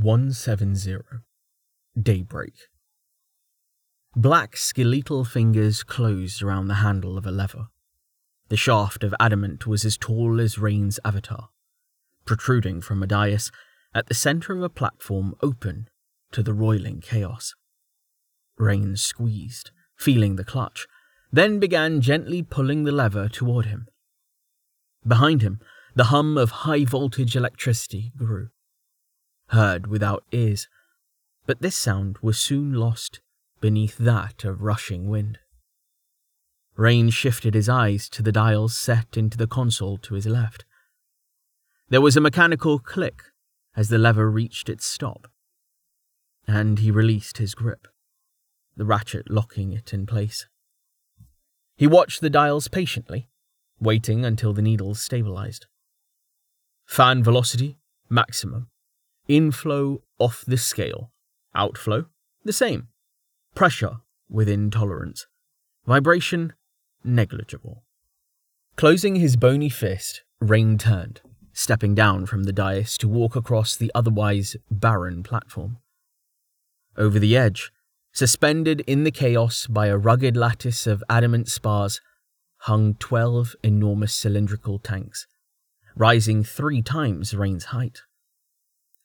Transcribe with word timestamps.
170. 0.00 0.96
Daybreak. 2.00 2.54
Black 4.14 4.56
skeletal 4.56 5.24
fingers 5.24 5.82
closed 5.82 6.40
around 6.40 6.68
the 6.68 6.74
handle 6.74 7.18
of 7.18 7.26
a 7.26 7.32
lever. 7.32 7.66
The 8.48 8.56
shaft 8.56 9.02
of 9.02 9.12
adamant 9.18 9.66
was 9.66 9.84
as 9.84 9.96
tall 9.96 10.40
as 10.40 10.56
Rain's 10.56 11.00
avatar, 11.04 11.48
protruding 12.24 12.80
from 12.80 13.02
a 13.02 13.08
dais 13.08 13.50
at 13.92 14.06
the 14.06 14.14
center 14.14 14.54
of 14.56 14.62
a 14.62 14.68
platform 14.68 15.34
open 15.42 15.88
to 16.30 16.44
the 16.44 16.54
roiling 16.54 17.00
chaos. 17.00 17.56
Rain 18.56 18.96
squeezed, 18.96 19.72
feeling 19.96 20.36
the 20.36 20.44
clutch, 20.44 20.86
then 21.32 21.58
began 21.58 22.00
gently 22.00 22.44
pulling 22.44 22.84
the 22.84 22.92
lever 22.92 23.28
toward 23.28 23.66
him. 23.66 23.88
Behind 25.04 25.42
him, 25.42 25.58
the 25.96 26.04
hum 26.04 26.38
of 26.38 26.50
high 26.50 26.84
voltage 26.84 27.34
electricity 27.34 28.12
grew 28.16 28.50
heard 29.48 29.86
without 29.86 30.24
ears, 30.32 30.68
but 31.46 31.60
this 31.60 31.76
sound 31.76 32.18
was 32.20 32.38
soon 32.38 32.72
lost 32.72 33.20
beneath 33.60 33.96
that 33.98 34.44
of 34.44 34.62
rushing 34.62 35.08
wind. 35.08 35.38
Rain 36.76 37.10
shifted 37.10 37.54
his 37.54 37.68
eyes 37.68 38.08
to 38.10 38.22
the 38.22 38.30
dials 38.30 38.76
set 38.78 39.16
into 39.16 39.36
the 39.36 39.46
console 39.48 39.98
to 39.98 40.14
his 40.14 40.26
left. 40.26 40.64
There 41.88 42.00
was 42.00 42.16
a 42.16 42.20
mechanical 42.20 42.78
click 42.78 43.22
as 43.74 43.88
the 43.88 43.98
lever 43.98 44.30
reached 44.30 44.68
its 44.68 44.86
stop, 44.86 45.26
and 46.46 46.78
he 46.78 46.90
released 46.90 47.38
his 47.38 47.54
grip, 47.54 47.88
the 48.76 48.84
ratchet 48.84 49.30
locking 49.30 49.72
it 49.72 49.92
in 49.92 50.06
place. 50.06 50.46
He 51.76 51.86
watched 51.86 52.20
the 52.20 52.30
dials 52.30 52.68
patiently, 52.68 53.28
waiting 53.80 54.24
until 54.24 54.52
the 54.52 54.62
needles 54.62 55.00
stabilized. 55.00 55.66
Fan 56.86 57.22
velocity, 57.22 57.78
maximum. 58.08 58.68
Inflow 59.28 60.02
off 60.18 60.42
the 60.46 60.56
scale. 60.56 61.12
Outflow, 61.54 62.06
the 62.44 62.52
same. 62.52 62.88
Pressure, 63.54 63.98
within 64.30 64.70
tolerance. 64.70 65.26
Vibration, 65.86 66.54
negligible. 67.04 67.84
Closing 68.76 69.16
his 69.16 69.36
bony 69.36 69.68
fist, 69.68 70.22
Rain 70.40 70.78
turned, 70.78 71.20
stepping 71.52 71.94
down 71.94 72.24
from 72.24 72.44
the 72.44 72.52
dais 72.52 72.96
to 72.98 73.08
walk 73.08 73.36
across 73.36 73.76
the 73.76 73.92
otherwise 73.94 74.56
barren 74.70 75.22
platform. 75.22 75.78
Over 76.96 77.18
the 77.18 77.36
edge, 77.36 77.70
suspended 78.12 78.80
in 78.86 79.04
the 79.04 79.10
chaos 79.10 79.66
by 79.66 79.88
a 79.88 79.98
rugged 79.98 80.36
lattice 80.36 80.86
of 80.86 81.04
adamant 81.10 81.48
spars, 81.48 82.00
hung 82.62 82.94
twelve 82.94 83.54
enormous 83.62 84.14
cylindrical 84.14 84.78
tanks, 84.78 85.26
rising 85.94 86.42
three 86.42 86.80
times 86.80 87.34
Rain's 87.34 87.66
height. 87.66 88.02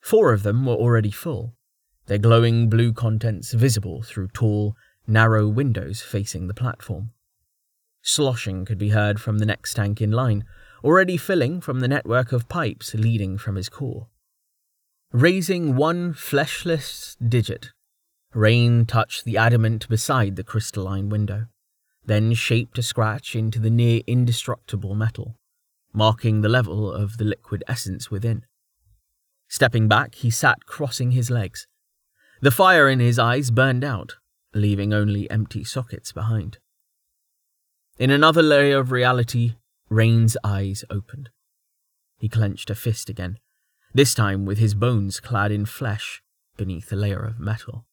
Four 0.04 0.34
of 0.34 0.44
them 0.44 0.66
were 0.66 0.74
already 0.74 1.12
full, 1.12 1.56
their 2.08 2.18
glowing 2.18 2.70
blue 2.70 2.92
contents 2.92 3.54
visible 3.54 4.04
through 4.04 4.28
tall, 4.28 4.76
narrow 5.08 5.48
windows 5.48 6.02
facing 6.02 6.48
the 6.48 6.54
platform. 6.54 7.12
Sloshing 8.02 8.66
could 8.66 8.78
be 8.78 8.90
heard 8.90 9.22
from 9.22 9.38
the 9.38 9.46
next 9.46 9.76
tank 9.76 10.02
in 10.02 10.12
line, 10.12 10.44
already 10.84 11.16
filling 11.16 11.62
from 11.62 11.80
the 11.80 11.88
network 11.88 12.34
of 12.34 12.50
pipes 12.50 12.94
leading 12.94 13.38
from 13.38 13.56
his 13.56 13.70
core. 13.70 14.10
Raising 15.14 15.78
one 15.78 16.14
fleshless 16.14 17.16
digit, 17.26 17.72
Rain 18.34 18.86
touched 18.86 19.24
the 19.24 19.38
adamant 19.38 19.88
beside 19.88 20.36
the 20.36 20.44
crystalline 20.44 21.08
window, 21.08 21.46
then 22.06 22.34
shaped 22.34 22.78
a 22.78 22.84
scratch 22.84 23.38
into 23.38 23.58
the 23.58 23.70
near 23.70 24.02
indestructible 24.06 24.96
metal, 24.96 25.38
marking 25.94 26.42
the 26.42 26.50
level 26.50 26.92
of 26.92 27.18
the 27.18 27.24
liquid 27.24 27.64
essence 27.70 28.12
within. 28.12 28.44
Stepping 29.54 29.88
back, 29.88 30.16
he 30.16 30.32
sat 30.32 30.66
crossing 30.66 31.12
his 31.12 31.30
legs. 31.30 31.68
The 32.42 32.50
fire 32.50 32.90
in 32.90 33.00
his 33.00 33.20
eyes 33.20 33.52
burned 33.52 33.84
out, 33.84 34.16
leaving 34.56 34.92
only 34.92 35.30
empty 35.30 35.64
sockets 35.64 36.12
behind. 36.12 36.58
In 38.00 38.10
another 38.10 38.42
layer 38.42 38.80
of 38.80 38.92
reality, 38.92 39.58
Rain's 39.90 40.36
eyes 40.44 40.84
opened. 40.90 41.30
He 42.18 42.30
clenched 42.30 42.72
a 42.72 42.74
fist 42.74 43.12
again, 43.12 43.38
this 43.94 44.16
time 44.16 44.48
with 44.48 44.58
his 44.58 44.74
bones 44.74 45.20
clad 45.20 45.52
in 45.52 45.68
flesh 45.68 46.24
beneath 46.58 46.92
a 46.92 46.96
layer 46.96 47.24
of 47.24 47.40
metal. 47.40 47.86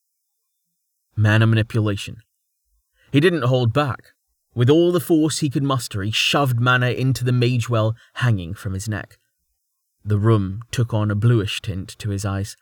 Mana 1.14 1.46
manipulation. 1.46 2.22
He 3.12 3.20
didn't 3.20 3.44
hold 3.44 3.74
back. 3.74 4.14
With 4.54 4.70
all 4.70 4.92
the 4.92 4.98
force 4.98 5.40
he 5.40 5.50
could 5.50 5.62
muster, 5.62 6.02
he 6.02 6.10
shoved 6.10 6.58
mana 6.58 6.92
into 6.92 7.22
the 7.22 7.32
mage 7.32 7.68
well 7.68 7.96
hanging 8.14 8.54
from 8.54 8.72
his 8.72 8.88
neck. 8.88 9.18
The 10.04 10.18
room 10.18 10.62
took 10.70 10.94
on 10.94 11.10
a 11.10 11.14
bluish 11.14 11.60
tint 11.60 11.96
to 11.98 12.10
his 12.10 12.24
eyes, 12.24 12.56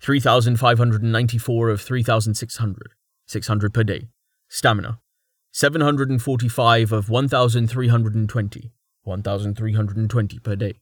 3,594 0.03 1.71
of 1.71 1.81
3,600, 1.81 2.93
600 3.27 3.73
per 3.73 3.85
day, 3.85 4.09
Stamina 4.49 4.99
745 5.57 6.93
of 6.93 7.09
1,320, 7.09 8.73
1,320 9.05 10.39
per 10.41 10.55
day. 10.55 10.75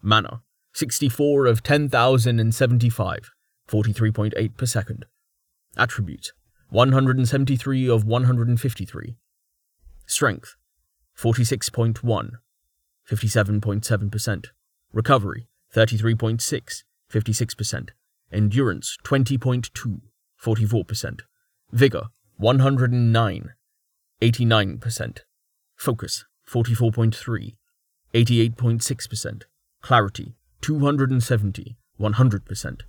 Mana, 0.00 0.40
64 0.72 1.44
of 1.44 1.62
10,075, 1.62 3.32
43.8 3.68 4.56
per 4.56 4.64
second. 4.64 5.04
Attributes, 5.76 6.32
173 6.70 7.86
of 7.86 8.06
153. 8.06 9.16
Strength, 10.06 10.56
46.1, 11.18 12.30
57.7%. 13.06 14.44
Recovery, 14.94 15.48
33.6, 15.76 16.82
56%. 17.12 17.88
Endurance, 18.32 18.96
20.2, 19.04 20.00
44%. 20.42 21.20
Vigor, 21.72 22.04
109, 22.38 23.52
89%. 24.24 25.18
Focus, 25.76 26.24
44.3. 26.48 27.56
88.6%. 28.14 29.42
Clarity, 29.82 30.34
270, 30.62 31.76
100%. 32.00 32.80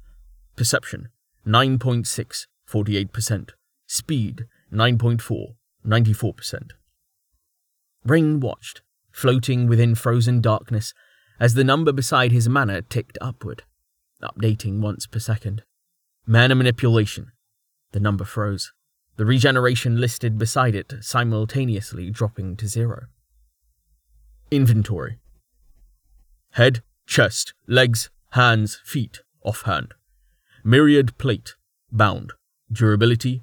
Perception, 0.55 1.09
9.6, 1.45 2.47
48%. 2.69 3.49
Speed, 3.87 4.45
9.4, 4.71 5.55
94%. 5.85 6.71
Rain 8.05 8.39
watched, 8.39 8.81
floating 9.11 9.67
within 9.67 9.93
frozen 9.93 10.39
darkness, 10.39 10.93
as 11.39 11.55
the 11.55 11.63
number 11.65 11.91
beside 11.91 12.31
his 12.31 12.47
mana 12.47 12.81
ticked 12.81 13.17
upward, 13.19 13.63
updating 14.23 14.79
once 14.79 15.05
per 15.05 15.19
second. 15.19 15.63
Mana 16.25 16.55
manipulation. 16.55 17.31
The 17.91 17.99
number 17.99 18.23
froze 18.23 18.71
the 19.17 19.25
regeneration 19.25 19.99
listed 19.99 20.37
beside 20.37 20.75
it 20.75 20.93
simultaneously 21.01 22.09
dropping 22.09 22.55
to 22.57 22.67
zero. 22.67 23.05
Inventory 24.51 25.19
Head, 26.51 26.83
chest, 27.05 27.53
legs, 27.67 28.09
hands, 28.31 28.79
feet, 28.83 29.21
offhand. 29.43 29.93
Myriad 30.63 31.17
plate, 31.17 31.55
bound. 31.91 32.33
Durability 32.71 33.41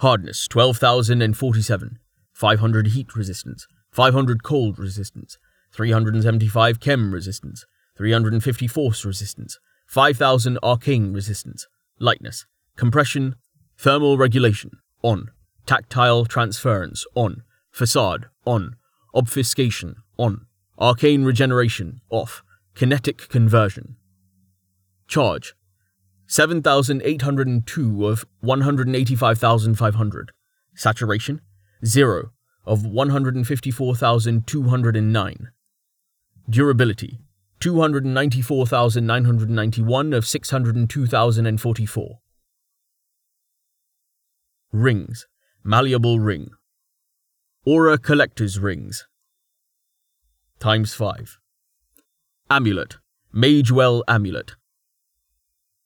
Hardness 0.00 0.48
12,047, 0.48 1.98
500 2.32 2.86
heat 2.86 3.14
resistance, 3.14 3.66
500 3.90 4.42
cold 4.42 4.78
resistance, 4.78 5.38
375 5.72 6.80
chem 6.80 7.12
resistance, 7.12 7.66
350 7.98 8.66
force 8.66 9.04
resistance, 9.04 9.58
5000 9.86 10.58
arcane 10.62 11.12
resistance, 11.12 11.66
lightness, 11.98 12.46
compression, 12.76 13.34
thermal 13.76 14.16
regulation, 14.16 14.70
on. 15.02 15.30
Tactile 15.66 16.24
transference, 16.24 17.04
on. 17.14 17.42
Facade, 17.70 18.26
on. 18.44 18.74
Obfuscation, 19.14 19.96
on. 20.16 20.46
Arcane 20.78 21.24
Regeneration, 21.24 22.00
off. 22.10 22.42
Kinetic 22.74 23.28
Conversion. 23.28 23.96
Charge 25.08 25.54
7,802 26.26 28.06
of 28.06 28.24
185,500. 28.40 30.32
Saturation 30.74 31.40
0 31.84 32.32
of 32.64 32.86
154,209. 32.86 35.48
Durability 36.48 37.18
294,991 37.58 40.12
of 40.12 40.24
602,044. 40.26 42.18
Rings. 44.72 45.26
Malleable 45.64 46.20
ring. 46.20 46.50
Aura 47.66 47.98
collector's 47.98 48.60
rings. 48.60 49.08
Times 50.60 50.94
5. 50.94 51.38
Amulet. 52.48 52.98
Magewell 53.34 54.04
amulet. 54.06 54.52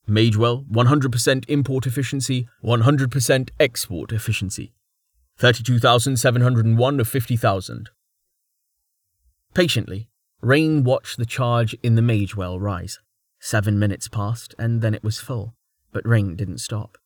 Magewell, 0.07 0.67
100% 0.69 1.49
import 1.49 1.87
efficiency, 1.87 2.47
100% 2.63 3.49
export 3.59 4.13
efficiency. 4.13 4.75
32,701 5.39 7.01
of 7.01 7.09
50,000. 7.09 7.91
Patiently, 9.55 10.11
Rain 10.43 10.85
watched 10.85 11.17
the 11.17 11.25
charge 11.25 11.75
in 11.83 11.95
the 11.95 12.03
Magewell 12.03 12.61
rise. 12.61 12.99
Seven 13.41 13.79
minutes 13.79 14.09
passed, 14.09 14.55
and 14.59 14.83
then 14.83 14.93
it 14.93 15.03
was 15.03 15.21
full, 15.21 15.55
but 15.91 16.07
Rain 16.07 16.37
didn't 16.37 16.59
stop. 16.59 16.99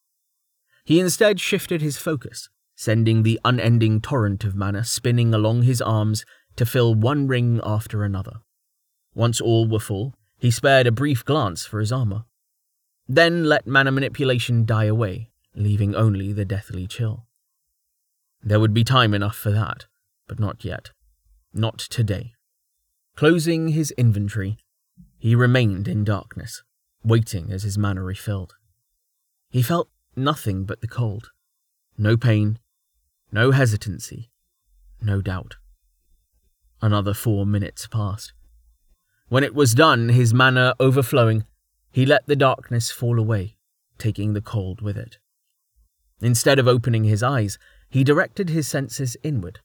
He 0.89 1.01
instead 1.01 1.39
shifted 1.39 1.83
his 1.83 1.99
focus, 1.99 2.49
sending 2.75 3.23
the 3.23 3.39
unending 3.45 4.01
torrent 4.01 4.43
of 4.43 4.57
mana 4.57 4.85
spinning 4.85 5.35
along 5.35 5.65
his 5.65 5.83
arms 5.83 6.25
to 6.57 6.65
fill 6.65 6.95
one 6.95 7.29
ring 7.29 7.61
after 7.63 8.05
another. 8.05 8.39
Once 9.15 9.39
all 9.39 9.69
were 9.69 9.81
full, 9.81 10.15
he 10.39 10.51
spared 10.51 10.87
a 10.87 10.91
brief 10.91 11.27
glance 11.27 11.67
for 11.67 11.79
his 11.79 11.93
armor, 11.93 12.25
then 13.07 13.45
let 13.45 13.67
mana 13.67 13.93
manipulation 13.93 14.65
die 14.65 14.87
away, 14.87 15.29
leaving 15.55 15.95
only 15.95 16.33
the 16.33 16.47
deathly 16.47 16.87
chill. 16.87 17.27
There 18.43 18.59
would 18.59 18.73
be 18.73 18.83
time 18.83 19.13
enough 19.13 19.37
for 19.37 19.51
that, 19.51 19.85
but 20.27 20.41
not 20.41 20.65
yet. 20.65 20.93
Not 21.53 21.77
today. 21.77 22.33
Closing 23.15 23.69
his 23.69 23.91
inventory, 23.99 24.57
he 25.19 25.35
remained 25.35 25.87
in 25.87 26.03
darkness, 26.03 26.63
waiting 27.05 27.53
as 27.53 27.65
his 27.65 27.77
mana 27.77 28.03
refilled. 28.03 28.55
He 29.51 29.61
felt 29.61 29.91
nothing 30.19 30.65
but 30.65 30.81
the 30.81 30.89
cold. 30.89 31.31
No 31.97 32.17
pain, 32.17 32.59
no 33.33 33.51
hesitancy, 33.51 34.31
no 35.01 35.21
doubt. 35.21 35.57
Another 36.81 37.15
four 37.15 37.47
minutes 37.47 37.87
passed. 37.87 38.33
When 39.29 39.45
it 39.45 39.55
was 39.55 39.75
done, 39.75 40.11
his 40.11 40.33
manner 40.33 40.75
overflowing, 40.81 41.45
he 41.91 42.07
let 42.07 42.27
the 42.27 42.37
darkness 42.37 42.91
fall 42.91 43.19
away, 43.19 43.57
taking 43.99 44.33
the 44.33 44.41
cold 44.41 44.81
with 44.81 44.97
it. 44.97 45.19
Instead 46.21 46.59
of 46.59 46.69
opening 46.69 47.05
his 47.05 47.23
eyes, 47.23 47.59
he 47.89 48.05
directed 48.05 48.49
his 48.49 48.69
senses 48.69 49.17
inward. 49.23 49.61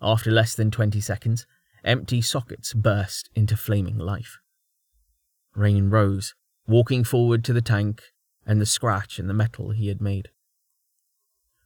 After 0.00 0.30
less 0.30 0.54
than 0.54 0.70
twenty 0.70 1.00
seconds, 1.00 1.46
Empty 1.84 2.22
sockets 2.22 2.72
burst 2.72 3.28
into 3.34 3.58
flaming 3.58 3.98
life. 3.98 4.38
Rain 5.54 5.90
rose, 5.90 6.34
walking 6.66 7.04
forward 7.04 7.44
to 7.44 7.52
the 7.52 7.60
tank 7.60 8.02
and 8.46 8.60
the 8.60 8.66
scratch 8.66 9.18
in 9.18 9.26
the 9.26 9.34
metal 9.34 9.70
he 9.70 9.88
had 9.88 10.00
made. 10.00 10.30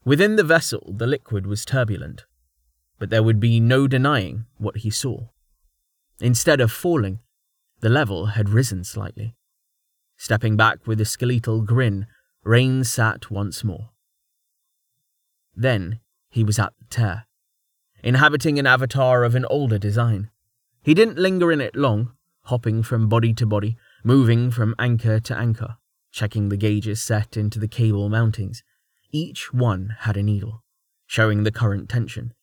Within 0.05 0.37
the 0.37 0.45
vessel, 0.45 0.93
the 0.97 1.07
liquid 1.07 1.47
was 1.47 1.65
turbulent, 1.65 2.25
but 2.99 3.11
there 3.11 3.23
would 3.23 3.41
be 3.41 3.61
no 3.61 3.87
denying 3.87 4.47
what 4.57 4.79
he 4.79 4.91
saw. 4.91 5.29
Instead 6.21 6.61
of 6.61 6.73
falling, 6.73 7.21
the 7.81 7.89
level 7.89 8.27
had 8.27 8.49
risen 8.49 8.85
slightly. 8.85 9.35
Stepping 10.17 10.57
back 10.57 10.87
with 10.87 11.01
a 11.01 11.05
skeletal 11.05 11.63
grin, 11.63 12.07
Rain 12.43 12.83
sat 12.85 13.31
once 13.31 13.63
more. 13.63 13.91
Then 15.55 16.01
he 16.31 16.45
was 16.45 16.59
at 16.59 16.73
the 16.79 16.85
tear 16.87 17.27
inhabiting 18.03 18.59
an 18.59 18.67
avatar 18.67 19.25
of 19.25 19.35
an 19.35 19.45
older 19.47 19.79
design. 19.79 20.31
He 20.83 20.95
didn't 20.95 21.19
linger 21.19 21.51
in 21.51 21.61
it 21.61 21.75
long, 21.75 22.13
hopping 22.45 22.83
from 22.83 23.09
body 23.09 23.35
to 23.35 23.47
body, 23.47 23.77
moving 24.05 24.51
from 24.51 24.75
anchor 24.79 25.21
to 25.21 25.37
anchor, 25.37 25.77
checking 26.19 26.49
the 26.49 26.57
gauges 26.57 27.01
set 27.01 27.37
into 27.37 27.61
the 27.61 27.69
cable 27.69 28.11
mountings. 28.11 28.65
Each 29.13 29.55
one 29.55 29.95
had 30.01 30.17
a 30.17 30.23
needle, 30.23 30.65
showing 31.07 31.45
the 31.45 31.53
current 31.53 31.89
tension, 31.89 32.35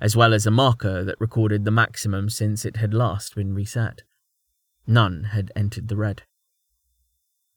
as 0.00 0.14
well 0.14 0.32
as 0.32 0.46
a 0.46 0.50
marker 0.52 1.02
that 1.02 1.20
recorded 1.20 1.64
the 1.64 1.72
maximum 1.72 2.30
since 2.30 2.64
it 2.64 2.76
had 2.76 2.94
last 2.94 3.34
been 3.34 3.52
reset. 3.52 4.04
None 4.86 5.24
had 5.32 5.50
entered 5.56 5.88
the 5.88 5.96
red. 5.96 6.22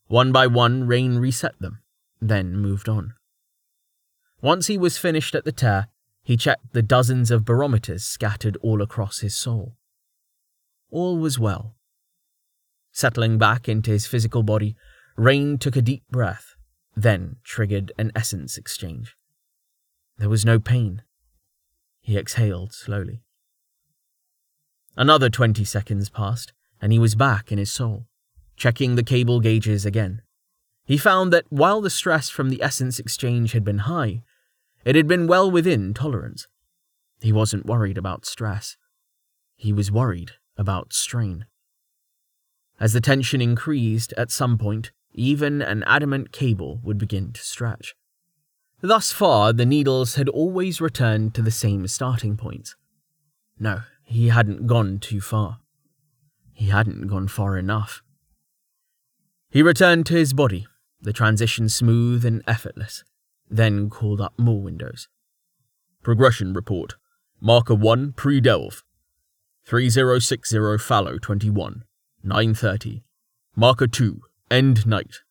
One 0.08 0.32
by 0.32 0.48
one, 0.48 0.88
Rain 0.88 1.20
reset 1.20 1.60
them, 1.60 1.84
then 2.20 2.58
moved 2.58 2.90
on. 2.90 3.14
Once 4.42 4.66
he 4.66 4.78
was 4.78 4.98
finished 4.98 5.36
at 5.36 5.46
the 5.46 5.52
tear, 5.52 5.90
he 6.24 6.36
checked 6.36 6.74
the 6.74 6.82
dozens 6.82 7.30
of 7.30 7.46
barometers 7.46 8.04
scattered 8.04 8.58
all 8.64 8.82
across 8.82 9.20
his 9.20 9.36
soul. 9.38 9.76
All 10.90 11.20
was 11.20 11.38
well. 11.38 11.76
Settling 12.92 13.38
back 13.38 13.70
into 13.70 13.92
his 13.92 14.08
physical 14.08 14.42
body, 14.42 14.76
Rain 15.20 15.58
took 15.58 15.76
a 15.76 15.82
deep 15.82 16.08
breath, 16.10 16.56
then 16.96 17.36
triggered 17.44 17.92
an 17.98 18.10
essence 18.16 18.58
exchange. 18.58 19.18
There 20.18 20.30
was 20.30 20.46
no 20.46 20.60
pain. 20.60 21.02
He 22.00 22.18
exhaled 22.18 22.72
slowly. 22.74 23.22
Another 24.96 25.30
twenty 25.30 25.66
seconds 25.66 26.10
passed, 26.10 26.54
and 26.82 26.94
he 26.94 27.00
was 27.00 27.16
back 27.16 27.52
in 27.52 27.58
his 27.58 27.70
soul, 27.70 28.08
checking 28.56 28.96
the 28.96 29.04
cable 29.04 29.42
gauges 29.42 29.86
again. 29.86 30.22
He 30.86 30.98
found 30.98 31.34
that 31.34 31.48
while 31.50 31.82
the 31.82 31.90
stress 31.90 32.30
from 32.30 32.50
the 32.50 32.64
essence 32.64 32.98
exchange 32.98 33.52
had 33.52 33.66
been 33.66 33.80
high, 33.80 34.24
it 34.86 34.96
had 34.96 35.10
been 35.10 35.28
well 35.28 35.52
within 35.52 35.94
tolerance. 35.94 36.48
He 37.20 37.34
wasn't 37.34 37.66
worried 37.66 37.98
about 37.98 38.26
stress. 38.26 38.78
He 39.58 39.74
was 39.74 39.92
worried 39.92 40.32
about 40.56 40.94
strain. 40.94 41.46
As 42.80 42.94
the 42.94 43.02
tension 43.02 43.42
increased, 43.42 44.14
at 44.16 44.32
some 44.32 44.58
point, 44.58 44.94
even 45.14 45.62
an 45.62 45.84
adamant 45.84 46.32
cable 46.32 46.80
would 46.84 46.98
begin 46.98 47.32
to 47.34 47.42
stretch. 47.42 47.96
Thus 48.82 49.12
far, 49.12 49.52
the 49.52 49.66
needles 49.66 50.16
had 50.16 50.30
always 50.30 50.80
returned 50.80 51.34
to 51.36 51.42
the 51.42 51.52
same 51.52 51.88
starting 51.88 52.38
points. 52.38 52.76
No, 53.60 53.82
he 54.04 54.30
hadn't 54.30 54.68
gone 54.68 55.00
too 55.00 55.20
far. 55.20 55.60
He 56.54 56.68
hadn't 56.68 57.08
gone 57.08 57.28
far 57.28 57.58
enough. 57.58 58.02
He 59.50 59.62
returned 59.62 60.06
to 60.08 60.14
his 60.14 60.34
body, 60.34 60.68
the 61.02 61.14
transition 61.14 61.70
smooth 61.70 62.26
and 62.26 62.44
effortless 62.48 63.04
then 63.50 63.90
called 63.90 64.22
up 64.22 64.34
more 64.38 64.62
windows. 64.62 65.08
Progression 66.04 66.54
report. 66.54 66.96
Marker 67.42 67.76
1 67.76 68.14
pre-delve. 68.14 68.84
3060 69.66 70.78
fallow 70.78 71.18
21. 71.18 71.84
930. 72.24 73.04
Marker 73.56 73.88
2 73.88 74.22
end 74.52 74.88
night. 74.88 75.22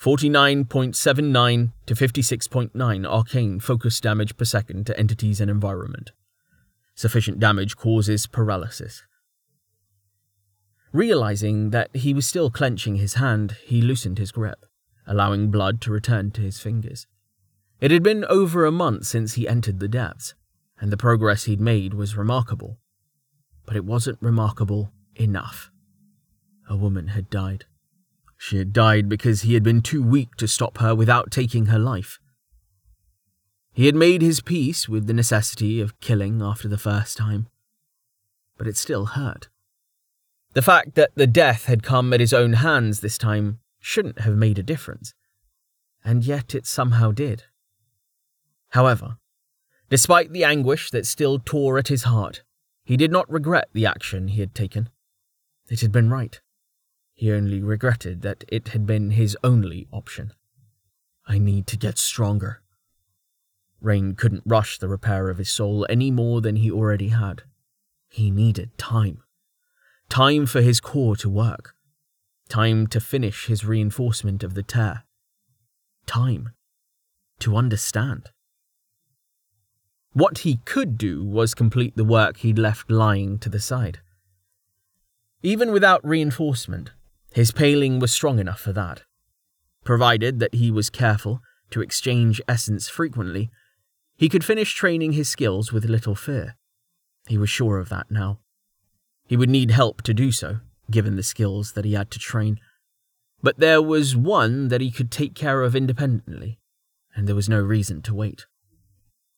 49.79 0.00 1.72
to 1.86 1.94
56.9 1.94 3.06
arcane 3.08 3.60
focus 3.60 4.00
damage 4.00 4.36
per 4.36 4.44
second 4.44 4.86
to 4.86 4.98
entities 4.98 5.40
and 5.40 5.50
environment. 5.50 6.12
Sufficient 6.94 7.40
damage 7.40 7.76
causes 7.76 8.26
paralysis. 8.26 9.02
Realizing 10.92 11.70
that 11.70 11.94
he 11.96 12.14
was 12.14 12.26
still 12.26 12.50
clenching 12.50 12.96
his 12.96 13.14
hand, 13.14 13.56
he 13.64 13.82
loosened 13.82 14.18
his 14.18 14.30
grip, 14.30 14.64
allowing 15.06 15.50
blood 15.50 15.80
to 15.80 15.90
return 15.90 16.30
to 16.32 16.40
his 16.40 16.60
fingers. 16.60 17.06
It 17.80 17.90
had 17.90 18.02
been 18.02 18.24
over 18.26 18.64
a 18.64 18.70
month 18.70 19.06
since 19.06 19.34
he 19.34 19.48
entered 19.48 19.80
the 19.80 19.88
depths, 19.88 20.34
and 20.80 20.92
the 20.92 20.96
progress 20.96 21.44
he'd 21.44 21.60
made 21.60 21.94
was 21.94 22.16
remarkable. 22.16 22.78
But 23.66 23.76
it 23.76 23.84
wasn't 23.84 24.18
remarkable 24.20 24.92
enough. 25.16 25.70
A 26.68 26.76
woman 26.76 27.08
had 27.08 27.28
died. 27.28 27.64
She 28.36 28.58
had 28.58 28.72
died 28.72 29.08
because 29.08 29.42
he 29.42 29.54
had 29.54 29.62
been 29.62 29.82
too 29.82 30.02
weak 30.02 30.34
to 30.36 30.48
stop 30.48 30.78
her 30.78 30.94
without 30.94 31.30
taking 31.30 31.66
her 31.66 31.78
life. 31.78 32.18
He 33.72 33.86
had 33.86 33.94
made 33.94 34.22
his 34.22 34.40
peace 34.40 34.88
with 34.88 35.06
the 35.06 35.12
necessity 35.12 35.80
of 35.80 35.98
killing 36.00 36.40
after 36.40 36.68
the 36.68 36.78
first 36.78 37.16
time, 37.16 37.48
but 38.56 38.68
it 38.68 38.76
still 38.76 39.06
hurt. 39.06 39.48
The 40.52 40.62
fact 40.62 40.94
that 40.94 41.10
the 41.16 41.26
death 41.26 41.64
had 41.64 41.82
come 41.82 42.12
at 42.12 42.20
his 42.20 42.32
own 42.32 42.54
hands 42.54 43.00
this 43.00 43.18
time 43.18 43.58
shouldn't 43.80 44.20
have 44.20 44.36
made 44.36 44.58
a 44.58 44.62
difference, 44.62 45.12
and 46.04 46.24
yet 46.24 46.54
it 46.54 46.66
somehow 46.66 47.10
did. 47.10 47.44
However, 48.70 49.18
despite 49.90 50.32
the 50.32 50.44
anguish 50.44 50.90
that 50.90 51.06
still 51.06 51.40
tore 51.40 51.78
at 51.78 51.88
his 51.88 52.04
heart, 52.04 52.44
he 52.84 52.96
did 52.96 53.10
not 53.10 53.30
regret 53.30 53.68
the 53.72 53.86
action 53.86 54.28
he 54.28 54.40
had 54.40 54.54
taken. 54.54 54.90
It 55.68 55.80
had 55.80 55.90
been 55.90 56.10
right. 56.10 56.40
He 57.24 57.32
only 57.32 57.62
regretted 57.62 58.20
that 58.20 58.44
it 58.48 58.68
had 58.68 58.84
been 58.84 59.12
his 59.12 59.34
only 59.42 59.88
option. 59.90 60.34
I 61.26 61.38
need 61.38 61.66
to 61.68 61.78
get 61.78 61.96
stronger. 61.96 62.60
Rain 63.80 64.14
couldn't 64.14 64.42
rush 64.44 64.76
the 64.76 64.88
repair 64.88 65.30
of 65.30 65.38
his 65.38 65.48
soul 65.48 65.86
any 65.88 66.10
more 66.10 66.42
than 66.42 66.56
he 66.56 66.70
already 66.70 67.08
had. 67.08 67.44
He 68.10 68.30
needed 68.30 68.76
time. 68.76 69.22
Time 70.10 70.44
for 70.44 70.60
his 70.60 70.82
core 70.82 71.16
to 71.16 71.30
work. 71.30 71.74
Time 72.50 72.86
to 72.88 73.00
finish 73.00 73.46
his 73.46 73.64
reinforcement 73.64 74.44
of 74.44 74.52
the 74.52 74.62
tear. 74.62 75.04
Time 76.04 76.50
to 77.38 77.56
understand. 77.56 78.32
What 80.12 80.40
he 80.40 80.58
could 80.66 80.98
do 80.98 81.24
was 81.24 81.54
complete 81.54 81.96
the 81.96 82.04
work 82.04 82.36
he'd 82.36 82.58
left 82.58 82.90
lying 82.90 83.38
to 83.38 83.48
the 83.48 83.60
side. 83.60 84.00
Even 85.42 85.72
without 85.72 86.06
reinforcement, 86.06 86.90
his 87.34 87.50
paling 87.50 87.98
was 87.98 88.12
strong 88.12 88.38
enough 88.38 88.60
for 88.60 88.72
that. 88.72 89.02
Provided 89.82 90.38
that 90.38 90.54
he 90.54 90.70
was 90.70 90.88
careful 90.88 91.40
to 91.70 91.82
exchange 91.82 92.40
essence 92.46 92.88
frequently, 92.88 93.50
he 94.16 94.28
could 94.28 94.44
finish 94.44 94.72
training 94.72 95.12
his 95.12 95.28
skills 95.28 95.72
with 95.72 95.84
little 95.86 96.14
fear. 96.14 96.56
He 97.26 97.36
was 97.36 97.50
sure 97.50 97.78
of 97.78 97.88
that 97.88 98.08
now. 98.08 98.38
He 99.26 99.36
would 99.36 99.50
need 99.50 99.72
help 99.72 100.02
to 100.02 100.14
do 100.14 100.30
so, 100.30 100.60
given 100.88 101.16
the 101.16 101.24
skills 101.24 101.72
that 101.72 101.84
he 101.84 101.94
had 101.94 102.12
to 102.12 102.20
train. 102.20 102.60
But 103.42 103.58
there 103.58 103.82
was 103.82 104.14
one 104.14 104.68
that 104.68 104.80
he 104.80 104.92
could 104.92 105.10
take 105.10 105.34
care 105.34 105.62
of 105.62 105.74
independently, 105.74 106.60
and 107.16 107.26
there 107.26 107.34
was 107.34 107.48
no 107.48 107.60
reason 107.60 108.00
to 108.02 108.14
wait. 108.14 108.46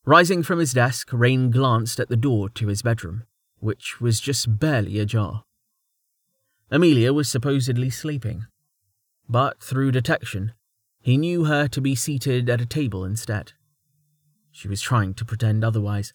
Rising 0.04 0.42
from 0.42 0.58
his 0.58 0.74
desk, 0.74 1.08
Rain 1.12 1.50
glanced 1.50 1.98
at 1.98 2.10
the 2.10 2.16
door 2.16 2.50
to 2.50 2.66
his 2.66 2.82
bedroom, 2.82 3.24
which 3.58 4.02
was 4.02 4.20
just 4.20 4.58
barely 4.58 4.98
ajar. 4.98 5.45
Amelia 6.70 7.12
was 7.12 7.28
supposedly 7.28 7.90
sleeping, 7.90 8.46
but 9.28 9.62
through 9.62 9.92
detection, 9.92 10.52
he 11.00 11.16
knew 11.16 11.44
her 11.44 11.68
to 11.68 11.80
be 11.80 11.94
seated 11.94 12.50
at 12.50 12.60
a 12.60 12.66
table 12.66 13.04
instead. 13.04 13.52
She 14.50 14.66
was 14.66 14.80
trying 14.80 15.14
to 15.14 15.24
pretend 15.24 15.64
otherwise, 15.64 16.12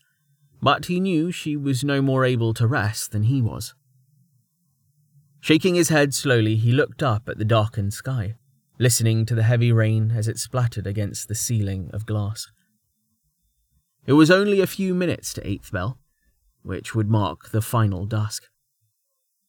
but 0.62 0.88
he 0.88 1.00
knew 1.00 1.32
she 1.32 1.56
was 1.56 1.84
no 1.84 2.02
more 2.02 2.26
able 2.26 2.54
to 2.56 2.68
rest 2.68 3.12
than 3.12 3.24
he 3.24 3.42
was. 3.42 3.74
Shaking 5.40 5.76
his 5.76 5.90
head 5.90 6.14
slowly, 6.14 6.56
he 6.58 6.72
looked 6.72 7.02
up 7.02 7.30
at 7.30 7.38
the 7.38 7.46
darkened 7.46 7.94
sky, 7.94 8.36
listening 8.78 9.26
to 9.28 9.36
the 9.36 9.44
heavy 9.44 9.72
rain 9.72 10.12
as 10.12 10.28
it 10.28 10.38
splattered 10.38 10.86
against 10.86 11.28
the 11.28 11.36
ceiling 11.36 11.90
of 11.94 12.06
glass. 12.06 12.52
It 14.06 14.14
was 14.14 14.30
only 14.30 14.60
a 14.60 14.68
few 14.68 14.94
minutes 14.94 15.34
to 15.34 15.48
eighth 15.48 15.72
bell, 15.72 15.98
which 16.62 16.94
would 16.94 17.10
mark 17.10 17.52
the 17.52 17.62
final 17.62 18.06
dusk. 18.06 18.44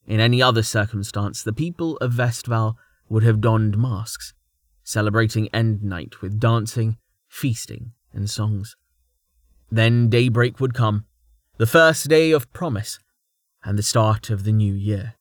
In 0.06 0.20
any 0.20 0.42
other 0.42 0.62
circumstance, 0.62 1.42
the 1.42 1.52
people 1.52 1.96
of 1.98 2.12
Vestval 2.12 2.74
would 3.08 3.22
have 3.22 3.40
donned 3.40 3.78
masks, 3.78 4.34
celebrating 4.82 5.48
end 5.48 5.82
night 5.82 6.20
with 6.20 6.40
dancing, 6.40 6.96
feasting, 7.28 7.92
and 8.12 8.28
songs. 8.28 8.76
Then 9.70 10.08
daybreak 10.08 10.60
would 10.60 10.74
come, 10.74 11.06
the 11.58 11.66
first 11.66 12.08
day 12.08 12.32
of 12.32 12.52
promise, 12.52 12.98
and 13.64 13.78
the 13.78 13.82
start 13.82 14.28
of 14.28 14.44
the 14.44 14.52
new 14.52 14.74
year. 14.74 15.14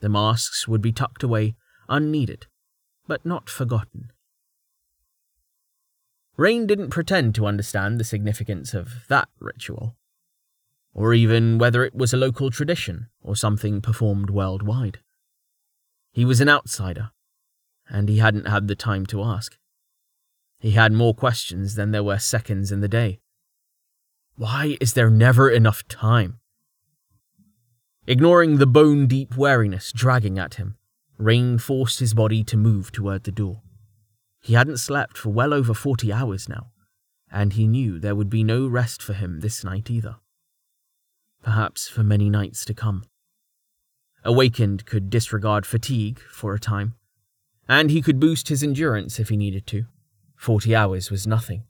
The 0.00 0.08
masks 0.08 0.66
would 0.66 0.80
be 0.80 0.92
tucked 0.92 1.22
away, 1.22 1.54
unneeded, 1.88 2.46
but 3.06 3.26
not 3.26 3.50
forgotten. 3.50 4.12
Rain 6.36 6.66
didn't 6.66 6.90
pretend 6.90 7.34
to 7.34 7.46
understand 7.46 8.00
the 8.00 8.04
significance 8.04 8.72
of 8.72 9.06
that 9.08 9.28
ritual 9.40 9.94
or 10.94 11.14
even 11.14 11.58
whether 11.58 11.84
it 11.84 11.94
was 11.94 12.12
a 12.12 12.16
local 12.16 12.50
tradition 12.50 13.08
or 13.22 13.36
something 13.36 13.80
performed 13.80 14.30
worldwide. 14.30 14.98
He 16.12 16.24
was 16.24 16.40
an 16.40 16.48
outsider, 16.48 17.10
and 17.88 18.08
he 18.08 18.18
hadn't 18.18 18.48
had 18.48 18.68
the 18.68 18.74
time 18.74 19.06
to 19.06 19.22
ask. 19.22 19.56
He 20.58 20.72
had 20.72 20.92
more 20.92 21.14
questions 21.14 21.74
than 21.74 21.90
there 21.90 22.04
were 22.04 22.18
seconds 22.18 22.72
in 22.72 22.80
the 22.80 22.88
day. 22.88 23.20
Why 24.36 24.76
is 24.80 24.94
there 24.94 25.10
never 25.10 25.48
enough 25.48 25.86
time? 25.88 26.40
Ignoring 28.06 28.56
the 28.56 28.66
bone 28.66 29.06
deep 29.06 29.36
weariness 29.36 29.92
dragging 29.92 30.38
at 30.38 30.54
him, 30.54 30.76
Rain 31.16 31.58
forced 31.58 32.00
his 32.00 32.14
body 32.14 32.42
to 32.44 32.56
move 32.56 32.90
toward 32.90 33.24
the 33.24 33.32
door. 33.32 33.62
He 34.40 34.54
hadn't 34.54 34.78
slept 34.78 35.18
for 35.18 35.28
well 35.28 35.52
over 35.52 35.74
40 35.74 36.12
hours 36.12 36.48
now, 36.48 36.72
and 37.30 37.52
he 37.52 37.66
knew 37.66 37.98
there 37.98 38.16
would 38.16 38.30
be 38.30 38.42
no 38.42 38.66
rest 38.66 39.02
for 39.02 39.12
him 39.12 39.40
this 39.40 39.62
night 39.62 39.90
either 39.90 40.16
perhaps 41.42 41.88
for 41.88 42.02
many 42.02 42.28
nights 42.30 42.64
to 42.64 42.74
come. 42.74 43.04
Awakened 44.24 44.84
could 44.86 45.10
disregard 45.10 45.64
fatigue 45.64 46.20
for 46.30 46.54
a 46.54 46.60
time, 46.60 46.94
and 47.68 47.90
he 47.90 48.02
could 48.02 48.20
boost 48.20 48.48
his 48.48 48.62
endurance 48.62 49.18
if 49.18 49.28
he 49.28 49.36
needed 49.36 49.66
to. 49.68 49.86
Forty 50.36 50.74
hours 50.74 51.10
was 51.10 51.26
nothing. 51.26 51.64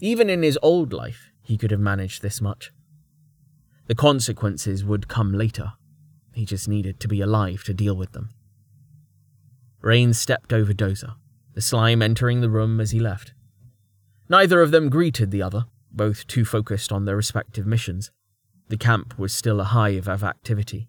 Even 0.00 0.30
in 0.30 0.42
his 0.42 0.58
old 0.62 0.92
life, 0.92 1.30
he 1.42 1.58
could 1.58 1.70
have 1.70 1.80
managed 1.80 2.22
this 2.22 2.40
much. 2.40 2.72
The 3.86 3.94
consequences 3.94 4.84
would 4.84 5.08
come 5.08 5.32
later. 5.32 5.72
He 6.32 6.44
just 6.44 6.68
needed 6.68 7.00
to 7.00 7.08
be 7.08 7.20
alive 7.20 7.64
to 7.64 7.74
deal 7.74 7.94
with 7.94 8.12
them. 8.12 8.30
Rain 9.80 10.14
stepped 10.14 10.52
over 10.52 10.72
Dozer, 10.72 11.14
the 11.54 11.60
slime 11.60 12.00
entering 12.00 12.40
the 12.40 12.50
room 12.50 12.80
as 12.80 12.92
he 12.92 13.00
left. 13.00 13.34
Neither 14.28 14.62
of 14.62 14.70
them 14.70 14.88
greeted 14.88 15.30
the 15.30 15.42
other, 15.42 15.64
both 15.90 16.26
too 16.26 16.44
focused 16.44 16.92
on 16.92 17.04
their 17.04 17.16
respective 17.16 17.66
missions. 17.66 18.12
The 18.70 18.76
camp 18.76 19.18
was 19.18 19.34
still 19.34 19.60
a 19.60 19.64
hive 19.64 20.06
of 20.06 20.22
activity, 20.22 20.88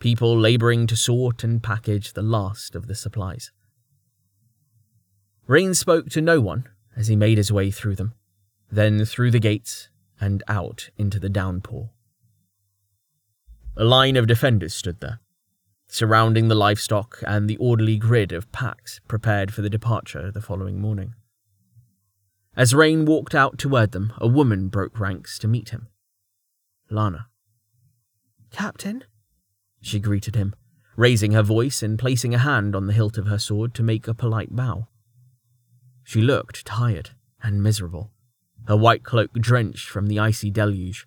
people 0.00 0.38
labouring 0.38 0.86
to 0.88 0.96
sort 0.96 1.42
and 1.44 1.62
package 1.62 2.12
the 2.12 2.20
last 2.20 2.76
of 2.76 2.88
the 2.88 2.94
supplies. 2.94 3.50
Rain 5.46 5.72
spoke 5.72 6.10
to 6.10 6.20
no 6.20 6.42
one 6.42 6.68
as 6.94 7.08
he 7.08 7.16
made 7.16 7.38
his 7.38 7.50
way 7.50 7.70
through 7.70 7.94
them, 7.94 8.12
then 8.70 9.06
through 9.06 9.30
the 9.30 9.38
gates 9.38 9.88
and 10.20 10.42
out 10.46 10.90
into 10.98 11.18
the 11.18 11.30
downpour. 11.30 11.88
A 13.78 13.84
line 13.84 14.18
of 14.18 14.26
defenders 14.26 14.74
stood 14.74 15.00
there, 15.00 15.20
surrounding 15.88 16.48
the 16.48 16.54
livestock 16.54 17.22
and 17.26 17.48
the 17.48 17.56
orderly 17.56 17.96
grid 17.96 18.30
of 18.30 18.52
packs 18.52 19.00
prepared 19.08 19.54
for 19.54 19.62
the 19.62 19.70
departure 19.70 20.30
the 20.30 20.42
following 20.42 20.82
morning. 20.82 21.14
As 22.54 22.74
Rain 22.74 23.06
walked 23.06 23.34
out 23.34 23.56
toward 23.56 23.92
them, 23.92 24.12
a 24.18 24.28
woman 24.28 24.68
broke 24.68 25.00
ranks 25.00 25.38
to 25.38 25.48
meet 25.48 25.70
him. 25.70 25.88
Lana. 26.90 27.28
Captain? 28.50 29.04
She 29.80 29.98
greeted 29.98 30.34
him, 30.34 30.54
raising 30.96 31.32
her 31.32 31.42
voice 31.42 31.82
and 31.82 31.98
placing 31.98 32.34
a 32.34 32.38
hand 32.38 32.74
on 32.74 32.86
the 32.86 32.92
hilt 32.92 33.18
of 33.18 33.26
her 33.26 33.38
sword 33.38 33.74
to 33.74 33.82
make 33.82 34.08
a 34.08 34.14
polite 34.14 34.54
bow. 34.54 34.88
She 36.04 36.22
looked 36.22 36.64
tired 36.64 37.10
and 37.42 37.62
miserable, 37.62 38.12
her 38.66 38.76
white 38.76 39.04
cloak 39.04 39.32
drenched 39.34 39.88
from 39.88 40.06
the 40.06 40.18
icy 40.18 40.50
deluge. 40.50 41.06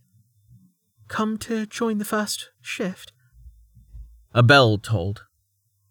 Come 1.07 1.37
to 1.39 1.65
join 1.65 1.97
the 1.97 2.05
first 2.05 2.51
shift? 2.61 3.13
A 4.33 4.43
bell 4.43 4.77
tolled, 4.77 5.25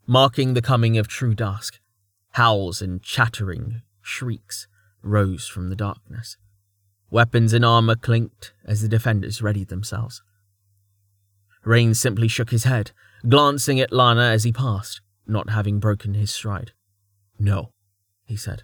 marking 0.06 0.54
the 0.54 0.62
coming 0.62 0.96
of 0.96 1.08
true 1.08 1.34
dusk. 1.34 1.80
Howls 2.32 2.80
and 2.80 3.02
chattering 3.02 3.82
shrieks 4.00 4.68
rose 5.02 5.48
from 5.48 5.70
the 5.70 5.76
darkness. 5.76 6.36
Weapons 7.10 7.52
and 7.52 7.64
armor 7.64 7.96
clinked 7.96 8.52
as 8.64 8.82
the 8.82 8.88
defenders 8.88 9.40
readied 9.40 9.68
themselves. 9.68 10.22
Rain 11.64 11.94
simply 11.94 12.28
shook 12.28 12.50
his 12.50 12.64
head, 12.64 12.92
glancing 13.28 13.80
at 13.80 13.92
Lana 13.92 14.22
as 14.22 14.44
he 14.44 14.52
passed, 14.52 15.00
not 15.26 15.50
having 15.50 15.80
broken 15.80 16.14
his 16.14 16.30
stride. 16.30 16.72
No, 17.38 17.70
he 18.24 18.36
said. 18.36 18.62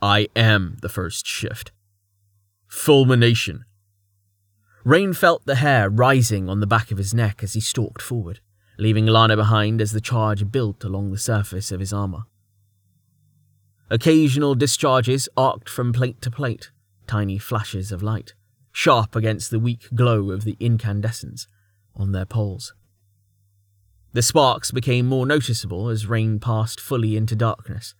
I 0.00 0.28
am 0.34 0.76
the 0.82 0.88
first 0.88 1.26
shift. 1.26 1.72
Fulmination. 2.66 3.64
Rain 4.84 5.12
felt 5.12 5.46
the 5.46 5.56
hair 5.56 5.88
rising 5.88 6.48
on 6.48 6.60
the 6.60 6.66
back 6.66 6.90
of 6.90 6.98
his 6.98 7.14
neck 7.14 7.42
as 7.42 7.52
he 7.52 7.60
stalked 7.60 8.02
forward, 8.02 8.40
leaving 8.78 9.06
Lana 9.06 9.36
behind 9.36 9.80
as 9.80 9.92
the 9.92 10.00
charge 10.00 10.50
built 10.50 10.84
along 10.84 11.10
the 11.10 11.18
surface 11.18 11.70
of 11.70 11.80
his 11.80 11.92
armor. 11.92 12.24
Occasional 13.90 14.54
discharges 14.54 15.28
arced 15.36 15.68
from 15.68 15.92
plate 15.92 16.20
to 16.22 16.30
plate, 16.30 16.70
tiny 17.12 17.36
flashes 17.36 17.92
of 17.92 18.02
light, 18.02 18.32
sharp 18.72 19.14
against 19.14 19.50
the 19.50 19.58
weak 19.58 19.86
glow 19.94 20.30
of 20.30 20.44
the 20.44 20.56
incandescents 20.58 21.46
on 21.94 22.12
their 22.12 22.24
poles. 22.24 22.72
The 24.14 24.22
sparks 24.22 24.70
became 24.70 25.06
more 25.06 25.26
noticeable 25.26 25.90
as 25.90 26.06
rain 26.06 26.40
passed 26.40 26.80
fully 26.80 27.14
into 27.18 27.36
darkness, 27.36 27.94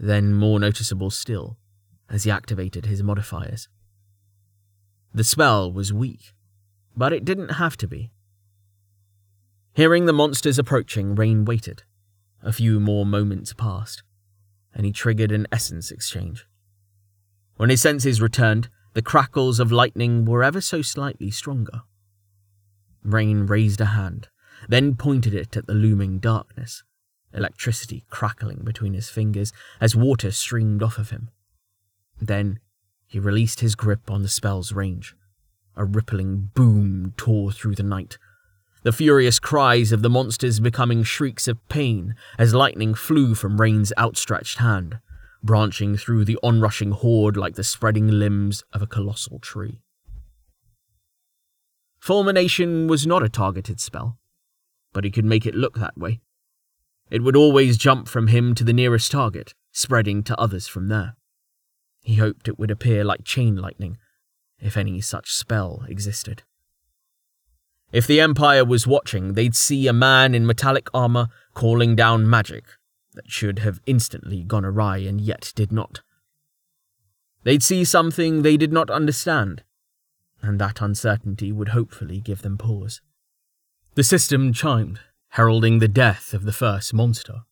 then 0.00 0.34
more 0.34 0.58
noticeable 0.58 1.10
still 1.10 1.58
as 2.10 2.24
he 2.24 2.30
activated 2.32 2.86
his 2.86 3.04
modifiers. 3.04 3.68
The 5.14 5.22
spell 5.22 5.70
was 5.72 5.92
weak, 5.92 6.34
but 6.96 7.12
it 7.12 7.24
didn't 7.24 7.60
have 7.62 7.76
to 7.76 7.86
be. 7.86 8.10
Hearing 9.74 10.06
the 10.06 10.12
monsters 10.12 10.58
approaching, 10.58 11.14
Rain 11.14 11.44
waited. 11.44 11.84
A 12.42 12.52
few 12.52 12.80
more 12.80 13.06
moments 13.06 13.52
passed 13.52 14.02
and 14.74 14.84
he 14.84 14.90
triggered 14.90 15.30
an 15.30 15.46
essence 15.52 15.92
exchange. 15.92 16.48
When 17.56 17.70
his 17.70 17.80
senses 17.80 18.20
returned, 18.20 18.68
the 18.94 19.02
crackles 19.02 19.60
of 19.60 19.72
lightning 19.72 20.24
were 20.24 20.42
ever 20.42 20.60
so 20.60 20.82
slightly 20.82 21.30
stronger. 21.30 21.82
Rain 23.02 23.46
raised 23.46 23.80
a 23.80 23.86
hand, 23.86 24.28
then 24.68 24.96
pointed 24.96 25.34
it 25.34 25.56
at 25.56 25.66
the 25.66 25.74
looming 25.74 26.18
darkness, 26.18 26.82
electricity 27.32 28.04
crackling 28.10 28.62
between 28.64 28.94
his 28.94 29.08
fingers 29.08 29.52
as 29.80 29.96
water 29.96 30.30
streamed 30.30 30.82
off 30.82 30.98
of 30.98 31.10
him. 31.10 31.30
Then 32.20 32.60
he 33.06 33.18
released 33.18 33.60
his 33.60 33.74
grip 33.74 34.10
on 34.10 34.22
the 34.22 34.28
spell's 34.28 34.72
range. 34.72 35.14
A 35.76 35.84
rippling 35.84 36.50
boom 36.54 37.14
tore 37.16 37.50
through 37.50 37.74
the 37.74 37.82
night, 37.82 38.16
the 38.84 38.92
furious 38.92 39.38
cries 39.38 39.92
of 39.92 40.02
the 40.02 40.10
monsters 40.10 40.60
becoming 40.60 41.02
shrieks 41.02 41.48
of 41.48 41.68
pain 41.68 42.14
as 42.38 42.52
lightning 42.52 42.92
flew 42.92 43.34
from 43.34 43.58
Rain's 43.58 43.94
outstretched 43.96 44.58
hand, 44.58 44.98
branching 45.44 45.96
through 45.96 46.24
the 46.24 46.38
onrushing 46.42 46.90
horde 46.92 47.36
like 47.36 47.54
the 47.54 47.62
spreading 47.62 48.08
limbs 48.08 48.64
of 48.72 48.80
a 48.80 48.86
colossal 48.86 49.38
tree. 49.38 49.82
Fulmination 52.00 52.86
was 52.86 53.06
not 53.06 53.22
a 53.22 53.28
targeted 53.28 53.78
spell, 53.78 54.18
but 54.92 55.04
he 55.04 55.10
could 55.10 55.24
make 55.24 55.46
it 55.46 55.54
look 55.54 55.78
that 55.78 55.96
way. 55.96 56.20
It 57.10 57.22
would 57.22 57.36
always 57.36 57.76
jump 57.76 58.08
from 58.08 58.28
him 58.28 58.54
to 58.54 58.64
the 58.64 58.72
nearest 58.72 59.12
target, 59.12 59.54
spreading 59.70 60.22
to 60.24 60.40
others 60.40 60.66
from 60.66 60.88
there. 60.88 61.16
He 62.02 62.16
hoped 62.16 62.48
it 62.48 62.58
would 62.58 62.70
appear 62.70 63.04
like 63.04 63.24
chain 63.24 63.56
lightning, 63.56 63.98
if 64.58 64.76
any 64.76 65.00
such 65.00 65.32
spell 65.32 65.84
existed. 65.88 66.42
If 67.92 68.06
the 68.06 68.20
Empire 68.20 68.64
was 68.64 68.86
watching, 68.86 69.34
they'd 69.34 69.54
see 69.54 69.86
a 69.86 69.92
man 69.92 70.34
in 70.34 70.46
metallic 70.46 70.88
armor 70.94 71.28
calling 71.52 71.94
down 71.94 72.28
magic 72.28 72.64
that 73.14 73.30
should 73.30 73.60
have 73.60 73.80
instantly 73.86 74.42
gone 74.42 74.64
awry 74.64 74.98
and 74.98 75.20
yet 75.20 75.52
did 75.54 75.72
not. 75.72 76.00
They'd 77.44 77.62
see 77.62 77.84
something 77.84 78.42
they 78.42 78.56
did 78.56 78.72
not 78.72 78.90
understand, 78.90 79.62
and 80.42 80.58
that 80.60 80.80
uncertainty 80.80 81.52
would 81.52 81.68
hopefully 81.68 82.20
give 82.20 82.42
them 82.42 82.58
pause. 82.58 83.00
The 83.94 84.02
system 84.02 84.52
chimed, 84.52 85.00
heralding 85.30 85.78
the 85.78 85.88
death 85.88 86.34
of 86.34 86.44
the 86.44 86.52
first 86.52 86.94
monster, 86.94 87.42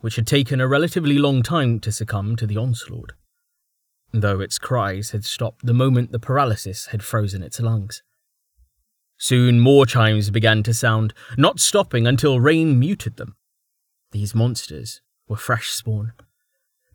which 0.00 0.16
had 0.16 0.26
taken 0.26 0.60
a 0.60 0.68
relatively 0.68 1.18
long 1.18 1.42
time 1.42 1.80
to 1.80 1.92
succumb 1.92 2.36
to 2.36 2.46
the 2.46 2.56
onslaught, 2.56 3.12
though 4.12 4.40
its 4.40 4.58
cries 4.58 5.10
had 5.10 5.24
stopped 5.24 5.66
the 5.66 5.74
moment 5.74 6.12
the 6.12 6.18
paralysis 6.18 6.86
had 6.86 7.02
frozen 7.02 7.42
its 7.42 7.60
lungs. 7.60 8.02
Soon 9.16 9.60
more 9.60 9.86
chimes 9.86 10.30
began 10.30 10.62
to 10.62 10.74
sound, 10.74 11.14
not 11.36 11.60
stopping 11.60 12.06
until 12.06 12.40
rain 12.40 12.78
muted 12.78 13.16
them. 13.16 13.36
These 14.10 14.34
monsters 14.34 15.00
were 15.28 15.36
fresh 15.36 15.70
spawn, 15.70 16.12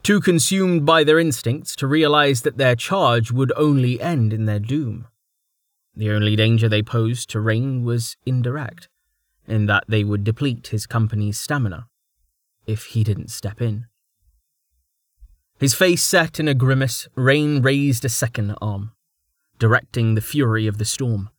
too 0.03 0.21
consumed 0.21 0.85
by 0.85 1.03
their 1.03 1.19
instincts 1.19 1.75
to 1.75 1.87
realize 1.87 2.41
that 2.41 2.57
their 2.57 2.75
charge 2.75 3.31
would 3.31 3.51
only 3.55 3.99
end 3.99 4.33
in 4.33 4.45
their 4.45 4.59
doom. 4.59 5.07
The 5.95 6.11
only 6.11 6.35
danger 6.35 6.69
they 6.69 6.83
posed 6.83 7.29
to 7.31 7.39
Rain 7.39 7.83
was 7.83 8.15
indirect, 8.25 8.87
in 9.47 9.65
that 9.65 9.83
they 9.87 10.03
would 10.03 10.23
deplete 10.23 10.67
his 10.67 10.85
company's 10.85 11.39
stamina 11.39 11.87
if 12.65 12.85
he 12.85 13.03
didn't 13.03 13.31
step 13.31 13.61
in. 13.61 13.87
His 15.59 15.73
face 15.73 16.03
set 16.03 16.39
in 16.39 16.47
a 16.47 16.53
grimace, 16.53 17.09
Rain 17.15 17.61
raised 17.61 18.05
a 18.05 18.09
second 18.09 18.55
arm, 18.61 18.91
directing 19.57 20.15
the 20.15 20.21
fury 20.21 20.67
of 20.67 20.77
the 20.77 20.85
storm. 20.85 21.29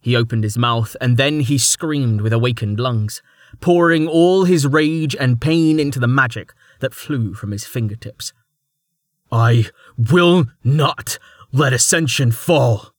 He 0.00 0.14
opened 0.14 0.44
his 0.44 0.58
mouth, 0.58 0.94
and 1.00 1.16
then 1.16 1.40
he 1.40 1.58
screamed 1.58 2.20
with 2.20 2.32
awakened 2.32 2.78
lungs, 2.78 3.20
pouring 3.60 4.06
all 4.06 4.44
his 4.44 4.66
rage 4.66 5.14
and 5.16 5.40
pain 5.40 5.78
into 5.78 5.98
the 5.98 6.08
magic 6.08 6.52
that 6.80 6.94
flew 6.94 7.34
from 7.34 7.50
his 7.50 7.64
fingertips. 7.64 8.32
I 9.30 9.66
will 9.96 10.46
not 10.62 11.18
let 11.52 11.72
Ascension 11.72 12.30
fall. 12.32 12.92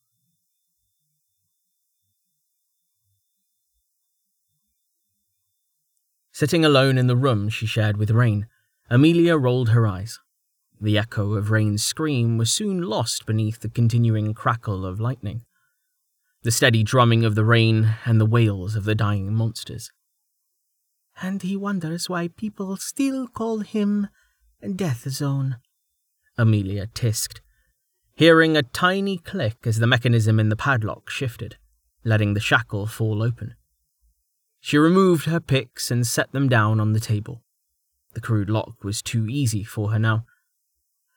Sitting 6.32 6.66
alone 6.66 6.98
in 6.98 7.08
the 7.08 7.16
room 7.16 7.48
she 7.48 7.66
shared 7.66 7.96
with 7.98 8.12
Rain, 8.12 8.48
Amelia 8.90 9.38
rolled 9.38 9.70
her 9.70 9.88
eyes. 9.88 10.20
The 10.82 10.98
echo 10.98 11.34
of 11.36 11.52
Rain's 11.52 11.84
scream 11.84 12.38
was 12.38 12.52
soon 12.52 12.82
lost 12.82 13.26
beneath 13.26 13.62
the 13.62 13.70
continuing 13.70 14.34
crackle 14.34 14.86
of 14.86 15.00
lightning 15.00 15.46
the 16.46 16.52
steady 16.52 16.84
drumming 16.84 17.26
of 17.26 17.34
the 17.34 17.44
rain 17.44 17.96
and 18.06 18.22
the 18.22 18.26
wails 18.26 18.76
of 18.76 18.84
the 18.84 18.94
dying 18.94 19.34
monsters. 19.34 19.92
And 21.22 21.42
he 21.42 21.56
wonders 21.56 22.10
why 22.10 22.28
people 22.28 22.76
still 22.78 23.28
call 23.28 23.60
him 23.60 24.10
Death 24.76 25.10
Zone, 25.10 25.58
Amelia 26.38 26.88
tisked, 26.88 27.42
hearing 28.16 28.58
a 28.58 28.64
tiny 28.64 29.18
click 29.18 29.58
as 29.66 29.80
the 29.80 29.88
mechanism 29.88 30.40
in 30.40 30.50
the 30.50 30.56
padlock 30.56 31.10
shifted, 31.10 31.58
letting 32.04 32.34
the 32.34 32.40
shackle 32.40 32.88
fall 32.88 33.24
open. 33.24 33.56
She 34.60 34.78
removed 34.78 35.26
her 35.26 35.40
picks 35.40 35.92
and 35.92 36.08
set 36.08 36.32
them 36.32 36.50
down 36.50 36.80
on 36.80 36.94
the 36.94 37.00
table. 37.00 37.44
The 38.14 38.22
crude 38.22 38.50
lock 38.50 38.84
was 38.84 39.02
too 39.02 39.28
easy 39.30 39.64
for 39.64 39.92
her 39.92 40.00
now. 40.00 40.26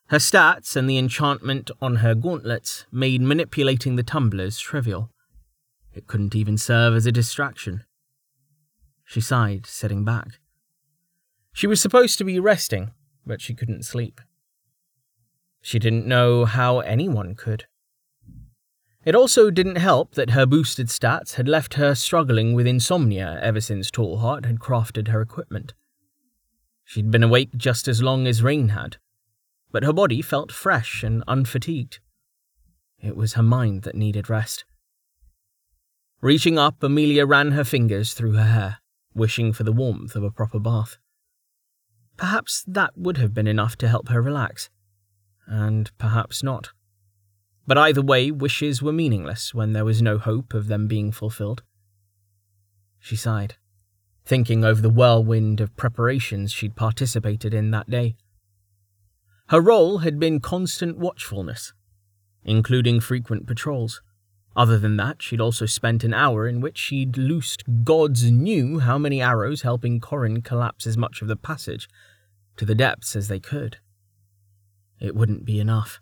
Her 0.08 0.18
stats 0.18 0.76
and 0.76 0.88
the 0.88 0.98
enchantment 0.98 1.70
on 1.80 1.96
her 1.96 2.14
gauntlets 2.14 2.86
made 2.90 3.20
manipulating 3.20 3.96
the 3.96 4.02
tumblers 4.02 4.58
trivial. 4.58 5.10
It 5.94 6.06
couldn't 6.06 6.34
even 6.34 6.58
serve 6.58 6.94
as 6.94 7.06
a 7.06 7.12
distraction. 7.12 7.84
She 9.08 9.22
sighed, 9.22 9.64
sitting 9.64 10.04
back. 10.04 10.38
She 11.54 11.66
was 11.66 11.80
supposed 11.80 12.18
to 12.18 12.24
be 12.24 12.38
resting, 12.38 12.90
but 13.24 13.40
she 13.40 13.54
couldn't 13.54 13.86
sleep. 13.86 14.20
She 15.62 15.78
didn't 15.78 16.06
know 16.06 16.44
how 16.44 16.80
anyone 16.80 17.34
could. 17.34 17.64
It 19.06 19.14
also 19.14 19.50
didn't 19.50 19.76
help 19.76 20.14
that 20.14 20.30
her 20.30 20.44
boosted 20.44 20.88
stats 20.88 21.36
had 21.36 21.48
left 21.48 21.74
her 21.74 21.94
struggling 21.94 22.52
with 22.52 22.66
insomnia 22.66 23.40
ever 23.40 23.62
since 23.62 23.90
Tallheart 23.90 24.44
had 24.44 24.58
crafted 24.58 25.08
her 25.08 25.22
equipment. 25.22 25.72
She'd 26.84 27.10
been 27.10 27.22
awake 27.22 27.56
just 27.56 27.88
as 27.88 28.02
long 28.02 28.26
as 28.26 28.42
Rain 28.42 28.68
had, 28.68 28.98
but 29.72 29.84
her 29.84 29.94
body 29.94 30.20
felt 30.20 30.52
fresh 30.52 31.02
and 31.02 31.24
unfatigued. 31.26 32.00
It 33.00 33.16
was 33.16 33.32
her 33.32 33.42
mind 33.42 33.84
that 33.84 33.94
needed 33.94 34.28
rest. 34.28 34.66
Reaching 36.20 36.58
up, 36.58 36.82
Amelia 36.82 37.24
ran 37.24 37.52
her 37.52 37.64
fingers 37.64 38.12
through 38.12 38.32
her 38.32 38.44
hair, 38.44 38.78
wishing 39.18 39.52
for 39.52 39.64
the 39.64 39.72
warmth 39.72 40.16
of 40.16 40.24
a 40.24 40.30
proper 40.30 40.58
bath. 40.58 40.96
Perhaps 42.16 42.64
that 42.66 42.96
would 42.96 43.18
have 43.18 43.34
been 43.34 43.46
enough 43.46 43.76
to 43.78 43.88
help 43.88 44.08
her 44.08 44.22
relax, 44.22 44.70
and 45.46 45.90
perhaps 45.98 46.42
not. 46.42 46.70
But 47.66 47.76
either 47.78 48.00
way, 48.00 48.30
wishes 48.30 48.80
were 48.80 48.92
meaningless 48.92 49.52
when 49.52 49.72
there 49.74 49.84
was 49.84 50.00
no 50.00 50.16
hope 50.16 50.54
of 50.54 50.68
them 50.68 50.88
being 50.88 51.12
fulfilled. 51.12 51.62
She 52.98 53.14
sighed, 53.14 53.56
thinking 54.24 54.64
over 54.64 54.80
the 54.80 54.90
whirlwind 54.90 55.60
of 55.60 55.76
preparations 55.76 56.50
she'd 56.50 56.76
participated 56.76 57.52
in 57.52 57.70
that 57.72 57.90
day. 57.90 58.16
Her 59.48 59.60
role 59.60 59.98
had 59.98 60.18
been 60.18 60.40
constant 60.40 60.98
watchfulness, 60.98 61.72
including 62.42 63.00
frequent 63.00 63.46
patrols. 63.46 64.02
Other 64.58 64.76
than 64.76 64.96
that, 64.96 65.22
she'd 65.22 65.40
also 65.40 65.66
spent 65.66 66.02
an 66.02 66.12
hour 66.12 66.48
in 66.48 66.60
which 66.60 66.76
she'd 66.76 67.16
loosed 67.16 67.62
gods 67.84 68.28
knew 68.28 68.80
how 68.80 68.98
many 68.98 69.22
arrows, 69.22 69.62
helping 69.62 70.00
Corin 70.00 70.42
collapse 70.42 70.84
as 70.84 70.96
much 70.96 71.22
of 71.22 71.28
the 71.28 71.36
passage 71.36 71.88
to 72.56 72.64
the 72.64 72.74
depths 72.74 73.14
as 73.14 73.28
they 73.28 73.38
could. 73.38 73.76
It 74.98 75.14
wouldn't 75.14 75.44
be 75.44 75.60
enough. 75.60 76.00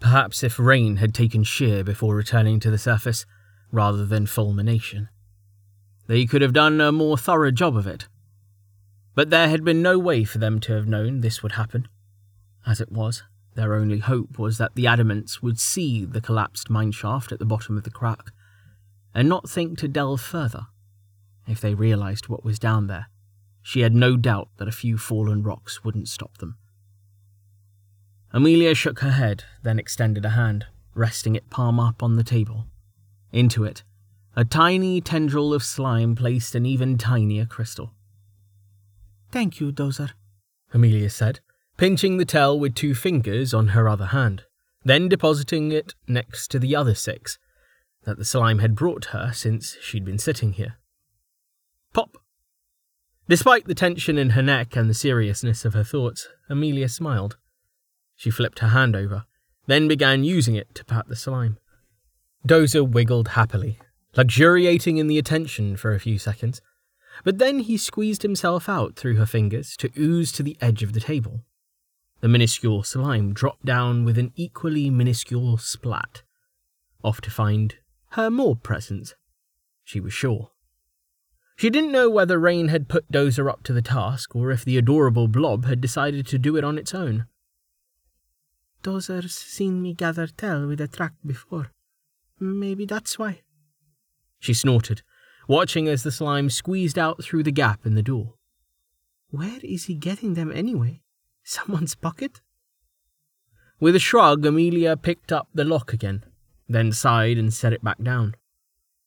Perhaps 0.00 0.42
if 0.42 0.58
rain 0.58 0.96
had 0.96 1.12
taken 1.12 1.42
sheer 1.42 1.84
before 1.84 2.16
returning 2.16 2.60
to 2.60 2.70
the 2.70 2.78
surface, 2.78 3.26
rather 3.70 4.06
than 4.06 4.24
fulmination. 4.24 5.10
They 6.06 6.24
could 6.24 6.40
have 6.40 6.54
done 6.54 6.80
a 6.80 6.90
more 6.92 7.18
thorough 7.18 7.50
job 7.50 7.76
of 7.76 7.86
it. 7.86 8.08
But 9.14 9.28
there 9.28 9.50
had 9.50 9.64
been 9.64 9.82
no 9.82 9.98
way 9.98 10.24
for 10.24 10.38
them 10.38 10.60
to 10.60 10.72
have 10.72 10.88
known 10.88 11.20
this 11.20 11.42
would 11.42 11.52
happen. 11.52 11.88
As 12.66 12.80
it 12.80 12.90
was, 12.90 13.22
their 13.56 13.74
only 13.74 13.98
hope 13.98 14.38
was 14.38 14.58
that 14.58 14.74
the 14.74 14.84
adamants 14.84 15.42
would 15.42 15.58
see 15.58 16.04
the 16.04 16.20
collapsed 16.20 16.68
mineshaft 16.68 17.32
at 17.32 17.38
the 17.38 17.44
bottom 17.44 17.76
of 17.76 17.84
the 17.84 17.90
crack, 17.90 18.30
and 19.14 19.28
not 19.28 19.48
think 19.48 19.78
to 19.78 19.88
delve 19.88 20.20
further. 20.20 20.66
If 21.48 21.60
they 21.60 21.74
realized 21.74 22.28
what 22.28 22.44
was 22.44 22.58
down 22.58 22.86
there, 22.86 23.08
she 23.62 23.80
had 23.80 23.94
no 23.94 24.16
doubt 24.16 24.48
that 24.58 24.68
a 24.68 24.72
few 24.72 24.98
fallen 24.98 25.42
rocks 25.42 25.82
wouldn't 25.82 26.08
stop 26.08 26.38
them. 26.38 26.56
Amelia 28.32 28.74
shook 28.74 29.00
her 29.00 29.12
head, 29.12 29.44
then 29.62 29.78
extended 29.78 30.24
a 30.24 30.30
hand, 30.30 30.66
resting 30.94 31.34
it 31.34 31.50
palm 31.50 31.80
up 31.80 32.02
on 32.02 32.16
the 32.16 32.24
table. 32.24 32.66
Into 33.32 33.64
it, 33.64 33.82
a 34.34 34.44
tiny 34.44 35.00
tendril 35.00 35.54
of 35.54 35.62
slime 35.62 36.14
placed 36.14 36.54
an 36.54 36.66
even 36.66 36.98
tinier 36.98 37.46
crystal. 37.46 37.92
Thank 39.30 39.60
you, 39.60 39.72
Dozer, 39.72 40.10
Amelia 40.72 41.10
said, 41.10 41.40
pinching 41.76 42.16
the 42.16 42.24
tell 42.24 42.58
with 42.58 42.74
two 42.74 42.94
fingers 42.94 43.52
on 43.52 43.68
her 43.68 43.88
other 43.88 44.06
hand, 44.06 44.44
then 44.84 45.08
depositing 45.08 45.72
it 45.72 45.94
next 46.06 46.48
to 46.48 46.58
the 46.58 46.74
other 46.74 46.94
six 46.94 47.38
that 48.04 48.18
the 48.18 48.24
slime 48.24 48.60
had 48.60 48.74
brought 48.74 49.06
her 49.06 49.32
since 49.34 49.76
she'd 49.82 50.04
been 50.04 50.18
sitting 50.18 50.52
here. 50.52 50.76
Pop! 51.92 52.16
Despite 53.28 53.66
the 53.66 53.74
tension 53.74 54.16
in 54.16 54.30
her 54.30 54.42
neck 54.42 54.76
and 54.76 54.88
the 54.88 54.94
seriousness 54.94 55.64
of 55.64 55.74
her 55.74 55.82
thoughts, 55.82 56.28
Amelia 56.48 56.88
smiled. 56.88 57.36
She 58.14 58.30
flipped 58.30 58.60
her 58.60 58.68
hand 58.68 58.94
over, 58.94 59.24
then 59.66 59.88
began 59.88 60.22
using 60.22 60.54
it 60.54 60.74
to 60.76 60.84
pat 60.84 61.08
the 61.08 61.16
slime. 61.16 61.58
Dozer 62.46 62.88
wiggled 62.88 63.28
happily, 63.28 63.80
luxuriating 64.16 64.98
in 64.98 65.08
the 65.08 65.18
attention 65.18 65.76
for 65.76 65.92
a 65.92 66.00
few 66.00 66.18
seconds, 66.18 66.62
but 67.24 67.38
then 67.38 67.58
he 67.58 67.76
squeezed 67.76 68.22
himself 68.22 68.68
out 68.68 68.94
through 68.94 69.16
her 69.16 69.26
fingers 69.26 69.76
to 69.78 69.90
ooze 69.98 70.30
to 70.32 70.44
the 70.44 70.56
edge 70.60 70.84
of 70.84 70.92
the 70.92 71.00
table. 71.00 71.42
The 72.26 72.32
minuscule 72.32 72.82
slime 72.82 73.34
dropped 73.34 73.64
down 73.64 74.04
with 74.04 74.18
an 74.18 74.32
equally 74.34 74.90
minuscule 74.90 75.58
splat, 75.58 76.24
off 77.04 77.20
to 77.20 77.30
find 77.30 77.76
her 78.14 78.32
more 78.32 78.56
presents, 78.56 79.14
she 79.84 80.00
was 80.00 80.12
sure. 80.12 80.50
She 81.54 81.70
didn't 81.70 81.92
know 81.92 82.10
whether 82.10 82.36
Rain 82.36 82.66
had 82.66 82.88
put 82.88 83.12
Dozer 83.12 83.48
up 83.48 83.62
to 83.62 83.72
the 83.72 83.80
task 83.80 84.34
or 84.34 84.50
if 84.50 84.64
the 84.64 84.76
adorable 84.76 85.28
blob 85.28 85.66
had 85.66 85.80
decided 85.80 86.26
to 86.26 86.36
do 86.36 86.56
it 86.56 86.64
on 86.64 86.78
its 86.78 86.92
own. 86.96 87.26
Dozer's 88.82 89.36
seen 89.36 89.80
me 89.80 89.94
gather 89.94 90.26
tell 90.26 90.66
with 90.66 90.80
a 90.80 90.88
track 90.88 91.12
before. 91.24 91.70
Maybe 92.40 92.86
that's 92.86 93.20
why. 93.20 93.42
She 94.40 94.52
snorted, 94.52 95.02
watching 95.46 95.86
as 95.86 96.02
the 96.02 96.10
slime 96.10 96.50
squeezed 96.50 96.98
out 96.98 97.22
through 97.22 97.44
the 97.44 97.52
gap 97.52 97.86
in 97.86 97.94
the 97.94 98.02
door. 98.02 98.34
Where 99.30 99.60
is 99.62 99.84
he 99.84 99.94
getting 99.94 100.34
them 100.34 100.50
anyway? 100.50 101.02
Someone's 101.48 101.94
pocket? 101.94 102.40
With 103.78 103.94
a 103.94 104.00
shrug, 104.00 104.44
Amelia 104.44 104.96
picked 104.96 105.30
up 105.30 105.46
the 105.54 105.62
lock 105.62 105.92
again, 105.92 106.24
then 106.68 106.90
sighed 106.90 107.38
and 107.38 107.54
set 107.54 107.72
it 107.72 107.84
back 107.84 108.02
down. 108.02 108.34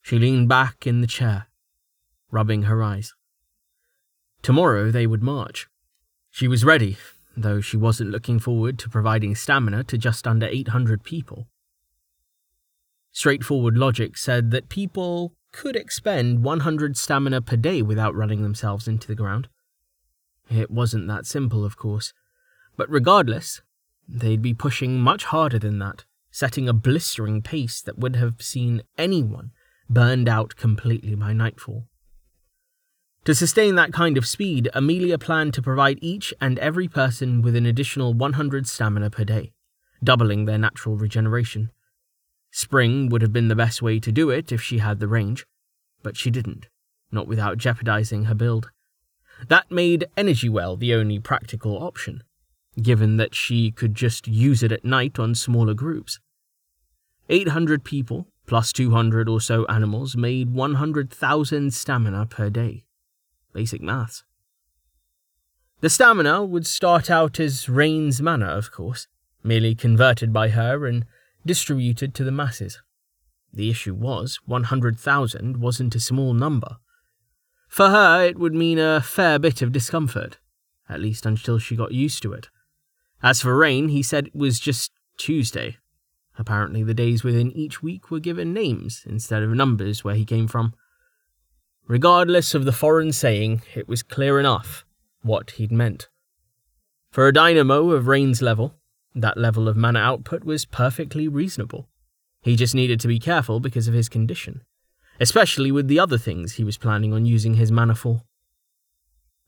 She 0.02 0.18
leaned 0.18 0.48
back 0.48 0.88
in 0.88 1.02
the 1.02 1.08
chair, 1.08 1.48
rubbing 2.32 2.64
her 2.64 2.82
eyes. 2.82 3.14
Tomorrow 4.42 4.90
they 4.90 5.06
would 5.06 5.22
march. 5.22 5.68
She 6.32 6.48
was 6.48 6.64
ready, 6.64 6.96
though 7.36 7.60
she 7.60 7.76
wasn't 7.76 8.12
looking 8.12 8.40
forward 8.40 8.80
to 8.80 8.90
providing 8.90 9.36
stamina 9.36 9.84
to 9.84 9.98
just 9.98 10.26
under 10.26 10.48
800 10.48 11.04
people. 11.04 11.50
Straightforward 13.12 13.78
logic 13.78 14.16
said 14.16 14.52
that 14.52 14.70
people 14.70 15.34
could 15.52 15.76
expend 15.76 16.46
100 16.46 16.96
stamina 16.96 17.42
per 17.42 17.58
day 17.58 17.82
without 17.82 18.16
running 18.16 18.44
themselves 18.44 18.88
into 18.88 19.10
the 19.10 19.16
ground. 19.16 19.50
It 20.50 20.72
wasn't 20.72 21.10
that 21.10 21.26
simple, 21.26 21.66
of 21.66 21.76
course, 21.76 22.14
but 22.80 22.90
regardless, 22.90 23.62
they'd 24.08 24.42
be 24.42 24.54
pushing 24.54 25.02
much 25.02 25.26
harder 25.26 25.60
than 25.60 25.80
that, 25.80 26.06
setting 26.32 26.70
a 26.70 26.74
blistering 26.74 27.42
pace 27.42 27.82
that 27.82 28.00
would 28.00 28.16
have 28.16 28.42
seen 28.42 28.84
anyone 28.98 29.52
burned 29.90 30.30
out 30.30 30.56
completely 30.56 31.14
by 31.14 31.34
nightfall. 31.34 31.90
To 33.26 33.36
sustain 33.36 33.76
that 33.76 33.92
kind 33.92 34.18
of 34.18 34.26
speed, 34.26 34.70
Amelia 34.74 35.18
planned 35.18 35.54
to 35.56 35.62
provide 35.62 36.00
each 36.02 36.34
and 36.40 36.58
every 36.60 36.88
person 36.88 37.42
with 37.42 37.54
an 37.54 37.66
additional 37.66 38.14
100 38.14 38.66
stamina 38.66 39.10
per 39.10 39.26
day, 39.26 39.52
doubling 40.02 40.46
their 40.46 40.58
natural 40.58 40.96
regeneration. 40.96 41.74
Spring 42.50 43.10
would 43.10 43.22
have 43.22 43.34
been 43.34 43.50
the 43.50 43.58
best 43.58 43.82
way 43.82 44.00
to 44.00 44.10
do 44.10 44.30
it 44.30 44.54
if 44.54 44.62
she 44.62 44.78
had 44.78 45.02
the 45.02 45.10
range, 45.10 45.46
but 46.02 46.16
she 46.16 46.32
didn't, 46.32 46.70
not 47.12 47.28
without 47.28 47.58
jeopardizing 47.58 48.24
her 48.24 48.36
build. 48.36 48.70
That 49.50 49.70
made 49.70 50.08
Energy 50.16 50.48
Well 50.48 50.78
the 50.78 50.94
only 50.94 51.20
practical 51.20 51.84
option, 51.84 52.24
given 52.80 53.18
that 53.18 53.36
she 53.36 53.72
could 53.72 53.96
just 53.96 54.28
use 54.28 54.64
it 54.64 54.72
at 54.72 54.86
night 54.86 55.20
on 55.20 55.36
smaller 55.36 55.74
groups. 55.74 56.20
800 57.30 57.84
people, 57.84 58.28
plus 58.48 58.74
200 58.74 59.30
or 59.30 59.40
so 59.40 59.66
animals, 59.66 60.16
made 60.16 60.50
100,000 60.52 61.74
stamina 61.74 62.26
per 62.26 62.50
day 62.50 62.86
basic 63.54 63.82
maths. 63.82 64.24
The 65.82 65.90
stamina 65.90 66.44
would 66.44 66.68
start 66.68 67.10
out 67.10 67.40
as 67.40 67.70
Rain's 67.70 68.22
mana, 68.22 68.48
of 68.48 68.72
course, 68.72 69.08
merely 69.44 69.76
converted 69.76 70.34
by 70.34 70.50
her 70.50 70.86
and 70.86 71.06
distributed 71.46 72.14
to 72.16 72.24
the 72.24 72.32
masses. 72.32 72.82
The 73.54 73.70
issue 73.70 73.96
was, 73.96 74.40
100,000 74.46 75.58
wasn't 75.58 75.96
a 75.96 76.00
small 76.00 76.34
number. 76.34 76.78
For 77.68 77.90
her, 77.90 78.24
it 78.26 78.38
would 78.38 78.54
mean 78.54 78.78
a 78.78 79.02
fair 79.02 79.40
bit 79.40 79.62
of 79.62 79.72
discomfort, 79.72 80.38
at 80.88 81.00
least 81.00 81.26
until 81.26 81.60
she 81.60 81.76
got 81.76 81.92
used 81.94 82.22
to 82.24 82.34
it. 82.34 82.50
As 83.22 83.42
for 83.42 83.56
Rain, 83.56 83.90
he 83.90 84.02
said 84.02 84.28
it 84.28 84.36
was 84.36 84.60
just 84.60 84.92
Tuesday. 85.18 85.78
Apparently, 86.38 86.84
the 86.84 86.94
days 86.94 87.24
within 87.24 87.52
each 87.52 87.84
week 87.84 88.10
were 88.10 88.22
given 88.22 88.54
names 88.54 89.04
instead 89.06 89.44
of 89.44 89.50
numbers 89.50 90.04
where 90.04 90.16
he 90.16 90.24
came 90.24 90.48
from. 90.48 90.74
Regardless 91.88 92.54
of 92.54 92.66
the 92.66 92.72
foreign 92.72 93.12
saying, 93.12 93.62
it 93.76 93.90
was 93.90 94.04
clear 94.04 94.40
enough 94.40 94.86
what 95.22 95.52
he'd 95.52 95.72
meant. 95.72 96.08
For 97.12 97.28
a 97.28 97.34
dynamo 97.34 97.90
of 97.92 98.08
Rain's 98.08 98.42
level, 98.42 98.76
that 99.16 99.38
level 99.38 99.68
of 99.68 99.76
mana 99.76 100.00
output 100.00 100.44
was 100.44 100.66
perfectly 100.66 101.28
reasonable. 101.28 101.90
He 102.42 102.56
just 102.56 102.76
needed 102.76 103.00
to 103.02 103.08
be 103.08 103.20
careful 103.20 103.60
because 103.60 103.88
of 103.88 103.94
his 103.94 104.08
condition, 104.08 104.64
especially 105.20 105.72
with 105.72 105.88
the 105.88 106.00
other 106.00 106.18
things 106.18 106.54
he 106.54 106.64
was 106.64 106.78
planning 106.78 107.12
on 107.12 107.26
using 107.26 107.56
his 107.56 107.72
mana 107.72 107.96
for. 107.96 108.22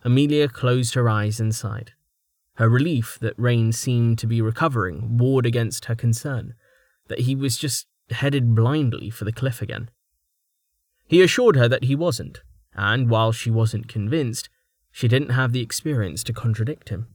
Amelia 0.03 0.49
closed 0.49 0.95
her 0.95 1.07
eyes 1.07 1.39
and 1.39 1.53
sighed. 1.55 1.93
Her 2.55 2.69
relief 2.69 3.17
that 3.21 3.37
Rain 3.37 3.71
seemed 3.71 4.19
to 4.19 4.27
be 4.27 4.41
recovering 4.41 5.17
warred 5.17 5.45
against 5.45 5.85
her 5.85 5.95
concern 5.95 6.53
that 7.07 7.21
he 7.21 7.35
was 7.35 7.57
just 7.57 7.87
headed 8.09 8.53
blindly 8.55 9.09
for 9.09 9.25
the 9.25 9.31
cliff 9.31 9.61
again. 9.61 9.89
He 11.07 11.21
assured 11.21 11.55
her 11.55 11.67
that 11.67 11.85
he 11.85 11.95
wasn't, 11.95 12.41
and 12.73 13.09
while 13.09 13.31
she 13.31 13.49
wasn't 13.49 13.87
convinced, 13.87 14.49
she 14.91 15.07
didn't 15.07 15.29
have 15.29 15.51
the 15.51 15.61
experience 15.61 16.23
to 16.25 16.33
contradict 16.33 16.89
him. 16.89 17.07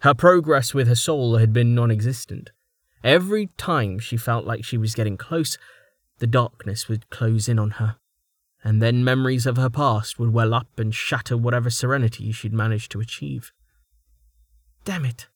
Her 0.00 0.14
progress 0.14 0.74
with 0.74 0.86
her 0.88 0.94
soul 0.94 1.36
had 1.36 1.52
been 1.52 1.74
non 1.74 1.90
existent. 1.90 2.50
Every 3.02 3.48
time 3.58 3.98
she 3.98 4.16
felt 4.16 4.46
like 4.46 4.64
she 4.64 4.78
was 4.78 4.94
getting 4.94 5.16
close, 5.16 5.58
the 6.18 6.26
darkness 6.26 6.88
would 6.88 7.10
close 7.10 7.48
in 7.48 7.58
on 7.58 7.72
her, 7.72 7.96
and 8.62 8.80
then 8.80 9.04
memories 9.04 9.46
of 9.46 9.56
her 9.56 9.70
past 9.70 10.18
would 10.18 10.32
well 10.32 10.54
up 10.54 10.78
and 10.78 10.94
shatter 10.94 11.36
whatever 11.36 11.70
serenity 11.70 12.32
she'd 12.32 12.52
managed 12.52 12.90
to 12.92 13.00
achieve. 13.00 13.52
Damn 14.84 15.06
it. 15.06 15.28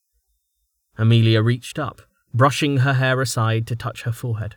Amelia 0.96 1.42
reached 1.42 1.78
up, 1.78 2.02
brushing 2.34 2.78
her 2.78 2.94
hair 2.94 3.20
aside 3.20 3.66
to 3.68 3.76
touch 3.76 4.02
her 4.02 4.12
forehead. 4.12 4.56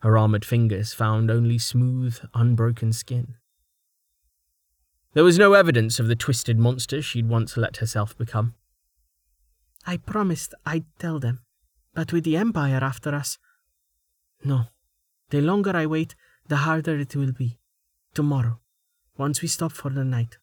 Her 0.00 0.16
armored 0.16 0.44
fingers 0.44 0.92
found 0.92 1.30
only 1.30 1.58
smooth, 1.58 2.18
unbroken 2.34 2.92
skin. 2.92 3.36
There 5.12 5.24
was 5.24 5.38
no 5.38 5.52
evidence 5.52 6.00
of 6.00 6.08
the 6.08 6.16
twisted 6.16 6.58
monster 6.58 7.00
she'd 7.00 7.28
once 7.28 7.56
let 7.56 7.78
herself 7.78 8.16
become. 8.16 8.54
I 9.86 9.96
promised 9.98 10.54
I'd 10.66 10.86
tell 10.98 11.18
them, 11.18 11.40
but 11.94 12.12
with 12.12 12.24
the 12.24 12.36
Empire 12.36 12.80
after 12.82 13.14
us. 13.14 13.38
No, 14.42 14.66
the 15.30 15.40
longer 15.40 15.76
I 15.76 15.86
wait, 15.86 16.14
the 16.48 16.56
harder 16.56 16.98
it 16.98 17.14
will 17.14 17.32
be. 17.32 17.58
Tomorrow, 18.14 18.60
once 19.16 19.42
we 19.42 19.48
stop 19.48 19.72
for 19.72 19.90
the 19.90 20.04
night. 20.04 20.38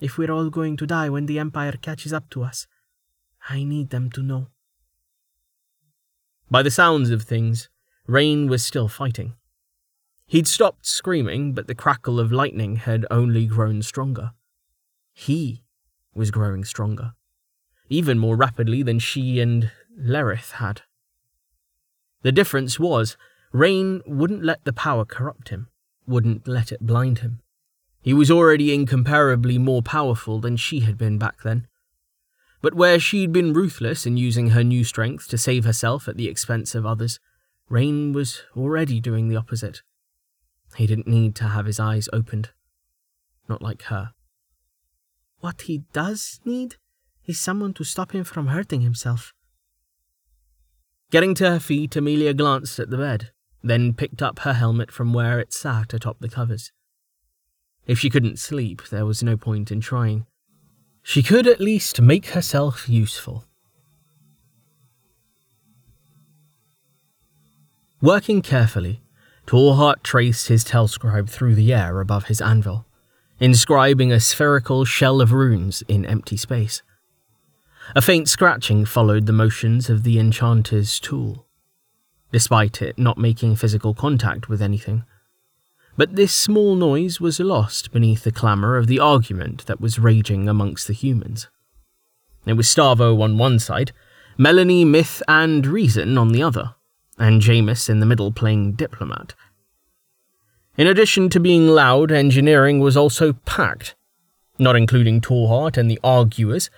If 0.00 0.16
we're 0.16 0.30
all 0.30 0.50
going 0.50 0.76
to 0.78 0.86
die 0.86 1.08
when 1.08 1.26
the 1.26 1.38
Empire 1.38 1.74
catches 1.80 2.12
up 2.12 2.30
to 2.30 2.42
us, 2.42 2.66
I 3.48 3.62
need 3.62 3.90
them 3.90 4.10
to 4.12 4.22
know. 4.22 4.48
By 6.50 6.62
the 6.62 6.70
sounds 6.70 7.10
of 7.10 7.22
things, 7.22 7.68
Rain 8.06 8.48
was 8.48 8.64
still 8.64 8.88
fighting. 8.88 9.34
He'd 10.26 10.46
stopped 10.46 10.86
screaming, 10.86 11.52
but 11.52 11.66
the 11.66 11.74
crackle 11.74 12.20
of 12.20 12.32
lightning 12.32 12.76
had 12.76 13.06
only 13.10 13.46
grown 13.46 13.82
stronger. 13.82 14.32
He 15.12 15.62
was 16.14 16.30
growing 16.30 16.64
stronger, 16.64 17.12
even 17.88 18.18
more 18.18 18.36
rapidly 18.36 18.82
than 18.82 18.98
she 18.98 19.40
and 19.40 19.70
Lerith 19.96 20.52
had. 20.52 20.82
The 22.22 22.32
difference 22.32 22.78
was, 22.78 23.16
Rain 23.52 24.02
wouldn't 24.06 24.44
let 24.44 24.64
the 24.64 24.72
power 24.72 25.04
corrupt 25.04 25.48
him, 25.48 25.68
wouldn't 26.06 26.46
let 26.46 26.72
it 26.72 26.80
blind 26.80 27.20
him. 27.20 27.40
He 28.02 28.12
was 28.12 28.30
already 28.30 28.74
incomparably 28.74 29.58
more 29.58 29.82
powerful 29.82 30.40
than 30.40 30.56
she 30.56 30.80
had 30.80 30.96
been 30.98 31.18
back 31.18 31.42
then. 31.42 31.66
But 32.60 32.74
where 32.74 32.98
she'd 32.98 33.32
been 33.32 33.52
ruthless 33.52 34.04
in 34.06 34.16
using 34.16 34.50
her 34.50 34.64
new 34.64 34.82
strength 34.84 35.28
to 35.28 35.38
save 35.38 35.64
herself 35.64 36.08
at 36.08 36.16
the 36.16 36.28
expense 36.28 36.74
of 36.74 36.84
others, 36.84 37.20
Rain 37.68 38.12
was 38.12 38.42
already 38.56 39.00
doing 39.00 39.28
the 39.28 39.36
opposite. 39.36 39.82
He 40.76 40.86
didn't 40.86 41.06
need 41.06 41.34
to 41.36 41.44
have 41.44 41.66
his 41.66 41.78
eyes 41.78 42.08
opened. 42.12 42.50
Not 43.48 43.62
like 43.62 43.82
her. 43.82 44.12
What 45.40 45.62
he 45.62 45.84
does 45.92 46.40
need 46.44 46.76
is 47.26 47.38
someone 47.38 47.74
to 47.74 47.84
stop 47.84 48.12
him 48.12 48.24
from 48.24 48.48
hurting 48.48 48.80
himself. 48.80 49.32
Getting 51.10 51.34
to 51.36 51.50
her 51.50 51.60
feet, 51.60 51.94
Amelia 51.96 52.34
glanced 52.34 52.78
at 52.78 52.90
the 52.90 52.96
bed, 52.96 53.30
then 53.62 53.94
picked 53.94 54.20
up 54.20 54.40
her 54.40 54.54
helmet 54.54 54.90
from 54.90 55.12
where 55.12 55.38
it 55.38 55.52
sat 55.52 55.94
atop 55.94 56.18
the 56.20 56.28
covers. 56.28 56.72
If 57.86 57.98
she 57.98 58.10
couldn't 58.10 58.38
sleep, 58.38 58.88
there 58.88 59.06
was 59.06 59.22
no 59.22 59.36
point 59.36 59.70
in 59.70 59.80
trying. 59.80 60.26
She 61.02 61.22
could 61.22 61.46
at 61.46 61.60
least 61.60 62.00
make 62.00 62.26
herself 62.28 62.88
useful. 62.88 63.44
Working 68.00 68.42
carefully, 68.42 69.02
Tallheart 69.46 70.02
traced 70.02 70.48
his 70.48 70.62
telscribe 70.62 71.28
through 71.28 71.54
the 71.54 71.72
air 71.72 72.00
above 72.00 72.26
his 72.26 72.40
anvil, 72.40 72.86
inscribing 73.40 74.12
a 74.12 74.20
spherical 74.20 74.84
shell 74.84 75.20
of 75.20 75.32
runes 75.32 75.82
in 75.88 76.04
empty 76.04 76.36
space. 76.36 76.82
A 77.96 78.02
faint 78.02 78.28
scratching 78.28 78.84
followed 78.84 79.26
the 79.26 79.32
motions 79.32 79.88
of 79.88 80.02
the 80.02 80.18
enchanter's 80.18 81.00
tool, 81.00 81.46
despite 82.30 82.82
it 82.82 82.98
not 82.98 83.16
making 83.16 83.56
physical 83.56 83.94
contact 83.94 84.48
with 84.48 84.60
anything. 84.60 85.04
But 85.98 86.14
this 86.14 86.32
small 86.32 86.76
noise 86.76 87.20
was 87.20 87.40
lost 87.40 87.90
beneath 87.90 88.22
the 88.22 88.30
clamour 88.30 88.76
of 88.76 88.86
the 88.86 89.00
argument 89.00 89.66
that 89.66 89.80
was 89.80 89.98
raging 89.98 90.48
amongst 90.48 90.86
the 90.86 90.92
humans. 90.92 91.48
It 92.46 92.52
was 92.52 92.68
Starvo 92.68 93.20
on 93.20 93.36
one 93.36 93.58
side, 93.58 93.90
Melanie, 94.38 94.84
Myth, 94.84 95.20
and 95.26 95.66
Reason 95.66 96.16
on 96.16 96.28
the 96.28 96.40
other, 96.40 96.76
and 97.18 97.42
Jameis 97.42 97.90
in 97.90 97.98
the 97.98 98.06
middle 98.06 98.30
playing 98.30 98.74
diplomat. 98.74 99.34
In 100.76 100.86
addition 100.86 101.30
to 101.30 101.40
being 101.40 101.66
loud, 101.66 102.12
engineering 102.12 102.78
was 102.78 102.96
also 102.96 103.32
packed. 103.44 103.96
Not 104.56 104.76
including 104.76 105.20
Tallheart 105.20 105.76
and 105.76 105.90
the 105.90 105.98
arguers, 106.04 106.70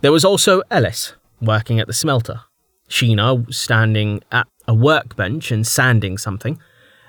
there 0.00 0.12
was 0.12 0.24
also 0.24 0.62
Ellis 0.70 1.12
working 1.42 1.78
at 1.78 1.88
the 1.88 1.92
smelter, 1.92 2.40
Sheena 2.88 3.52
standing 3.52 4.22
at 4.32 4.48
a 4.66 4.72
workbench 4.72 5.52
and 5.52 5.66
sanding 5.66 6.16
something, 6.16 6.58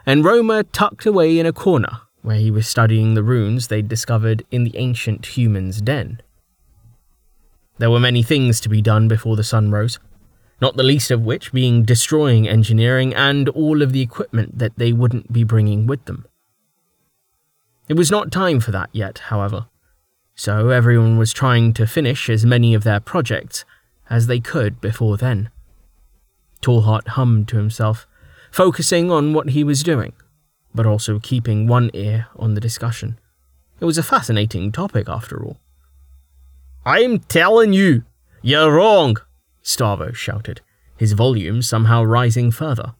and 0.06 0.26
Roma 0.26 0.64
tucked 0.64 1.06
away 1.06 1.40
in 1.40 1.46
a 1.46 1.54
corner 1.54 2.02
where 2.22 2.38
he 2.38 2.52
was 2.52 2.68
studying 2.68 3.14
the 3.14 3.24
runes 3.24 3.68
they'd 3.68 3.88
discovered 3.88 4.46
in 4.50 4.64
the 4.64 4.78
ancient 4.78 5.26
human's 5.26 5.82
den. 5.82 6.22
There 7.78 7.92
were 7.92 8.00
many 8.00 8.24
things 8.24 8.62
to 8.62 8.70
be 8.70 8.82
done 8.82 9.08
before 9.08 9.36
the 9.36 9.44
sun 9.44 9.72
rose, 9.72 10.00
not 10.62 10.78
the 10.78 10.84
least 10.84 11.12
of 11.12 11.22
which 11.22 11.52
being 11.52 11.84
destroying 11.84 12.48
engineering 12.48 13.14
and 13.14 13.50
all 13.50 13.82
of 13.82 13.92
the 13.92 14.02
equipment 14.02 14.58
that 14.58 14.78
they 14.78 14.94
wouldn't 14.94 15.34
be 15.34 15.44
bringing 15.44 15.86
with 15.86 16.06
them. 16.06 16.26
It 17.90 17.98
was 17.98 18.10
not 18.10 18.32
time 18.32 18.62
for 18.62 18.72
that 18.72 18.90
yet, 18.94 19.20
however, 19.28 19.68
so 20.36 20.70
everyone 20.70 21.18
was 21.18 21.34
trying 21.34 21.74
to 21.74 21.86
finish 21.86 22.30
as 22.30 22.46
many 22.46 22.74
of 22.74 22.84
their 22.84 23.02
projects 23.02 23.66
as 24.10 24.28
they 24.28 24.40
could 24.40 24.80
before 24.80 25.18
then. 25.18 25.50
Tallheart 26.62 27.10
hummed 27.10 27.50
to 27.50 27.58
himself 27.58 28.08
focusing 28.54 29.10
on 29.10 29.34
what 29.34 29.50
he 29.50 29.64
was 29.64 29.82
doing, 29.82 30.14
but 30.76 30.86
also 30.86 31.20
keeping 31.20 31.66
one 31.66 31.90
ear 31.96 32.28
on 32.36 32.54
the 32.54 32.62
discussion. 32.62 33.20
It 33.80 33.86
was 33.86 33.98
a 33.98 34.04
fascinating 34.04 34.72
topic, 34.72 35.10
after 35.10 35.44
all. 35.44 35.58
I'm 36.86 37.20
telling 37.20 37.74
you, 37.74 38.04
you're 38.44 38.72
wrong, 38.72 39.18
Starvo 39.64 40.14
shouted, 40.14 40.62
his 40.98 41.14
volume 41.14 41.64
somehow 41.64 42.04
rising 42.04 42.52
further. 42.52 42.94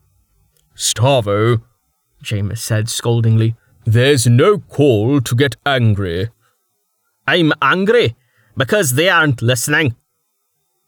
Starvo, 0.76 1.62
Jameis 2.22 2.58
said 2.58 2.86
scoldingly, 2.86 3.54
there's 3.84 4.26
no 4.26 4.58
call 4.58 5.20
to 5.20 5.36
get 5.36 5.54
angry. 5.64 6.30
I'm 7.28 7.52
angry 7.62 8.16
because 8.56 8.94
they 8.94 9.08
aren't 9.08 9.40
listening, 9.40 9.94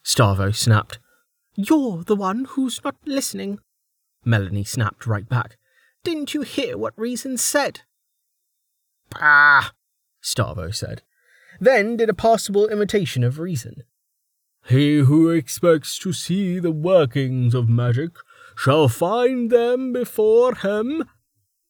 Starvo 0.04 0.52
snapped. 0.52 0.98
You're 1.54 2.02
the 2.02 2.16
one 2.16 2.46
who's 2.46 2.82
not 2.82 2.96
listening, 3.04 3.60
Melanie 4.26 4.64
snapped 4.64 5.06
right 5.06 5.28
back. 5.28 5.56
Didn't 6.04 6.34
you 6.34 6.42
hear 6.42 6.76
what 6.76 6.98
Reason 6.98 7.38
said? 7.38 7.82
Bah, 9.10 9.70
Starvo 10.22 10.74
said, 10.74 11.02
then 11.60 11.96
did 11.96 12.10
a 12.10 12.14
passable 12.14 12.68
imitation 12.68 13.22
of 13.24 13.38
Reason. 13.38 13.84
He 14.68 14.98
who 14.98 15.30
expects 15.30 15.98
to 16.00 16.12
see 16.12 16.58
the 16.58 16.72
workings 16.72 17.54
of 17.54 17.68
magic 17.68 18.10
shall 18.56 18.88
find 18.88 19.50
them 19.50 19.92
before 19.92 20.56
him. 20.56 21.04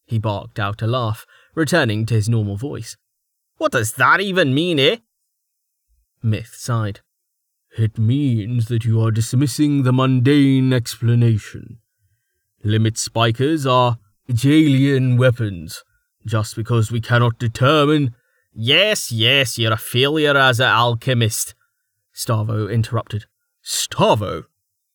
He 0.05 0.17
barked 0.17 0.59
out 0.59 0.81
a 0.81 0.87
laugh, 0.87 1.25
returning 1.53 2.05
to 2.07 2.15
his 2.15 2.27
normal 2.27 2.57
voice. 2.57 2.97
What 3.57 3.71
does 3.71 3.93
that 3.93 4.19
even 4.19 4.53
mean, 4.53 4.79
eh? 4.79 4.97
Myth 6.23 6.55
sighed. 6.55 7.01
It 7.77 7.99
means 7.99 8.67
that 8.67 8.85
you 8.85 8.99
are 9.01 9.11
dismissing 9.11 9.83
the 9.83 9.93
mundane 9.93 10.73
explanation. 10.73 11.79
Limit 12.63 12.97
spikers 12.97 13.65
are 13.65 13.97
alien 14.43 15.17
weapons. 15.17 15.83
Just 16.25 16.55
because 16.55 16.91
we 16.91 16.99
cannot 16.99 17.39
determine. 17.39 18.15
Yes, 18.53 19.11
yes, 19.11 19.57
you're 19.57 19.73
a 19.73 19.77
failure 19.77 20.35
as 20.35 20.59
an 20.59 20.67
alchemist, 20.67 21.53
Starvo 22.13 22.71
interrupted. 22.71 23.25
Starvo? 23.63 24.45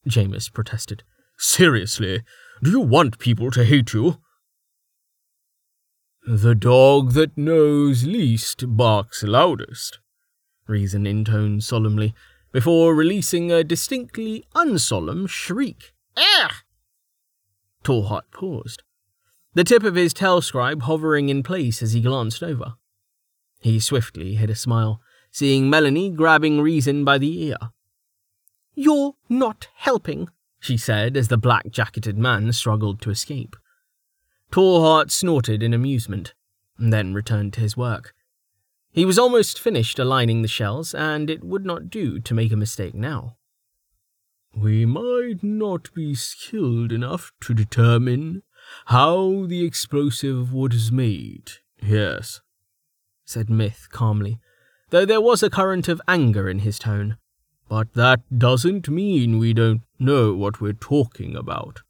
Jameis 0.09 0.53
protested. 0.53 1.05
Seriously, 1.39 2.23
do 2.63 2.71
you 2.71 2.81
want 2.81 3.19
people 3.19 3.51
to 3.53 3.65
hate 3.65 3.93
you? 3.93 4.19
The 6.27 6.55
dog 6.55 7.13
that 7.13 7.37
knows 7.37 8.05
least 8.05 8.65
barks 8.77 9.23
loudest, 9.23 9.99
Reason 10.67 11.07
intoned 11.07 11.65
solemnly, 11.65 12.15
before 12.53 12.95
releasing 12.95 13.51
a 13.51 13.65
distinctly 13.65 14.45
unsolemn 14.55 15.29
shriek. 15.29 15.93
Ugh! 16.17 16.53
Tallheart 17.85 18.31
paused, 18.33 18.83
the 19.55 19.65
tip 19.65 19.83
of 19.83 19.95
his 19.95 20.15
telscribe 20.15 20.83
hovering 20.83 21.29
in 21.29 21.43
place 21.43 21.83
as 21.83 21.93
he 21.93 22.01
glanced 22.01 22.43
over. 22.43 22.75
He 23.61 23.79
swiftly 23.81 24.35
hid 24.35 24.51
a 24.51 24.55
smile, 24.55 25.01
seeing 25.31 25.69
Melanie 25.69 26.11
grabbing 26.11 26.61
Reason 26.61 27.05
by 27.05 27.19
the 27.19 27.45
ear. 27.45 27.57
You're 28.75 29.15
not 29.29 29.69
helping, 29.75 30.29
she 30.59 30.77
said 30.77 31.17
as 31.17 31.29
the 31.29 31.37
black 31.37 31.71
jacketed 31.71 32.17
man 32.17 32.53
struggled 32.53 33.01
to 33.03 33.11
escape. 33.11 33.57
Tallheart 34.51 35.11
snorted 35.11 35.63
in 35.63 35.75
amusement, 35.75 36.35
and 36.79 36.93
then 36.93 37.15
returned 37.15 37.53
to 37.55 37.61
his 37.61 37.77
work. 37.77 38.15
He 38.91 39.05
was 39.05 39.19
almost 39.19 39.59
finished 39.59 39.99
aligning 39.99 40.43
the 40.43 40.49
shells, 40.49 40.95
and 40.95 41.31
it 41.31 41.43
would 41.43 41.65
not 41.65 41.89
do 41.89 42.21
to 42.21 42.35
make 42.35 42.53
a 42.53 42.57
mistake 42.57 42.95
now. 42.95 43.37
We 44.55 44.85
might 44.87 45.43
not 45.43 45.93
be 45.95 46.15
skilled 46.15 46.93
enough 46.93 47.33
to 47.41 47.55
determine 47.55 48.43
how 48.87 49.47
the 49.47 49.65
explosive 49.65 50.53
was 50.53 50.93
made, 50.93 51.53
yes, 51.83 52.41
said 53.25 53.49
Myth 53.49 53.89
calmly, 53.91 54.41
though 54.91 55.05
there 55.07 55.21
was 55.21 55.43
a 55.43 55.51
current 55.51 55.89
of 55.89 56.03
anger 56.07 56.49
in 56.49 56.61
his 56.61 56.79
tone. 56.79 57.17
But 57.69 57.95
that 57.95 58.21
doesn't 58.39 58.89
mean 58.89 59.39
we 59.39 59.55
don't 59.55 59.81
know 59.99 60.35
what 60.35 60.61
we're 60.61 60.75
talking 60.75 61.35
about. 61.35 61.81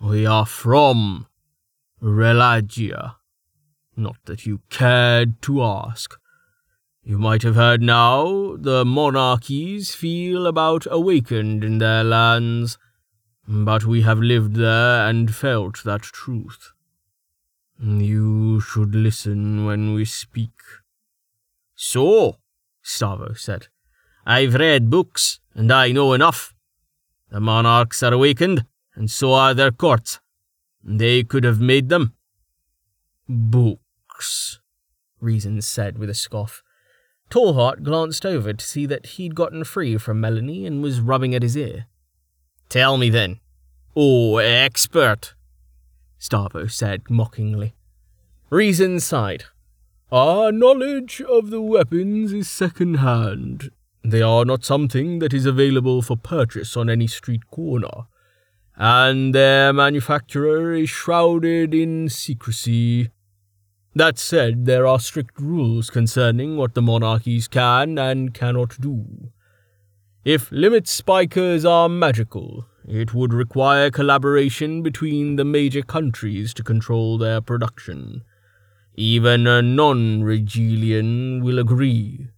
We 0.00 0.26
are 0.26 0.46
from 0.46 1.28
Relagia. 2.02 3.14
Not 3.96 4.16
that 4.24 4.44
you 4.44 4.60
cared 4.68 5.40
to 5.42 5.62
ask. 5.62 6.18
You 7.08 7.20
might 7.20 7.44
have 7.44 7.54
heard 7.54 7.82
now 7.82 8.56
the 8.56 8.84
monarchies 8.84 9.94
feel 9.94 10.44
about 10.44 10.88
awakened 10.90 11.62
in 11.62 11.78
their 11.78 12.02
lands, 12.02 12.78
but 13.46 13.84
we 13.84 14.02
have 14.02 14.18
lived 14.18 14.56
there 14.56 15.06
and 15.06 15.32
felt 15.32 15.84
that 15.84 16.02
truth. 16.02 16.72
You 17.80 18.60
should 18.60 18.92
listen 18.92 19.64
when 19.64 19.94
we 19.94 20.04
speak. 20.04 20.50
So, 21.76 22.38
Starvo 22.84 23.38
said, 23.38 23.68
I've 24.26 24.56
read 24.56 24.90
books, 24.90 25.38
and 25.54 25.72
I 25.72 25.92
know 25.92 26.12
enough. 26.12 26.56
The 27.30 27.38
monarchs 27.38 28.02
are 28.02 28.12
awakened, 28.12 28.66
and 28.96 29.08
so 29.08 29.32
are 29.32 29.54
their 29.54 29.70
courts. 29.70 30.18
They 30.82 31.22
could 31.22 31.44
have 31.44 31.60
made 31.60 31.88
them. 31.88 32.14
Books, 33.28 34.58
Reason 35.20 35.62
said 35.62 35.98
with 35.98 36.10
a 36.10 36.14
scoff. 36.14 36.64
Tallheart 37.30 37.82
glanced 37.82 38.24
over 38.24 38.52
to 38.52 38.64
see 38.64 38.86
that 38.86 39.06
he'd 39.06 39.34
gotten 39.34 39.64
free 39.64 39.98
from 39.98 40.20
Melanie 40.20 40.66
and 40.66 40.82
was 40.82 41.00
rubbing 41.00 41.34
at 41.34 41.42
his 41.42 41.56
ear. 41.56 41.86
Tell 42.68 42.96
me 42.96 43.10
then. 43.10 43.40
Oh, 43.96 44.36
expert, 44.38 45.34
Stavo 46.20 46.70
said 46.70 47.08
mockingly. 47.08 47.74
Reason 48.50 49.00
sighed. 49.00 49.44
Our 50.12 50.52
knowledge 50.52 51.20
of 51.20 51.50
the 51.50 51.60
weapons 51.60 52.32
is 52.32 52.48
second 52.48 52.96
hand. 52.96 53.70
They 54.04 54.22
are 54.22 54.44
not 54.44 54.64
something 54.64 55.18
that 55.18 55.34
is 55.34 55.46
available 55.46 56.00
for 56.00 56.16
purchase 56.16 56.76
on 56.76 56.88
any 56.88 57.06
street 57.08 57.48
corner, 57.50 58.06
and 58.76 59.34
their 59.34 59.72
manufacturer 59.72 60.72
is 60.74 60.90
shrouded 60.90 61.74
in 61.74 62.08
secrecy. 62.08 63.10
That 63.96 64.18
said, 64.18 64.66
there 64.66 64.86
are 64.86 65.00
strict 65.00 65.40
rules 65.40 65.88
concerning 65.88 66.58
what 66.58 66.74
the 66.74 66.82
monarchies 66.82 67.48
can 67.48 67.96
and 67.96 68.34
cannot 68.34 68.78
do. 68.78 69.30
If 70.22 70.52
limit 70.52 70.86
spikers 70.86 71.64
are 71.64 71.88
magical, 71.88 72.66
it 72.86 73.14
would 73.14 73.32
require 73.32 73.90
collaboration 73.90 74.82
between 74.82 75.36
the 75.36 75.46
major 75.46 75.80
countries 75.80 76.52
to 76.52 76.62
control 76.62 77.16
their 77.16 77.40
production. 77.40 78.22
Even 78.96 79.46
a 79.46 79.62
non 79.62 80.20
Regilian 80.20 81.42
will 81.42 81.58
agree 81.58 82.28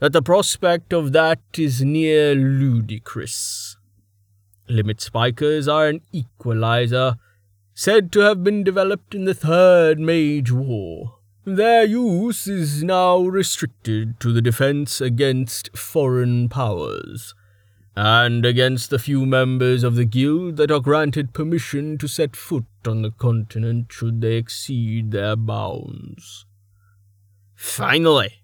that 0.00 0.12
the 0.12 0.22
prospect 0.22 0.92
of 0.92 1.12
that 1.12 1.38
is 1.56 1.82
near 1.82 2.34
ludicrous. 2.34 3.76
Limit 4.68 5.00
spikers 5.00 5.68
are 5.68 5.86
an 5.86 6.00
equalizer 6.10 7.14
said 7.78 8.10
to 8.10 8.20
have 8.20 8.42
been 8.42 8.64
developed 8.64 9.14
in 9.14 9.26
the 9.26 9.34
Third 9.34 10.00
Mage 10.00 10.50
War. 10.50 11.18
Their 11.44 11.84
use 11.84 12.46
is 12.46 12.82
now 12.82 13.18
restricted 13.18 14.18
to 14.20 14.32
the 14.32 14.40
defense 14.40 15.02
against 15.02 15.76
foreign 15.76 16.48
powers, 16.48 17.34
and 17.94 18.46
against 18.46 18.88
the 18.88 18.98
few 18.98 19.26
members 19.26 19.84
of 19.84 19.94
the 19.94 20.06
guild 20.06 20.56
that 20.56 20.70
are 20.70 20.80
granted 20.80 21.34
permission 21.34 21.98
to 21.98 22.08
set 22.08 22.34
foot 22.34 22.64
on 22.86 23.02
the 23.02 23.10
continent 23.10 23.92
should 23.92 24.22
they 24.22 24.36
exceed 24.36 25.10
their 25.10 25.36
bounds. 25.36 26.46
Finally, 27.54 28.42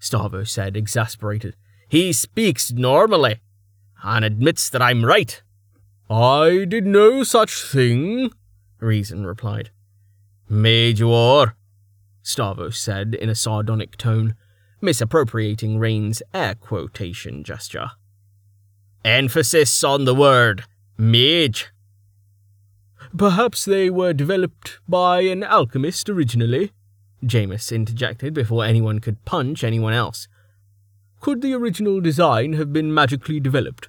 Stavo 0.00 0.48
said, 0.48 0.74
exasperated, 0.74 1.54
he 1.86 2.14
speaks 2.14 2.72
normally, 2.72 3.40
and 4.02 4.24
admits 4.24 4.70
that 4.70 4.80
I'm 4.80 5.04
right. 5.04 5.42
I 6.08 6.64
did 6.66 6.86
no 6.86 7.24
such 7.24 7.62
thing, 7.62 8.30
Reason 8.84 9.24
replied. 9.24 9.70
Major, 10.46 11.56
Stavos 12.22 12.74
said 12.74 13.14
in 13.14 13.30
a 13.30 13.34
sardonic 13.34 13.96
tone, 13.96 14.34
misappropriating 14.82 15.78
Rain's 15.78 16.22
air 16.34 16.54
quotation 16.54 17.44
gesture. 17.44 17.92
Emphasis 19.02 19.82
on 19.82 20.04
the 20.04 20.14
word 20.14 20.64
mage. 20.98 21.72
Perhaps 23.16 23.64
they 23.64 23.88
were 23.88 24.12
developed 24.12 24.78
by 24.86 25.22
an 25.22 25.42
alchemist 25.42 26.10
originally, 26.10 26.72
Jameis 27.24 27.72
interjected 27.72 28.34
before 28.34 28.66
anyone 28.66 28.98
could 28.98 29.24
punch 29.24 29.64
anyone 29.64 29.94
else. 29.94 30.28
Could 31.20 31.40
the 31.40 31.54
original 31.54 32.02
design 32.02 32.52
have 32.52 32.70
been 32.70 32.92
magically 32.92 33.40
developed? 33.40 33.88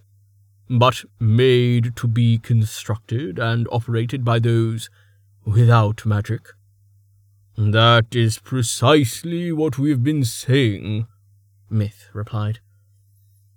But 0.70 1.06
made 1.20 1.96
to 1.98 2.08
be 2.08 2.40
constructed 2.40 3.38
and 3.38 3.68
operated 3.72 4.26
by 4.26 4.40
those 4.40 4.90
without 5.46 6.06
magic. 6.06 6.48
That 7.58 8.16
is 8.16 8.40
precisely 8.40 9.52
what 9.52 9.78
we've 9.78 10.04
been 10.04 10.26
saying, 10.26 11.08
Myth 11.70 12.10
replied. 12.14 12.60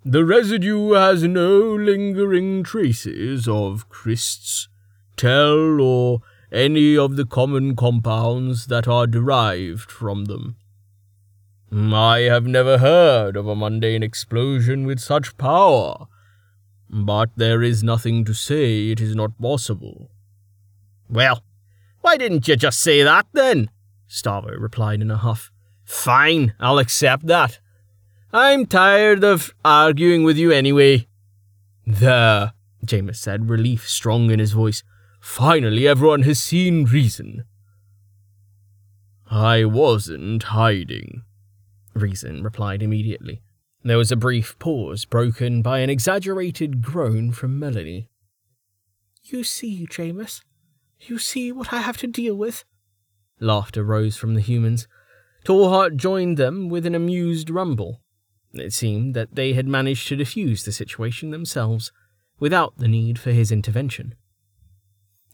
The 0.04 0.24
residue 0.24 0.92
has 0.92 1.24
no 1.24 1.74
lingering 1.74 2.62
traces 2.62 3.48
of 3.48 3.88
Christ's, 3.88 4.68
tel, 5.16 5.80
or 5.80 6.20
any 6.52 6.96
of 6.96 7.16
the 7.16 7.26
common 7.26 7.74
compounds 7.74 8.66
that 8.66 8.86
are 8.86 9.06
derived 9.06 9.90
from 9.90 10.26
them. 10.26 10.56
I 11.72 12.20
have 12.20 12.46
never 12.46 12.78
heard 12.78 13.36
of 13.36 13.46
a 13.46 13.56
mundane 13.56 14.02
explosion 14.02 14.86
with 14.86 15.00
such 15.00 15.36
power 15.36 16.06
but 16.90 17.30
there 17.36 17.62
is 17.62 17.82
nothing 17.82 18.24
to 18.24 18.34
say 18.34 18.90
it 18.90 19.00
is 19.00 19.14
not 19.14 19.40
possible. 19.40 20.10
Well, 21.08 21.42
why 22.00 22.16
didn't 22.16 22.48
you 22.48 22.56
just 22.56 22.80
say 22.80 23.02
that 23.02 23.26
then? 23.32 23.70
Stavo 24.08 24.58
replied 24.58 25.02
in 25.02 25.10
a 25.10 25.16
huff. 25.16 25.50
Fine, 25.84 26.54
I'll 26.60 26.78
accept 26.78 27.26
that. 27.26 27.60
I'm 28.32 28.66
tired 28.66 29.24
of 29.24 29.54
arguing 29.64 30.24
with 30.24 30.36
you 30.36 30.50
anyway. 30.50 31.06
There, 31.86 32.52
Jameis 32.84 33.16
said, 33.16 33.48
relief 33.48 33.88
strong 33.88 34.30
in 34.30 34.38
his 34.38 34.52
voice. 34.52 34.82
Finally, 35.20 35.88
everyone 35.88 36.22
has 36.22 36.38
seen 36.38 36.84
reason. 36.84 37.44
I 39.30 39.64
wasn't 39.64 40.44
hiding, 40.44 41.22
Reason 41.94 42.42
replied 42.42 42.82
immediately. 42.82 43.42
There 43.88 43.96
was 43.96 44.12
a 44.12 44.16
brief 44.16 44.58
pause, 44.58 45.06
broken 45.06 45.62
by 45.62 45.78
an 45.78 45.88
exaggerated 45.88 46.82
groan 46.82 47.32
from 47.32 47.58
Melanie. 47.58 48.10
You 49.22 49.42
see, 49.42 49.86
Jameis? 49.86 50.42
You 51.00 51.18
see 51.18 51.52
what 51.52 51.72
I 51.72 51.78
have 51.78 51.96
to 51.98 52.06
deal 52.06 52.34
with? 52.34 52.64
Laughter 53.40 53.82
rose 53.82 54.14
from 54.18 54.34
the 54.34 54.42
humans. 54.42 54.86
Tallheart 55.46 55.96
joined 55.96 56.36
them 56.36 56.68
with 56.68 56.84
an 56.84 56.94
amused 56.94 57.48
rumble. 57.48 58.02
It 58.52 58.74
seemed 58.74 59.14
that 59.14 59.36
they 59.36 59.54
had 59.54 59.66
managed 59.66 60.06
to 60.08 60.18
defuse 60.18 60.66
the 60.66 60.72
situation 60.72 61.30
themselves, 61.30 61.90
without 62.38 62.76
the 62.76 62.88
need 62.88 63.18
for 63.18 63.30
his 63.30 63.50
intervention. 63.50 64.14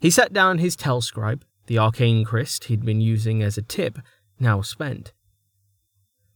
He 0.01 0.11
set 0.11 0.33
down 0.33 0.59
his 0.59 0.77
telscribe, 0.77 1.43
the 1.67 1.81
arcane 1.81 2.25
crest 2.25 2.67
he'd 2.67 2.85
been 2.85 3.01
using 3.01 3.43
as 3.43 3.59
a 3.59 3.62
tip, 3.62 3.99
now 4.38 4.61
spent. 4.61 5.12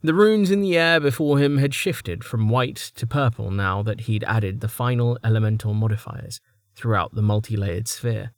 The 0.01 0.15
runes 0.15 0.53
in 0.53 0.61
the 0.61 0.79
air 0.79 1.01
before 1.01 1.41
him 1.41 1.59
had 1.59 1.75
shifted 1.75 2.23
from 2.23 2.49
white 2.49 2.77
to 2.95 3.07
purple 3.07 3.51
now 3.51 3.83
that 3.83 4.03
he'd 4.03 4.23
added 4.25 4.61
the 4.61 4.69
final 4.69 5.19
elemental 5.25 5.75
modifiers 5.75 6.41
throughout 6.77 7.17
the 7.17 7.23
multi 7.23 7.57
layered 7.57 7.89
sphere. 7.89 8.33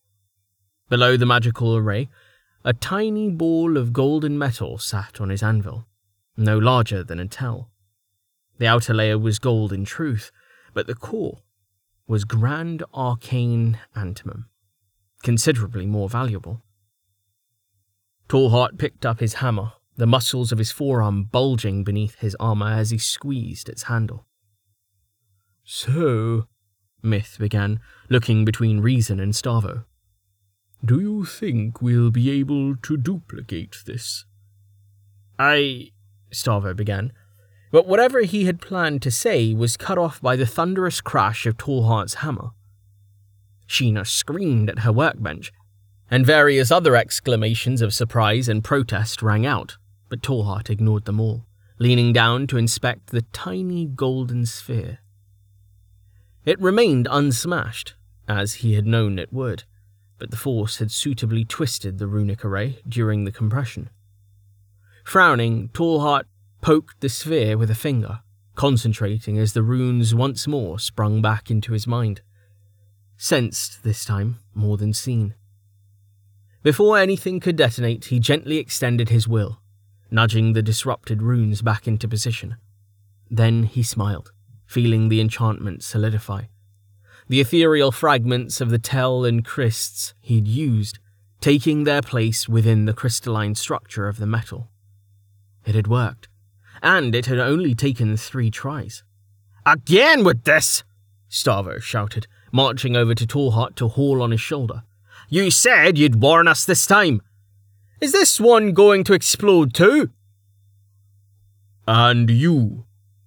Below 0.88 1.18
the 1.18 1.26
magical 1.26 1.76
array, 1.76 2.08
a 2.64 2.72
tiny 2.72 3.28
ball 3.28 3.76
of 3.76 3.92
golden 3.92 4.38
metal 4.38 4.78
sat 4.78 5.20
on 5.20 5.28
his 5.28 5.42
anvil, 5.42 5.86
no 6.34 6.56
larger 6.56 7.04
than 7.04 7.20
a 7.20 7.28
tel. 7.28 7.70
The 8.56 8.66
outer 8.66 8.94
layer 8.94 9.18
was 9.18 9.38
gold 9.38 9.70
in 9.70 9.84
truth, 9.84 10.30
but 10.72 10.86
the 10.86 10.94
core 10.94 11.42
was 12.06 12.24
grand 12.24 12.82
arcane 12.94 13.78
antimum, 13.94 14.46
considerably 15.22 15.84
more 15.84 16.08
valuable. 16.08 16.62
Tallheart 18.28 18.78
picked 18.78 19.04
up 19.04 19.20
his 19.20 19.34
hammer 19.34 19.72
the 19.96 20.06
muscles 20.06 20.52
of 20.52 20.58
his 20.58 20.72
forearm 20.72 21.24
bulging 21.24 21.84
beneath 21.84 22.16
his 22.20 22.36
armor 22.40 22.72
as 22.72 22.90
he 22.90 22.98
squeezed 22.98 23.68
its 23.68 23.84
handle. 23.84 24.26
So, 25.64 26.46
Myth 27.02 27.36
began, 27.38 27.80
looking 28.08 28.44
between 28.44 28.80
Reason 28.80 29.20
and 29.20 29.32
Stavo. 29.32 29.84
Do 30.84 31.00
you 31.00 31.24
think 31.24 31.82
we'll 31.82 32.10
be 32.10 32.30
able 32.30 32.76
to 32.76 32.96
duplicate 32.96 33.76
this? 33.86 34.24
I. 35.38 35.90
Stavo 36.32 36.74
began, 36.74 37.12
but 37.70 37.86
whatever 37.86 38.22
he 38.22 38.44
had 38.44 38.60
planned 38.60 39.02
to 39.02 39.10
say 39.10 39.52
was 39.54 39.76
cut 39.76 39.98
off 39.98 40.20
by 40.20 40.36
the 40.36 40.46
thunderous 40.46 41.00
crash 41.00 41.46
of 41.46 41.56
Tallheart's 41.56 42.14
hammer. 42.14 42.50
Sheena 43.68 44.06
screamed 44.06 44.70
at 44.70 44.80
her 44.80 44.92
workbench, 44.92 45.52
and 46.10 46.26
various 46.26 46.70
other 46.70 46.96
exclamations 46.96 47.80
of 47.80 47.94
surprise 47.94 48.48
and 48.48 48.64
protest 48.64 49.22
rang 49.22 49.46
out 49.46 49.76
but 50.10 50.22
Tallheart 50.22 50.68
ignored 50.68 51.06
them 51.06 51.20
all, 51.20 51.46
leaning 51.78 52.12
down 52.12 52.46
to 52.48 52.58
inspect 52.58 53.06
the 53.06 53.22
tiny 53.32 53.86
golden 53.86 54.44
sphere. 54.44 54.98
It 56.44 56.60
remained 56.60 57.08
unsmashed, 57.10 57.94
as 58.28 58.54
he 58.54 58.74
had 58.74 58.86
known 58.86 59.18
it 59.18 59.32
would, 59.32 59.64
but 60.18 60.30
the 60.30 60.36
force 60.36 60.78
had 60.78 60.90
suitably 60.90 61.44
twisted 61.44 61.98
the 61.98 62.08
runic 62.08 62.44
array 62.44 62.80
during 62.86 63.24
the 63.24 63.32
compression. 63.32 63.88
Frowning, 65.04 65.68
Tallheart 65.68 66.24
poked 66.60 67.00
the 67.00 67.08
sphere 67.08 67.56
with 67.56 67.70
a 67.70 67.74
finger, 67.74 68.20
concentrating 68.56 69.38
as 69.38 69.52
the 69.52 69.62
runes 69.62 70.14
once 70.14 70.46
more 70.46 70.78
sprung 70.78 71.22
back 71.22 71.50
into 71.50 71.72
his 71.72 71.86
mind. 71.86 72.20
Sensed 73.16 73.82
this 73.84 74.04
time 74.04 74.40
more 74.54 74.76
than 74.76 74.92
seen. 74.92 75.34
Before 76.62 76.98
anything 76.98 77.40
could 77.40 77.56
detonate, 77.56 78.06
he 78.06 78.20
gently 78.20 78.58
extended 78.58 79.08
his 79.08 79.26
will, 79.26 79.60
nudging 80.10 80.52
the 80.52 80.62
disrupted 80.62 81.22
runes 81.22 81.62
back 81.62 81.88
into 81.88 82.06
position. 82.06 82.56
Then 83.30 83.62
he 83.62 83.82
smiled, 83.82 84.32
feeling 84.66 85.08
the 85.08 85.22
enchantment 85.22 85.82
solidify. 85.82 86.44
The 87.28 87.40
ethereal 87.40 87.92
fragments 87.92 88.60
of 88.60 88.68
the 88.68 88.78
tel 88.78 89.24
and 89.24 89.44
crysts 89.44 90.12
he'd 90.20 90.46
used, 90.46 90.98
taking 91.40 91.84
their 91.84 92.02
place 92.02 92.46
within 92.46 92.84
the 92.84 92.92
crystalline 92.92 93.54
structure 93.54 94.06
of 94.06 94.18
the 94.18 94.26
metal. 94.26 94.68
It 95.64 95.74
had 95.74 95.86
worked, 95.86 96.28
and 96.82 97.14
it 97.14 97.26
had 97.26 97.38
only 97.38 97.74
taken 97.74 98.16
three 98.16 98.50
tries. 98.50 99.02
Again 99.64 100.24
with 100.24 100.44
this! 100.44 100.84
Starvo 101.30 101.80
shouted, 101.80 102.26
marching 102.52 102.96
over 102.96 103.14
to 103.14 103.26
Tallheart 103.26 103.76
to 103.76 103.88
haul 103.88 104.20
on 104.20 104.32
his 104.32 104.40
shoulder. 104.40 104.82
You 105.32 105.52
said 105.52 105.96
you'd 105.96 106.20
warn 106.20 106.48
us 106.48 106.64
this 106.64 106.84
time. 106.86 107.22
Is 108.00 108.10
this 108.10 108.40
one 108.40 108.72
going 108.72 109.04
to 109.04 109.12
explode 109.12 109.72
too? 109.72 110.10
And 111.86 112.28
you 112.28 112.84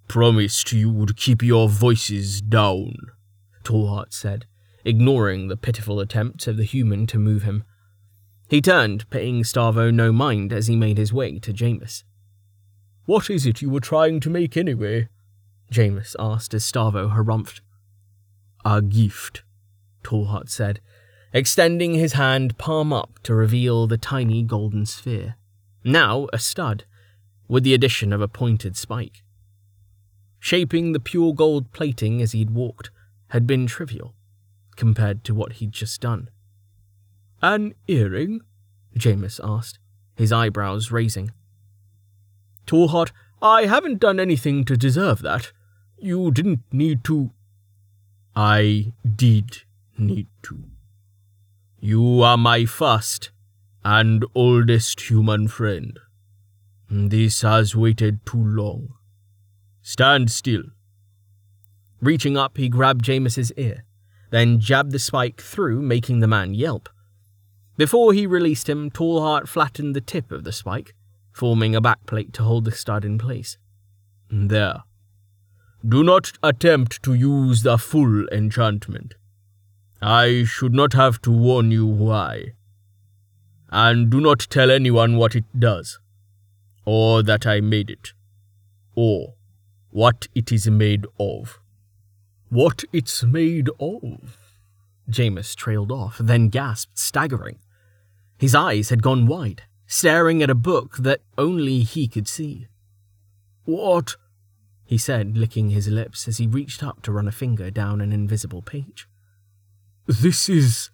promised 0.09 0.73
you 0.73 0.91
would 0.91 1.15
keep 1.15 1.41
your 1.41 1.69
voices 1.69 2.41
down, 2.41 2.93
Tallheart 3.63 4.11
said, 4.11 4.45
ignoring 4.83 5.47
the 5.47 5.55
pitiful 5.55 6.01
attempts 6.01 6.45
of 6.45 6.57
the 6.57 6.65
human 6.65 7.07
to 7.07 7.17
move 7.17 7.43
him. 7.43 7.63
He 8.49 8.61
turned, 8.61 9.09
paying 9.09 9.43
Starvo 9.43 9.93
no 9.93 10.11
mind 10.11 10.51
as 10.51 10.67
he 10.67 10.75
made 10.75 10.97
his 10.97 11.13
way 11.13 11.39
to 11.39 11.53
Jameis. 11.53 12.03
What 13.05 13.29
is 13.29 13.45
it 13.45 13.61
you 13.61 13.69
were 13.69 13.79
trying 13.79 14.19
to 14.19 14.29
make 14.29 14.57
anyway? 14.57 15.07
Jameis 15.71 16.15
asked 16.19 16.53
as 16.53 16.69
Starvo 16.69 17.15
harumphed. 17.15 17.61
A 18.65 18.81
gift, 18.81 19.43
Tallheart 20.03 20.49
said, 20.49 20.81
extending 21.33 21.95
his 21.95 22.13
hand 22.13 22.57
palm 22.59 22.93
up 22.93 23.19
to 23.23 23.33
reveal 23.33 23.87
the 23.87 23.97
tiny 23.97 24.43
golden 24.43 24.85
sphere, 24.85 25.35
now 25.83 26.27
a 26.31 26.37
stud, 26.37 26.85
with 27.47 27.63
the 27.63 27.73
addition 27.73 28.13
of 28.13 28.21
a 28.21 28.27
pointed 28.27 28.77
spike. 28.77 29.23
Shaping 30.39 30.91
the 30.91 30.99
pure 30.99 31.33
gold 31.33 31.71
plating 31.71 32.21
as 32.21 32.33
he'd 32.33 32.51
walked 32.51 32.91
had 33.29 33.47
been 33.47 33.65
trivial, 33.65 34.13
compared 34.75 35.23
to 35.23 35.33
what 35.33 35.53
he'd 35.53 35.71
just 35.71 35.99
done. 35.99 36.29
An 37.41 37.73
earring? 37.87 38.41
Jameis 38.95 39.39
asked, 39.43 39.79
his 40.15 40.31
eyebrows 40.31 40.91
raising. 40.91 41.31
Tallheart, 42.67 43.11
I 43.41 43.65
haven't 43.65 43.99
done 43.99 44.19
anything 44.19 44.63
to 44.65 44.77
deserve 44.77 45.21
that. 45.23 45.51
You 45.97 46.31
didn't 46.31 46.61
need 46.71 47.03
to. 47.05 47.31
I 48.35 48.93
did 49.15 49.63
need 49.97 50.27
to. 50.43 50.63
You 51.85 52.21
are 52.21 52.37
my 52.37 52.63
first 52.63 53.31
and 53.83 54.23
oldest 54.33 55.01
human 55.01 55.49
friend. 55.49 55.99
This 56.89 57.41
has 57.41 57.75
waited 57.75 58.25
too 58.25 58.41
long. 58.41 58.93
Stand 59.81 60.31
still. 60.31 60.63
Reaching 61.99 62.37
up, 62.37 62.55
he 62.55 62.69
grabbed 62.69 63.03
Jameis's 63.03 63.51
ear, 63.57 63.83
then 64.31 64.61
jabbed 64.61 64.93
the 64.93 64.97
spike 64.97 65.41
through, 65.41 65.81
making 65.81 66.21
the 66.21 66.27
man 66.27 66.53
yelp. 66.53 66.87
Before 67.75 68.13
he 68.13 68.25
released 68.25 68.69
him, 68.69 68.89
Tallheart 68.89 69.49
flattened 69.49 69.93
the 69.93 69.99
tip 69.99 70.31
of 70.31 70.45
the 70.45 70.53
spike, 70.53 70.95
forming 71.33 71.75
a 71.75 71.81
backplate 71.81 72.31
to 72.35 72.43
hold 72.43 72.63
the 72.63 72.71
stud 72.71 73.03
in 73.03 73.17
place. 73.17 73.57
There. 74.31 74.83
Do 75.85 76.01
not 76.01 76.31
attempt 76.41 77.03
to 77.03 77.13
use 77.13 77.63
the 77.63 77.77
full 77.77 78.25
enchantment. 78.29 79.15
I 80.03 80.43
should 80.43 80.73
not 80.73 80.93
have 80.93 81.21
to 81.21 81.31
warn 81.31 81.71
you 81.71 81.85
why. 81.85 82.53
And 83.69 84.09
do 84.09 84.19
not 84.19 84.47
tell 84.49 84.69
anyone 84.69 85.17
what 85.17 85.35
it 85.35 85.45
does, 85.57 85.99
or 86.85 87.23
that 87.23 87.47
I 87.47 87.61
made 87.61 87.89
it, 87.89 88.13
or 88.95 89.35
what 89.89 90.27
it 90.35 90.51
is 90.51 90.67
made 90.69 91.07
of. 91.19 91.59
What 92.49 92.83
it's 92.91 93.23
made 93.23 93.69
of? 93.79 94.37
Jameis 95.09 95.55
trailed 95.55 95.91
off, 95.91 96.17
then 96.19 96.49
gasped, 96.49 96.99
staggering. 96.99 97.59
His 98.37 98.53
eyes 98.53 98.89
had 98.89 99.01
gone 99.01 99.25
wide 99.25 99.63
staring 99.93 100.41
at 100.41 100.49
a 100.49 100.55
book 100.55 100.97
that 100.97 101.21
only 101.37 101.81
he 101.81 102.07
could 102.07 102.27
see. 102.27 102.67
What? 103.65 104.15
he 104.83 104.97
said, 104.97 105.37
licking 105.37 105.69
his 105.69 105.87
lips 105.87 106.27
as 106.27 106.39
he 106.39 106.47
reached 106.47 106.83
up 106.83 107.03
to 107.03 107.11
run 107.11 107.27
a 107.27 107.31
finger 107.31 107.69
down 107.69 108.01
an 108.01 108.11
invisible 108.11 108.63
page. 108.63 109.07
This 110.05 110.49
is. 110.49 110.89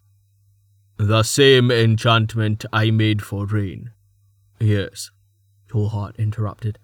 The 0.97 1.23
same 1.23 1.71
enchantment 1.71 2.65
I 2.71 2.91
made 2.91 3.23
for 3.23 3.45
rain. 3.45 3.91
Yes, 4.59 5.09
Tallheart 5.67 6.17
interrupted, 6.17 6.77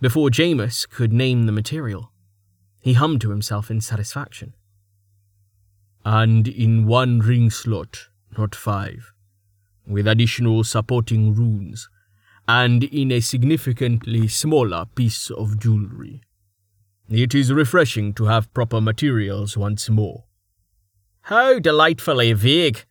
before 0.00 0.30
Jameis 0.30 0.88
could 0.88 1.12
name 1.12 1.44
the 1.44 1.52
material. 1.52 2.10
He 2.80 2.94
hummed 2.94 3.20
to 3.20 3.30
himself 3.30 3.70
in 3.70 3.80
satisfaction. 3.80 4.54
And 6.04 6.48
in 6.48 6.86
one 6.86 7.20
ring 7.20 7.50
slot, 7.50 8.08
not 8.36 8.54
five 8.54 9.12
with 9.86 10.08
additional 10.08 10.64
supporting 10.64 11.34
runes, 11.34 11.88
and 12.48 12.84
in 12.84 13.12
a 13.12 13.20
significantly 13.20 14.26
smaller 14.26 14.86
piece 14.94 15.30
of 15.30 15.58
jewelry. 15.60 16.22
It 17.08 17.34
is 17.34 17.52
refreshing 17.52 18.14
to 18.14 18.24
have 18.24 18.52
proper 18.54 18.80
materials 18.80 19.56
once 19.56 19.88
more. 19.90 20.24
How 21.26 21.58
delightfully 21.60 22.32
vague, 22.32 22.84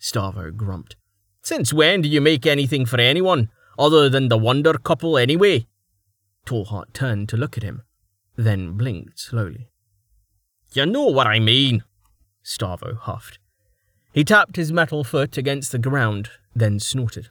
Starvo 0.00 0.56
grumped. 0.56 0.96
Since 1.42 1.72
when 1.72 2.00
do 2.00 2.08
you 2.08 2.20
make 2.20 2.46
anything 2.46 2.86
for 2.86 2.98
anyone, 2.98 3.50
other 3.78 4.08
than 4.08 4.28
the 4.28 4.38
Wonder 4.38 4.74
Couple 4.78 5.18
anyway? 5.18 5.66
Tallheart 6.46 6.94
turned 6.94 7.28
to 7.28 7.36
look 7.36 7.58
at 7.58 7.62
him, 7.62 7.82
then 8.36 8.72
blinked 8.72 9.18
slowly. 9.18 9.68
You 10.72 10.86
know 10.86 11.06
what 11.06 11.26
I 11.26 11.38
mean, 11.38 11.84
Starvo 12.42 12.96
huffed. 12.96 13.38
He 14.12 14.24
tapped 14.24 14.56
his 14.56 14.72
metal 14.72 15.04
foot 15.04 15.36
against 15.36 15.70
the 15.70 15.78
ground, 15.78 16.30
then 16.54 16.80
snorted. 16.80 17.28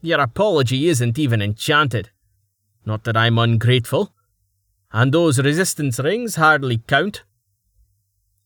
Your 0.00 0.20
apology 0.20 0.88
isn't 0.88 1.18
even 1.18 1.40
enchanted. 1.40 2.10
Not 2.84 3.04
that 3.04 3.16
I'm 3.16 3.38
ungrateful. 3.38 4.12
And 4.92 5.12
those 5.12 5.38
resistance 5.38 5.98
rings 5.98 6.36
hardly 6.36 6.78
count. 6.78 7.24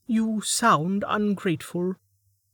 You 0.06 0.40
sound 0.40 1.04
ungrateful, 1.08 1.94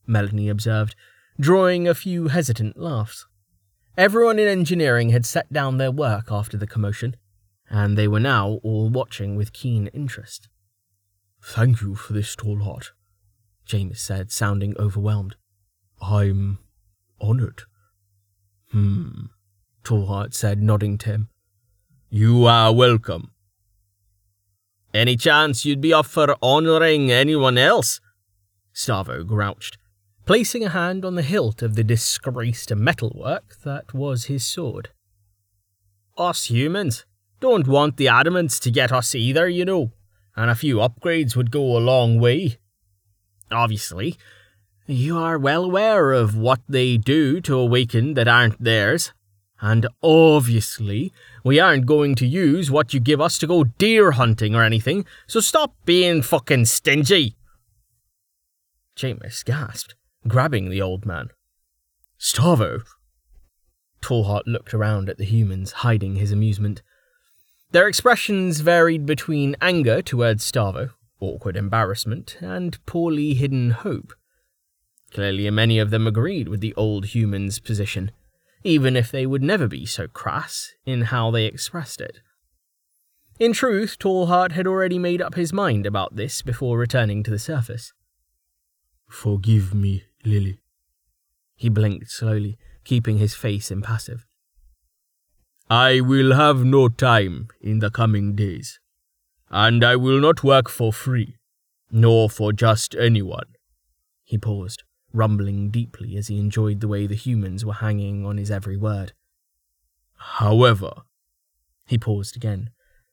Melanie 0.07 0.49
observed, 0.49 0.95
drawing 1.41 1.89
a 1.89 1.95
few 1.95 2.29
hesitant 2.29 2.77
laughs. 2.77 3.27
Everyone 3.97 4.39
in 4.39 4.47
engineering 4.47 5.11
had 5.11 5.27
set 5.27 5.53
down 5.53 5.79
their 5.79 5.91
work 5.91 6.31
after 6.31 6.57
the 6.57 6.67
commotion, 6.67 7.17
and 7.71 7.97
they 7.97 8.07
were 8.07 8.21
now 8.21 8.61
all 8.63 8.89
watching 8.89 9.35
with 9.35 9.53
keen 9.53 9.89
interest. 9.89 10.49
Thank 11.43 11.81
you 11.81 11.95
for 11.95 12.13
this, 12.13 12.37
Tallheart, 12.37 12.91
Jameis 13.67 13.99
said, 13.99 14.31
sounding 14.31 14.77
overwhelmed. 14.79 15.37
I'm 16.01 16.59
honored. 17.21 17.63
Hmm, 18.71 19.27
Tallheart 19.85 20.35
said, 20.35 20.63
nodding 20.63 20.99
to 20.99 21.11
him. 21.11 21.29
You 22.11 22.45
are 22.45 22.73
welcome. 22.73 23.33
Any 24.95 25.17
chance 25.17 25.65
you'd 25.65 25.81
be 25.81 25.93
up 25.93 26.07
for 26.07 26.35
honoring 26.43 27.11
anyone 27.11 27.59
else? 27.59 28.01
Starvo 28.75 29.27
grouched, 29.27 29.77
placing 30.25 30.65
a 30.65 30.71
hand 30.71 31.05
on 31.05 31.15
the 31.15 31.23
hilt 31.23 31.63
of 31.63 31.75
the 31.75 31.85
disgraced 31.85 32.75
metalwork 32.75 33.57
that 33.65 33.93
was 33.93 34.27
his 34.27 34.47
sword. 34.47 34.91
Us 36.17 36.47
humans 36.47 37.05
don't 37.41 37.69
want 37.69 37.97
the 37.97 38.07
adamants 38.07 38.59
to 38.61 38.71
get 38.71 38.91
us 38.91 39.15
either, 39.15 39.49
you 39.49 39.65
know, 39.65 39.93
and 40.37 40.51
a 40.51 40.55
few 40.55 40.77
upgrades 40.77 41.37
would 41.37 41.51
go 41.51 41.77
a 41.77 41.79
long 41.79 42.19
way. 42.19 42.59
Obviously, 43.51 44.17
you 44.87 45.19
are 45.19 45.39
well 45.39 45.65
aware 45.65 46.13
of 46.13 46.37
what 46.37 46.61
they 46.69 46.97
do 46.97 47.41
to 47.43 47.59
awaken 47.59 48.15
that 48.15 48.27
aren't 48.27 48.63
theirs. 48.63 49.13
And 49.61 49.89
obviously, 50.03 51.13
we 51.43 51.59
aren't 51.59 51.87
going 51.87 52.15
to 52.17 52.27
use 52.27 52.71
what 52.71 52.95
you 52.95 53.01
give 53.01 53.21
us 53.21 53.39
to 53.39 53.47
go 53.47 53.65
deer 53.65 54.13
hunting 54.13 54.55
or 54.55 54.63
anything, 54.63 55.05
so 55.27 55.41
stop 55.41 55.75
being 55.85 56.23
fucking 56.23 56.67
stingy. 56.67 57.37
Jameis 58.97 59.45
gasped, 59.45 59.95
grabbing 60.27 60.71
the 60.71 60.83
old 60.83 61.05
man. 61.05 61.31
Starvo! 62.21 62.83
Tallheart 64.01 64.47
looked 64.47 64.75
around 64.75 65.09
at 65.09 65.19
the 65.19 65.25
humans, 65.25 65.73
hiding 65.73 66.17
his 66.17 66.31
amusement. 66.31 66.83
Their 67.73 67.89
expressions 67.89 68.61
varied 68.61 69.07
between 69.07 69.57
anger 69.61 70.03
towards 70.03 70.51
Starvo, 70.51 70.91
awkward 71.21 71.57
embarrassment, 71.57 72.37
and 72.41 72.85
poorly 72.87 73.35
hidden 73.35 73.71
hope. 73.71 74.15
Clearly, 75.13 75.51
many 75.51 75.79
of 75.79 75.91
them 75.91 76.07
agreed 76.07 76.49
with 76.49 76.61
the 76.61 76.75
old 76.75 77.07
human's 77.07 77.59
position, 77.59 78.11
even 78.65 78.97
if 78.97 79.11
they 79.11 79.27
would 79.27 79.43
never 79.43 79.69
be 79.69 79.87
so 79.87 80.09
crass 80.09 80.73
in 80.85 81.03
how 81.03 81.31
they 81.31 81.47
expressed 81.47 82.01
it. 82.01 82.21
In 83.39 83.53
truth, 83.53 83.99
Tallheart 83.99 84.53
had 84.53 84.67
already 84.67 84.99
made 84.99 85.23
up 85.23 85.35
his 85.35 85.53
mind 85.53 85.87
about 85.87 86.17
this 86.17 86.43
before 86.43 86.77
returning 86.77 87.23
to 87.23 87.31
the 87.31 87.39
surface. 87.39 87.93
Forgive 89.09 89.73
me, 89.75 90.05
Lily. 90.25 90.61
He 91.55 91.69
blinked 91.69 92.11
slowly, 92.11 92.59
keeping 92.85 93.19
his 93.19 93.35
face 93.35 93.71
impassive. 93.71 94.27
I 95.71 96.01
will 96.01 96.35
have 96.35 96.65
no 96.65 96.89
time 96.89 97.49
in 97.61 97.79
the 97.79 97.91
coming 97.91 98.35
days, 98.35 98.81
and 99.51 99.85
I 99.85 99.97
will 99.97 100.19
not 100.21 100.43
work 100.43 100.69
for 100.69 100.93
free, 100.93 101.37
nor 101.91 102.29
for 102.29 102.53
just 102.53 102.95
anyone. 102.97 103.55
He 104.25 104.39
paused, 104.39 104.83
rumbling 105.13 105.71
deeply 105.71 106.17
as 106.17 106.29
he 106.29 106.39
enjoyed 106.39 106.81
the 106.81 106.89
way 106.89 107.07
the 107.07 107.15
humans 107.15 107.65
were 107.65 107.75
hanging 107.75 108.25
on 108.27 108.37
his 108.37 108.51
every 108.51 108.77
word. 108.77 109.13
However, 110.17 111.03
he 111.87 111.99
paused 111.99 112.37
again, 112.37 112.71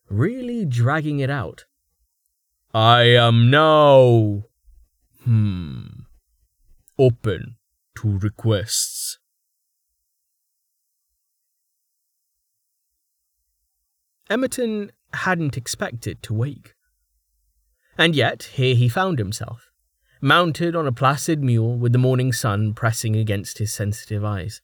really 0.08 0.64
dragging 0.64 1.20
it 1.20 1.30
out. 1.30 1.64
I 2.74 3.02
am 3.04 3.50
now, 3.50 4.44
hmm, 5.24 5.86
open 6.98 7.56
to 7.98 8.18
requests. 8.18 9.18
Emerton 14.28 14.90
hadn't 15.12 15.56
expected 15.56 16.22
to 16.24 16.34
wake. 16.34 16.74
And 17.96 18.14
yet, 18.14 18.50
here 18.54 18.74
he 18.74 18.88
found 18.88 19.18
himself, 19.18 19.65
mounted 20.20 20.74
on 20.74 20.86
a 20.86 20.92
placid 20.92 21.42
mule 21.42 21.76
with 21.76 21.92
the 21.92 21.98
morning 21.98 22.32
sun 22.32 22.74
pressing 22.74 23.16
against 23.16 23.58
his 23.58 23.72
sensitive 23.72 24.24
eyes. 24.24 24.60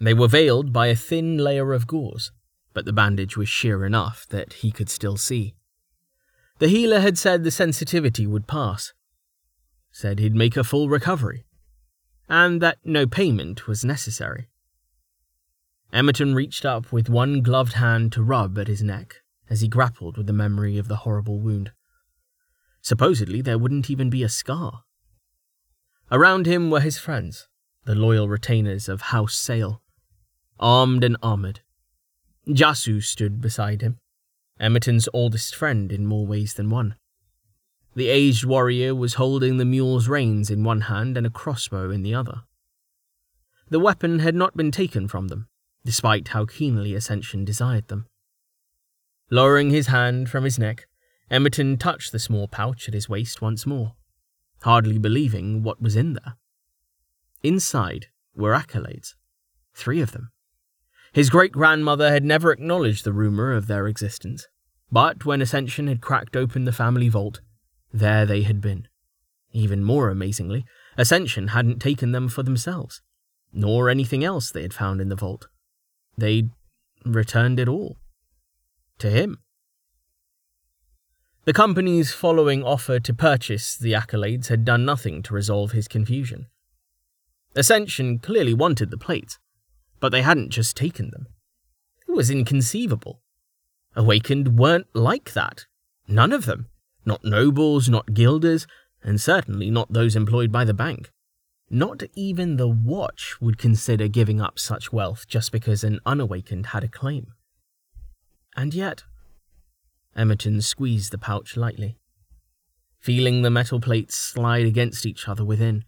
They 0.00 0.14
were 0.14 0.28
veiled 0.28 0.72
by 0.72 0.88
a 0.88 0.96
thin 0.96 1.38
layer 1.38 1.72
of 1.72 1.86
gauze, 1.86 2.32
but 2.72 2.84
the 2.84 2.92
bandage 2.92 3.36
was 3.36 3.48
sheer 3.48 3.84
enough 3.84 4.26
that 4.30 4.54
he 4.54 4.70
could 4.70 4.88
still 4.88 5.16
see. 5.16 5.54
The 6.58 6.68
healer 6.68 7.00
had 7.00 7.18
said 7.18 7.44
the 7.44 7.50
sensitivity 7.50 8.26
would 8.26 8.46
pass, 8.46 8.92
said 9.90 10.18
he'd 10.18 10.34
make 10.34 10.56
a 10.56 10.64
full 10.64 10.88
recovery, 10.88 11.44
and 12.28 12.60
that 12.62 12.78
no 12.84 13.06
payment 13.06 13.66
was 13.66 13.84
necessary. 13.84 14.48
Emerton 15.92 16.34
reached 16.34 16.64
up 16.64 16.90
with 16.90 17.10
one 17.10 17.42
gloved 17.42 17.74
hand 17.74 18.12
to 18.12 18.22
rub 18.22 18.58
at 18.58 18.68
his 18.68 18.82
neck 18.82 19.16
as 19.50 19.60
he 19.60 19.68
grappled 19.68 20.16
with 20.16 20.26
the 20.26 20.32
memory 20.32 20.78
of 20.78 20.88
the 20.88 20.96
horrible 20.96 21.38
wound. 21.38 21.72
Supposedly, 22.82 23.40
there 23.40 23.58
wouldn't 23.58 23.88
even 23.88 24.10
be 24.10 24.22
a 24.22 24.28
scar. 24.28 24.82
Around 26.10 26.46
him 26.46 26.68
were 26.68 26.80
his 26.80 26.98
friends, 26.98 27.48
the 27.84 27.94
loyal 27.94 28.28
retainers 28.28 28.88
of 28.88 29.00
House 29.00 29.36
Sale, 29.36 29.80
armed 30.58 31.04
and 31.04 31.16
armoured. 31.22 31.60
Jasu 32.46 33.00
stood 33.00 33.40
beside 33.40 33.82
him, 33.82 33.98
Emerton's 34.58 35.08
oldest 35.12 35.54
friend 35.54 35.92
in 35.92 36.06
more 36.06 36.26
ways 36.26 36.54
than 36.54 36.70
one. 36.70 36.96
The 37.94 38.08
aged 38.08 38.44
warrior 38.44 38.94
was 38.94 39.14
holding 39.14 39.58
the 39.58 39.64
mule's 39.64 40.08
reins 40.08 40.50
in 40.50 40.64
one 40.64 40.82
hand 40.82 41.16
and 41.16 41.26
a 41.26 41.30
crossbow 41.30 41.90
in 41.90 42.02
the 42.02 42.14
other. 42.14 42.42
The 43.68 43.80
weapon 43.80 44.18
had 44.18 44.34
not 44.34 44.56
been 44.56 44.70
taken 44.70 45.08
from 45.08 45.28
them, 45.28 45.48
despite 45.84 46.28
how 46.28 46.46
keenly 46.46 46.94
Ascension 46.94 47.44
desired 47.44 47.88
them. 47.88 48.06
Lowering 49.30 49.70
his 49.70 49.86
hand 49.86 50.28
from 50.28 50.44
his 50.44 50.58
neck, 50.58 50.88
Emerton 51.32 51.78
touched 51.78 52.12
the 52.12 52.18
small 52.18 52.46
pouch 52.46 52.86
at 52.88 52.94
his 52.94 53.08
waist 53.08 53.40
once 53.40 53.64
more, 53.64 53.94
hardly 54.62 54.98
believing 54.98 55.62
what 55.62 55.80
was 55.80 55.96
in 55.96 56.12
there. 56.12 56.36
Inside 57.42 58.08
were 58.36 58.52
accolades, 58.52 59.14
three 59.74 60.02
of 60.02 60.12
them. 60.12 60.30
His 61.12 61.30
great 61.30 61.52
grandmother 61.52 62.10
had 62.10 62.24
never 62.24 62.52
acknowledged 62.52 63.04
the 63.04 63.12
rumor 63.14 63.52
of 63.52 63.66
their 63.66 63.88
existence, 63.88 64.46
but 64.90 65.24
when 65.24 65.40
Ascension 65.40 65.88
had 65.88 66.02
cracked 66.02 66.36
open 66.36 66.66
the 66.66 66.72
family 66.72 67.08
vault, 67.08 67.40
there 67.92 68.26
they 68.26 68.42
had 68.42 68.60
been. 68.60 68.86
Even 69.52 69.82
more 69.82 70.10
amazingly, 70.10 70.66
Ascension 70.98 71.48
hadn't 71.48 71.80
taken 71.80 72.12
them 72.12 72.28
for 72.28 72.42
themselves, 72.42 73.00
nor 73.52 73.88
anything 73.88 74.22
else 74.22 74.50
they 74.50 74.62
had 74.62 74.74
found 74.74 75.00
in 75.00 75.08
the 75.08 75.16
vault. 75.16 75.48
They'd 76.16 76.50
returned 77.04 77.58
it 77.58 77.68
all. 77.68 77.96
To 78.98 79.10
him. 79.10 79.38
The 81.44 81.52
company's 81.52 82.12
following 82.12 82.62
offer 82.62 83.00
to 83.00 83.12
purchase 83.12 83.76
the 83.76 83.94
accolades 83.94 84.46
had 84.46 84.64
done 84.64 84.84
nothing 84.84 85.24
to 85.24 85.34
resolve 85.34 85.72
his 85.72 85.88
confusion. 85.88 86.46
Ascension 87.56 88.20
clearly 88.20 88.54
wanted 88.54 88.92
the 88.92 88.96
plates, 88.96 89.40
but 89.98 90.10
they 90.10 90.22
hadn't 90.22 90.50
just 90.50 90.76
taken 90.76 91.10
them. 91.10 91.26
It 92.06 92.12
was 92.12 92.30
inconceivable. 92.30 93.22
Awakened 93.96 94.56
weren't 94.56 94.86
like 94.94 95.32
that. 95.32 95.66
None 96.06 96.32
of 96.32 96.46
them. 96.46 96.68
Not 97.04 97.24
nobles, 97.24 97.88
not 97.88 98.14
guilders, 98.14 98.68
and 99.02 99.20
certainly 99.20 99.68
not 99.68 99.92
those 99.92 100.14
employed 100.14 100.52
by 100.52 100.64
the 100.64 100.72
bank. 100.72 101.10
Not 101.68 102.04
even 102.14 102.56
the 102.56 102.68
watch 102.68 103.40
would 103.40 103.58
consider 103.58 104.06
giving 104.06 104.40
up 104.40 104.60
such 104.60 104.92
wealth 104.92 105.26
just 105.26 105.50
because 105.50 105.82
an 105.82 105.98
unawakened 106.06 106.66
had 106.66 106.84
a 106.84 106.88
claim. 106.88 107.32
And 108.54 108.72
yet, 108.74 109.02
Emerton 110.16 110.62
squeezed 110.62 111.12
the 111.12 111.18
pouch 111.18 111.56
lightly, 111.56 111.96
feeling 112.98 113.42
the 113.42 113.50
metal 113.50 113.80
plates 113.80 114.16
slide 114.16 114.66
against 114.66 115.06
each 115.06 115.28
other 115.28 115.44
within. 115.44 115.84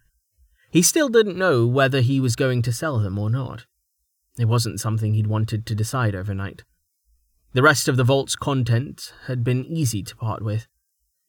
He 0.70 0.82
still 0.82 1.08
didn't 1.08 1.38
know 1.38 1.66
whether 1.66 2.00
he 2.00 2.20
was 2.20 2.36
going 2.36 2.62
to 2.62 2.72
sell 2.72 2.98
them 2.98 3.18
or 3.18 3.30
not. 3.30 3.66
It 4.38 4.46
wasn't 4.46 4.80
something 4.80 5.14
he'd 5.14 5.28
wanted 5.28 5.66
to 5.66 5.74
decide 5.74 6.14
overnight. 6.14 6.64
The 7.52 7.62
rest 7.62 7.86
of 7.86 7.96
the 7.96 8.02
vault's 8.02 8.34
content 8.34 9.12
had 9.26 9.44
been 9.44 9.64
easy 9.64 10.02
to 10.02 10.16
part 10.16 10.42
with. 10.42 10.66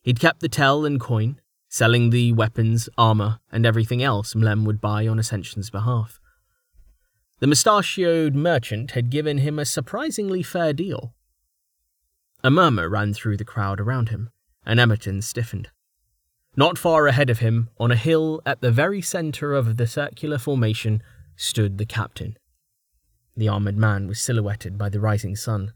He'd 0.01 0.19
kept 0.19 0.39
the 0.39 0.49
tel 0.49 0.85
and 0.85 0.99
coin, 0.99 1.39
selling 1.69 2.09
the 2.09 2.33
weapons, 2.33 2.89
armor, 2.97 3.39
and 3.51 3.65
everything 3.65 4.01
else 4.01 4.33
Mlem 4.33 4.65
would 4.65 4.81
buy 4.81 5.07
on 5.07 5.19
Ascension's 5.19 5.69
behalf. 5.69 6.19
The 7.39 7.47
mustachioed 7.47 8.33
merchant 8.33 8.91
had 8.91 9.11
given 9.11 9.39
him 9.39 9.59
a 9.59 9.65
surprisingly 9.65 10.41
fair 10.41 10.73
deal. 10.73 11.13
A 12.45 12.51
murmur 12.51 12.87
ran 12.87 13.11
through 13.11 13.37
the 13.37 13.43
crowd 13.43 13.79
around 13.79 14.09
him, 14.09 14.29
and 14.67 14.79
Emerton 14.79 15.23
stiffened. 15.23 15.71
Not 16.55 16.77
far 16.77 17.07
ahead 17.07 17.31
of 17.31 17.39
him, 17.39 17.71
on 17.79 17.89
a 17.89 17.95
hill 17.95 18.39
at 18.45 18.61
the 18.61 18.69
very 18.69 19.01
center 19.01 19.55
of 19.55 19.77
the 19.77 19.87
circular 19.87 20.37
formation, 20.37 21.01
stood 21.35 21.79
the 21.79 21.87
captain. 21.87 22.37
The 23.35 23.47
armored 23.47 23.79
man 23.79 24.05
was 24.05 24.21
silhouetted 24.21 24.77
by 24.77 24.89
the 24.89 24.99
rising 24.99 25.35
sun, 25.35 25.73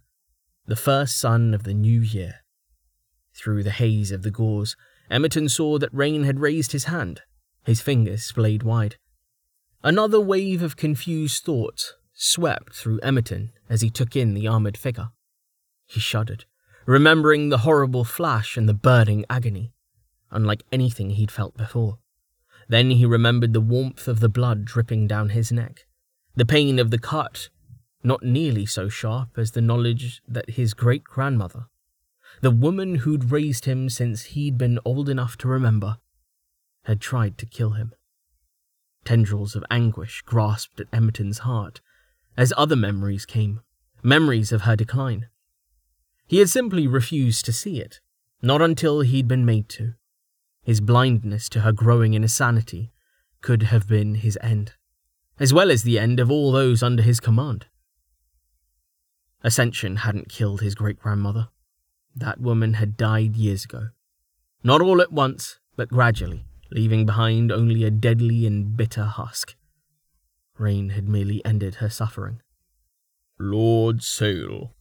the 0.67 0.75
first 0.75 1.17
sun 1.17 1.55
of 1.55 1.63
the 1.63 1.73
new 1.73 2.01
year. 2.01 2.41
Through 3.33 3.63
the 3.63 3.71
haze 3.71 4.11
of 4.11 4.21
the 4.21 4.29
gauze, 4.29 4.77
Emerton 5.09 5.49
saw 5.49 5.79
that 5.79 5.91
Rain 5.91 6.23
had 6.23 6.39
raised 6.39 6.73
his 6.73 6.83
hand, 6.83 7.23
his 7.65 7.81
fingers 7.81 8.25
splayed 8.25 8.61
wide. 8.61 8.97
Another 9.83 10.21
wave 10.21 10.61
of 10.61 10.77
confused 10.77 11.43
thoughts 11.43 11.95
swept 12.13 12.75
through 12.75 12.99
Emerton 12.99 13.53
as 13.67 13.81
he 13.81 13.89
took 13.89 14.15
in 14.15 14.35
the 14.35 14.47
armored 14.47 14.77
figure. 14.77 15.09
He 15.87 15.99
shuddered, 15.99 16.45
remembering 16.89 17.49
the 17.49 17.59
horrible 17.59 18.03
flash 18.03 18.57
and 18.57 18.67
the 18.67 18.73
burning 18.73 19.23
agony, 19.29 19.71
unlike 20.31 20.63
anything 20.71 21.11
he'd 21.11 21.31
felt 21.31 21.55
before. 21.55 21.99
Then 22.67 22.89
he 22.91 23.05
remembered 23.05 23.53
the 23.53 23.61
warmth 23.61 24.07
of 24.07 24.19
the 24.19 24.29
blood 24.29 24.65
dripping 24.65 25.07
down 25.07 25.29
his 25.29 25.51
neck, 25.51 25.85
the 26.35 26.45
pain 26.45 26.79
of 26.79 26.89
the 26.89 26.97
cut, 26.97 27.49
not 28.03 28.23
nearly 28.23 28.65
so 28.65 28.89
sharp 28.89 29.37
as 29.37 29.51
the 29.51 29.61
knowledge 29.61 30.21
that 30.27 30.51
his 30.51 30.73
great 30.73 31.03
grandmother 31.03 31.67
the 32.41 32.51
woman 32.51 32.95
who'd 32.95 33.31
raised 33.31 33.65
him 33.65 33.89
since 33.89 34.23
he'd 34.33 34.57
been 34.57 34.79
old 34.85 35.09
enough 35.09 35.37
to 35.37 35.47
remember, 35.47 35.97
had 36.85 37.01
tried 37.01 37.37
to 37.37 37.45
kill 37.45 37.71
him. 37.71 37.93
Tendrils 39.03 39.55
of 39.55 39.65
anguish 39.69 40.21
grasped 40.21 40.79
at 40.79 40.87
Emerton's 40.93 41.39
heart 41.39 41.81
as 42.37 42.53
other 42.55 42.75
memories 42.75 43.25
came, 43.25 43.61
memories 44.01 44.51
of 44.51 44.61
her 44.61 44.75
decline. 44.75 45.27
He 46.29 46.37
had 46.37 46.49
simply 46.49 46.85
refused 46.85 47.43
to 47.45 47.51
see 47.51 47.81
it, 47.81 48.01
not 48.39 48.61
until 48.61 49.01
he'd 49.01 49.27
been 49.27 49.47
made 49.47 49.67
to. 49.69 49.95
His 50.61 50.79
blindness 50.79 51.49
to 51.49 51.61
her 51.61 51.71
growing 51.71 52.13
insanity 52.13 52.91
could 53.41 53.63
have 53.63 53.87
been 53.87 54.13
his 54.13 54.37
end, 54.39 54.73
as 55.39 55.55
well 55.55 55.71
as 55.71 55.81
the 55.81 55.97
end 55.97 56.19
of 56.19 56.29
all 56.29 56.51
those 56.51 56.83
under 56.83 57.01
his 57.01 57.19
command. 57.19 57.65
Ascension 59.43 59.95
hadn't 59.95 60.29
killed 60.29 60.61
his 60.61 60.75
great 60.75 60.99
grandmother. 60.99 61.47
That 62.15 62.39
woman 62.39 62.75
had 62.75 62.95
died 62.95 63.35
years 63.35 63.65
ago. 63.65 63.87
Not 64.63 64.83
all 64.83 65.01
at 65.01 65.11
once, 65.11 65.57
but 65.75 65.89
gradually, 65.89 66.45
leaving 66.69 67.07
behind 67.07 67.51
only 67.51 67.83
a 67.83 67.89
deadly 67.89 68.45
and 68.45 68.77
bitter 68.77 69.05
husk. 69.05 69.55
Rain 70.59 70.89
had 70.89 71.09
merely 71.09 71.43
ended 71.43 71.75
her 71.75 71.89
suffering. 71.89 72.43
Lord 73.39 74.03
Sale? 74.03 74.75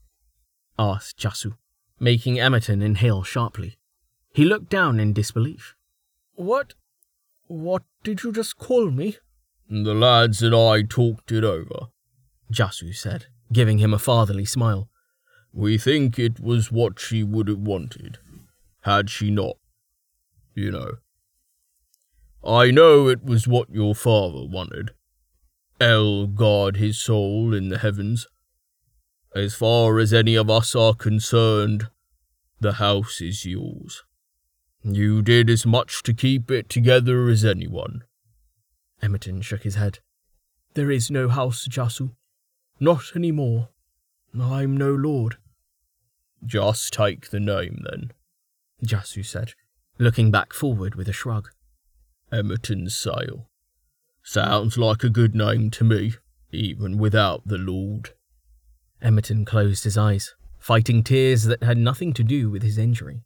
Asked 0.79 1.19
Jasu, 1.19 1.57
making 1.99 2.39
Emerton 2.39 2.81
inhale 2.81 3.23
sharply. 3.23 3.77
He 4.33 4.45
looked 4.45 4.69
down 4.69 4.99
in 4.99 5.13
disbelief. 5.13 5.75
What? 6.35 6.73
What 7.47 7.83
did 8.03 8.23
you 8.23 8.31
just 8.31 8.57
call 8.57 8.89
me? 8.89 9.17
The 9.69 9.93
lads 9.93 10.41
and 10.41 10.55
I 10.55 10.81
talked 10.83 11.31
it 11.31 11.43
over. 11.43 11.89
Jasu 12.51 12.95
said, 12.95 13.25
giving 13.51 13.79
him 13.79 13.93
a 13.93 13.99
fatherly 13.99 14.45
smile. 14.45 14.89
We 15.51 15.77
think 15.77 16.17
it 16.17 16.39
was 16.39 16.71
what 16.71 16.99
she 16.99 17.23
would 17.23 17.47
have 17.47 17.59
wanted, 17.59 18.19
had 18.81 19.09
she 19.09 19.29
not. 19.29 19.57
You 20.55 20.71
know. 20.71 20.91
I 22.43 22.71
know 22.71 23.07
it 23.07 23.23
was 23.23 23.47
what 23.47 23.69
your 23.69 23.93
father 23.93 24.45
wanted. 24.45 24.91
El 25.81 26.27
guard 26.27 26.77
his 26.77 26.99
soul 26.99 27.53
in 27.53 27.69
the 27.69 27.79
heavens. 27.79 28.27
As 29.35 29.53
far 29.53 29.99
as 29.99 30.11
any 30.11 30.35
of 30.35 30.49
us 30.49 30.75
are 30.75 30.93
concerned, 30.93 31.87
the 32.59 32.73
house 32.73 33.21
is 33.21 33.45
yours. 33.45 34.03
You 34.83 35.21
did 35.21 35.49
as 35.49 35.65
much 35.65 36.03
to 36.03 36.13
keep 36.13 36.49
it 36.49 36.69
together 36.69 37.27
as 37.29 37.45
anyone. 37.45 38.03
Emerton 39.03 39.41
shook 39.41 39.63
his 39.63 39.75
head. 39.75 39.99
There 40.73 40.89
is 40.89 41.11
no 41.11 41.29
house, 41.29 41.67
Jasu. 41.67 42.11
Not 42.79 43.11
any 43.15 43.31
more. 43.31 43.69
I'm 44.39 44.77
no 44.77 44.93
lord. 44.93 45.37
Just 46.45 46.93
take 46.93 47.29
the 47.29 47.39
name, 47.39 47.83
then, 47.89 48.11
Jasu 48.83 49.25
said, 49.25 49.53
looking 49.97 50.31
back 50.31 50.53
forward 50.53 50.95
with 50.95 51.09
a 51.09 51.13
shrug. 51.13 51.49
Emerton 52.31 52.89
Sale. 52.89 53.49
Sounds 54.23 54.77
like 54.77 55.03
a 55.03 55.09
good 55.09 55.35
name 55.35 55.69
to 55.71 55.83
me, 55.83 56.13
even 56.51 56.97
without 56.97 57.45
the 57.45 57.57
lord. 57.57 58.11
Emerton 59.01 59.45
closed 59.45 59.83
his 59.83 59.97
eyes, 59.97 60.35
fighting 60.57 61.03
tears 61.03 61.43
that 61.45 61.63
had 61.63 61.77
nothing 61.77 62.13
to 62.13 62.23
do 62.23 62.49
with 62.49 62.63
his 62.63 62.77
injury. 62.77 63.23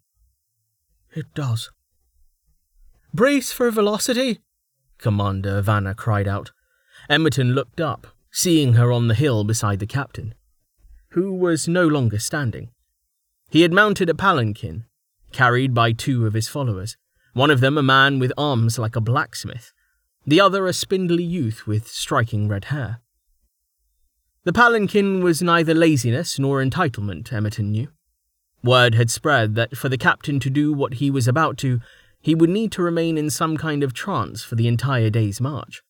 It 1.13 1.33
does. 1.33 1.71
Brace 3.13 3.51
for 3.51 3.69
velocity! 3.69 4.39
Commander 4.97 5.61
Vanna 5.61 5.93
cried 5.93 6.27
out. 6.27 6.51
Emerton 7.09 7.53
looked 7.53 7.81
up, 7.81 8.07
seeing 8.31 8.73
her 8.73 8.91
on 8.91 9.07
the 9.07 9.13
hill 9.13 9.43
beside 9.43 9.79
the 9.79 9.85
captain, 9.85 10.33
who 11.09 11.33
was 11.33 11.67
no 11.67 11.87
longer 11.87 12.17
standing. 12.17 12.71
He 13.49 13.61
had 13.61 13.71
mounted 13.71 14.09
a 14.09 14.15
palanquin, 14.15 14.85
carried 15.31 15.73
by 15.73 15.91
two 15.91 16.25
of 16.25 16.33
his 16.33 16.47
followers, 16.47 16.97
one 17.33 17.51
of 17.51 17.59
them 17.59 17.77
a 17.77 17.83
man 17.83 18.17
with 18.17 18.33
arms 18.37 18.79
like 18.79 18.95
a 18.95 19.01
blacksmith, 19.01 19.73
the 20.25 20.39
other 20.39 20.65
a 20.65 20.73
spindly 20.73 21.23
youth 21.23 21.67
with 21.67 21.87
striking 21.87 22.47
red 22.47 22.65
hair. 22.65 23.01
The 24.45 24.53
palanquin 24.53 25.23
was 25.23 25.41
neither 25.41 25.73
laziness 25.73 26.37
nor 26.37 26.61
entitlement, 26.61 27.31
Emerton 27.31 27.71
knew. 27.71 27.87
Word 28.63 28.95
had 28.95 29.09
spread 29.09 29.55
that 29.55 29.77
for 29.77 29.89
the 29.89 29.97
captain 29.97 30.39
to 30.41 30.49
do 30.49 30.73
what 30.73 30.95
he 30.95 31.09
was 31.09 31.27
about 31.27 31.57
to, 31.59 31.79
he 32.19 32.35
would 32.35 32.49
need 32.49 32.71
to 32.73 32.81
remain 32.81 33.17
in 33.17 33.29
some 33.29 33.57
kind 33.57 33.83
of 33.83 33.93
trance 33.93 34.43
for 34.43 34.55
the 34.55 34.67
entire 34.67 35.09
day's 35.09 35.39
march. 35.39 35.81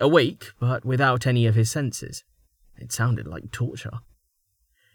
Awake, 0.00 0.52
but 0.58 0.84
without 0.84 1.26
any 1.26 1.46
of 1.46 1.54
his 1.54 1.70
senses. 1.70 2.24
It 2.76 2.92
sounded 2.92 3.26
like 3.26 3.50
torture. 3.50 4.00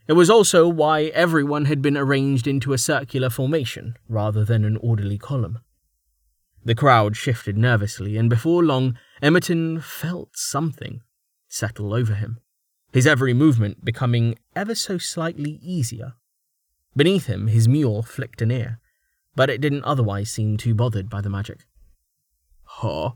It 0.07 0.13
was 0.13 0.29
also 0.29 0.67
why 0.67 1.05
everyone 1.05 1.65
had 1.65 1.81
been 1.81 1.95
arranged 1.95 2.47
into 2.47 2.73
a 2.73 2.79
circular 2.79 3.29
formation 3.29 3.95
rather 4.07 4.43
than 4.43 4.65
an 4.65 4.77
orderly 4.77 5.17
column. 5.17 5.59
The 6.65 6.75
crowd 6.75 7.15
shifted 7.15 7.57
nervously, 7.57 8.17
and 8.17 8.29
before 8.29 8.63
long, 8.63 8.97
Emerton 9.21 9.81
felt 9.81 10.35
something 10.35 11.01
settle 11.47 11.93
over 11.93 12.15
him, 12.15 12.39
his 12.91 13.07
every 13.07 13.33
movement 13.33 13.83
becoming 13.83 14.35
ever 14.55 14.75
so 14.75 14.97
slightly 14.97 15.59
easier. 15.61 16.13
Beneath 16.95 17.27
him, 17.27 17.47
his 17.47 17.67
mule 17.67 18.01
flicked 18.01 18.41
an 18.41 18.51
ear, 18.51 18.79
but 19.35 19.49
it 19.49 19.61
didn't 19.61 19.85
otherwise 19.85 20.31
seem 20.31 20.57
too 20.57 20.73
bothered 20.73 21.09
by 21.09 21.21
the 21.21 21.29
magic. 21.29 21.65
Huh? 22.63 23.11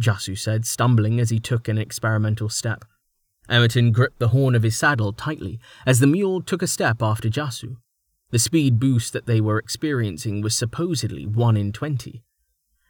Jasu 0.00 0.36
said, 0.36 0.64
stumbling 0.64 1.20
as 1.20 1.30
he 1.30 1.38
took 1.38 1.68
an 1.68 1.78
experimental 1.78 2.48
step. 2.48 2.84
Emerton 3.48 3.92
gripped 3.92 4.18
the 4.18 4.28
horn 4.28 4.54
of 4.54 4.62
his 4.62 4.76
saddle 4.76 5.12
tightly 5.12 5.58
as 5.84 5.98
the 5.98 6.06
mule 6.06 6.40
took 6.40 6.62
a 6.62 6.66
step 6.66 7.02
after 7.02 7.28
Jasu. 7.28 7.76
The 8.30 8.38
speed 8.38 8.78
boost 8.78 9.12
that 9.12 9.26
they 9.26 9.40
were 9.40 9.58
experiencing 9.58 10.40
was 10.40 10.56
supposedly 10.56 11.26
1 11.26 11.56
in 11.56 11.72
20. 11.72 12.22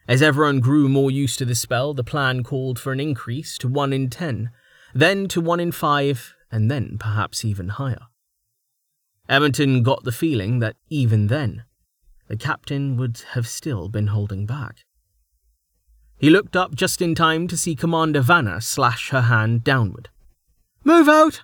As 0.07 0.23
everyone 0.23 0.61
grew 0.61 0.89
more 0.89 1.11
used 1.11 1.39
to 1.39 1.45
the 1.45 1.55
spell, 1.55 1.95
the 1.95 2.05
plan 2.05 2.43
called 2.43 2.79
for 2.79 2.93
an 2.93 3.01
increase 3.01 3.57
to 3.59 3.69
1 3.69 3.93
in 3.93 4.11
10, 4.11 4.51
then 4.95 5.29
to 5.29 5.41
1 5.41 5.61
in 5.61 5.73
5, 5.73 6.35
and 6.51 6.71
then 6.71 6.99
perhaps 6.99 7.45
even 7.45 7.69
higher. 7.71 8.07
Emerton 9.29 9.83
got 9.83 10.05
the 10.05 10.13
feeling 10.13 10.59
that 10.59 10.77
even 10.89 11.29
then, 11.29 11.65
the 12.27 12.37
captain 12.37 12.97
would 12.97 13.23
have 13.33 13.47
still 13.47 13.89
been 13.89 14.09
holding 14.09 14.47
back. 14.47 14.85
He 16.19 16.31
looked 16.31 16.57
up 16.57 16.75
just 16.75 17.01
in 17.01 17.15
time 17.15 17.49
to 17.49 17.57
see 17.57 17.75
Commander 17.75 18.21
Vanna 18.21 18.61
slash 18.61 19.11
her 19.11 19.23
hand 19.23 19.65
downward. 19.65 20.09
Move 20.85 21.09
out! 21.09 21.43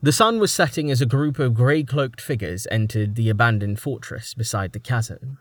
The 0.00 0.10
sun 0.10 0.40
was 0.40 0.52
setting 0.52 0.90
as 0.90 1.00
a 1.00 1.06
group 1.06 1.38
of 1.38 1.54
grey 1.54 1.84
cloaked 1.84 2.20
figures 2.20 2.66
entered 2.72 3.14
the 3.14 3.28
abandoned 3.28 3.78
fortress 3.78 4.34
beside 4.34 4.72
the 4.72 4.80
chasm. 4.80 5.38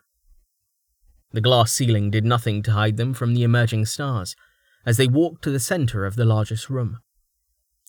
The 1.34 1.41
glass 1.41 1.71
ceiling 1.71 2.11
did 2.11 2.25
nothing 2.25 2.61
to 2.63 2.71
hide 2.71 2.97
them 2.97 3.13
from 3.13 3.34
the 3.34 3.43
emerging 3.43 3.86
stars 3.86 4.36
as 4.86 4.97
they 4.97 5.07
walked 5.07 5.43
to 5.43 5.51
the 5.51 5.59
centre 5.59 6.05
of 6.05 6.15
the 6.15 6.25
largest 6.25 6.69
room, 6.69 6.99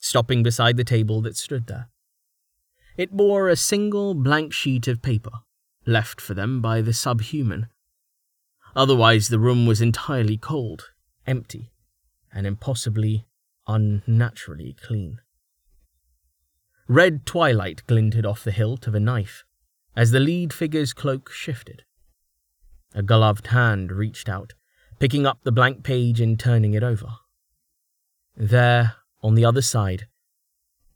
stopping 0.01 0.43
beside 0.43 0.76
the 0.76 0.84
table 0.84 1.20
that 1.22 1.36
stood 1.36 1.66
there. 1.66 1.88
It 2.97 3.12
bore 3.12 3.49
a 3.49 3.57
single 3.57 4.14
blank 4.14 4.53
sheet 4.53 4.86
of 4.86 5.03
paper 5.03 5.30
left 5.86 6.20
for 6.20 6.34
them 6.34 6.61
by 6.61 6.80
the 6.82 6.93
subhuman. 6.93 7.68
Otherwise, 8.76 9.28
the 9.28 9.38
room 9.38 9.66
was 9.66 9.80
entirely 9.80 10.36
cold, 10.36 10.90
empty, 11.26 11.72
and 12.32 12.47
impossibly, 12.47 13.26
unnaturally 13.66 14.76
clean. 14.80 15.20
Red 16.88 17.26
twilight 17.26 17.82
glinted 17.86 18.26
off 18.26 18.45
the 18.45 18.51
hilt 18.53 18.86
of 18.86 18.95
a 18.95 19.01
knife 19.01 19.45
as 19.97 20.11
the 20.11 20.20
lead 20.20 20.53
figure's 20.53 20.93
cloak 20.93 21.30
shifted. 21.30 21.84
A 22.95 23.03
gloved 23.03 23.49
hand 23.49 23.90
reached 23.90 24.28
out, 24.28 24.53
picking 24.99 25.26
up 25.26 25.40
the 25.43 25.53
blank 25.53 25.82
page 25.82 26.20
and 26.20 26.38
turning 26.38 26.74
it 26.74 26.82
over. 26.82 27.09
There, 28.36 28.97
on 29.22 29.34
the 29.34 29.45
other 29.45 29.62
side, 29.62 30.07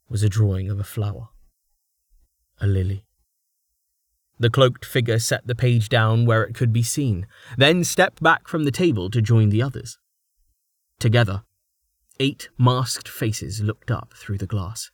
was 0.09 0.22
a 0.22 0.28
drawing 0.28 0.70
of 0.70 0.78
a 0.78 0.84
flower. 0.84 1.28
A 2.61 2.66
lily. 2.66 3.05
The 4.38 4.51
cloaked 4.51 4.84
figure 4.84 5.18
set 5.18 5.47
the 5.47 5.55
page 5.55 5.88
down 5.88 6.26
where 6.26 6.44
it 6.44 6.55
could 6.55 6.72
be 6.72 6.82
seen, 6.82 7.26
then 7.57 7.84
stepped 7.84 8.22
back 8.22 8.49
from 8.49 8.64
the 8.64 8.70
table 8.70 9.11
to 9.11 9.22
join 9.22 9.49
the 9.49 9.62
others. 9.62 9.99
Together, 10.99 11.44
eight 12.20 12.49
masked 12.59 13.09
faces 13.09 13.62
looked 13.62 13.90
up 13.90 14.12
through 14.14 14.38
the 14.38 14.47
glass, 14.47 14.90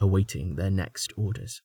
awaiting 0.00 0.54
their 0.54 0.70
next 0.70 1.12
orders. 1.16 1.62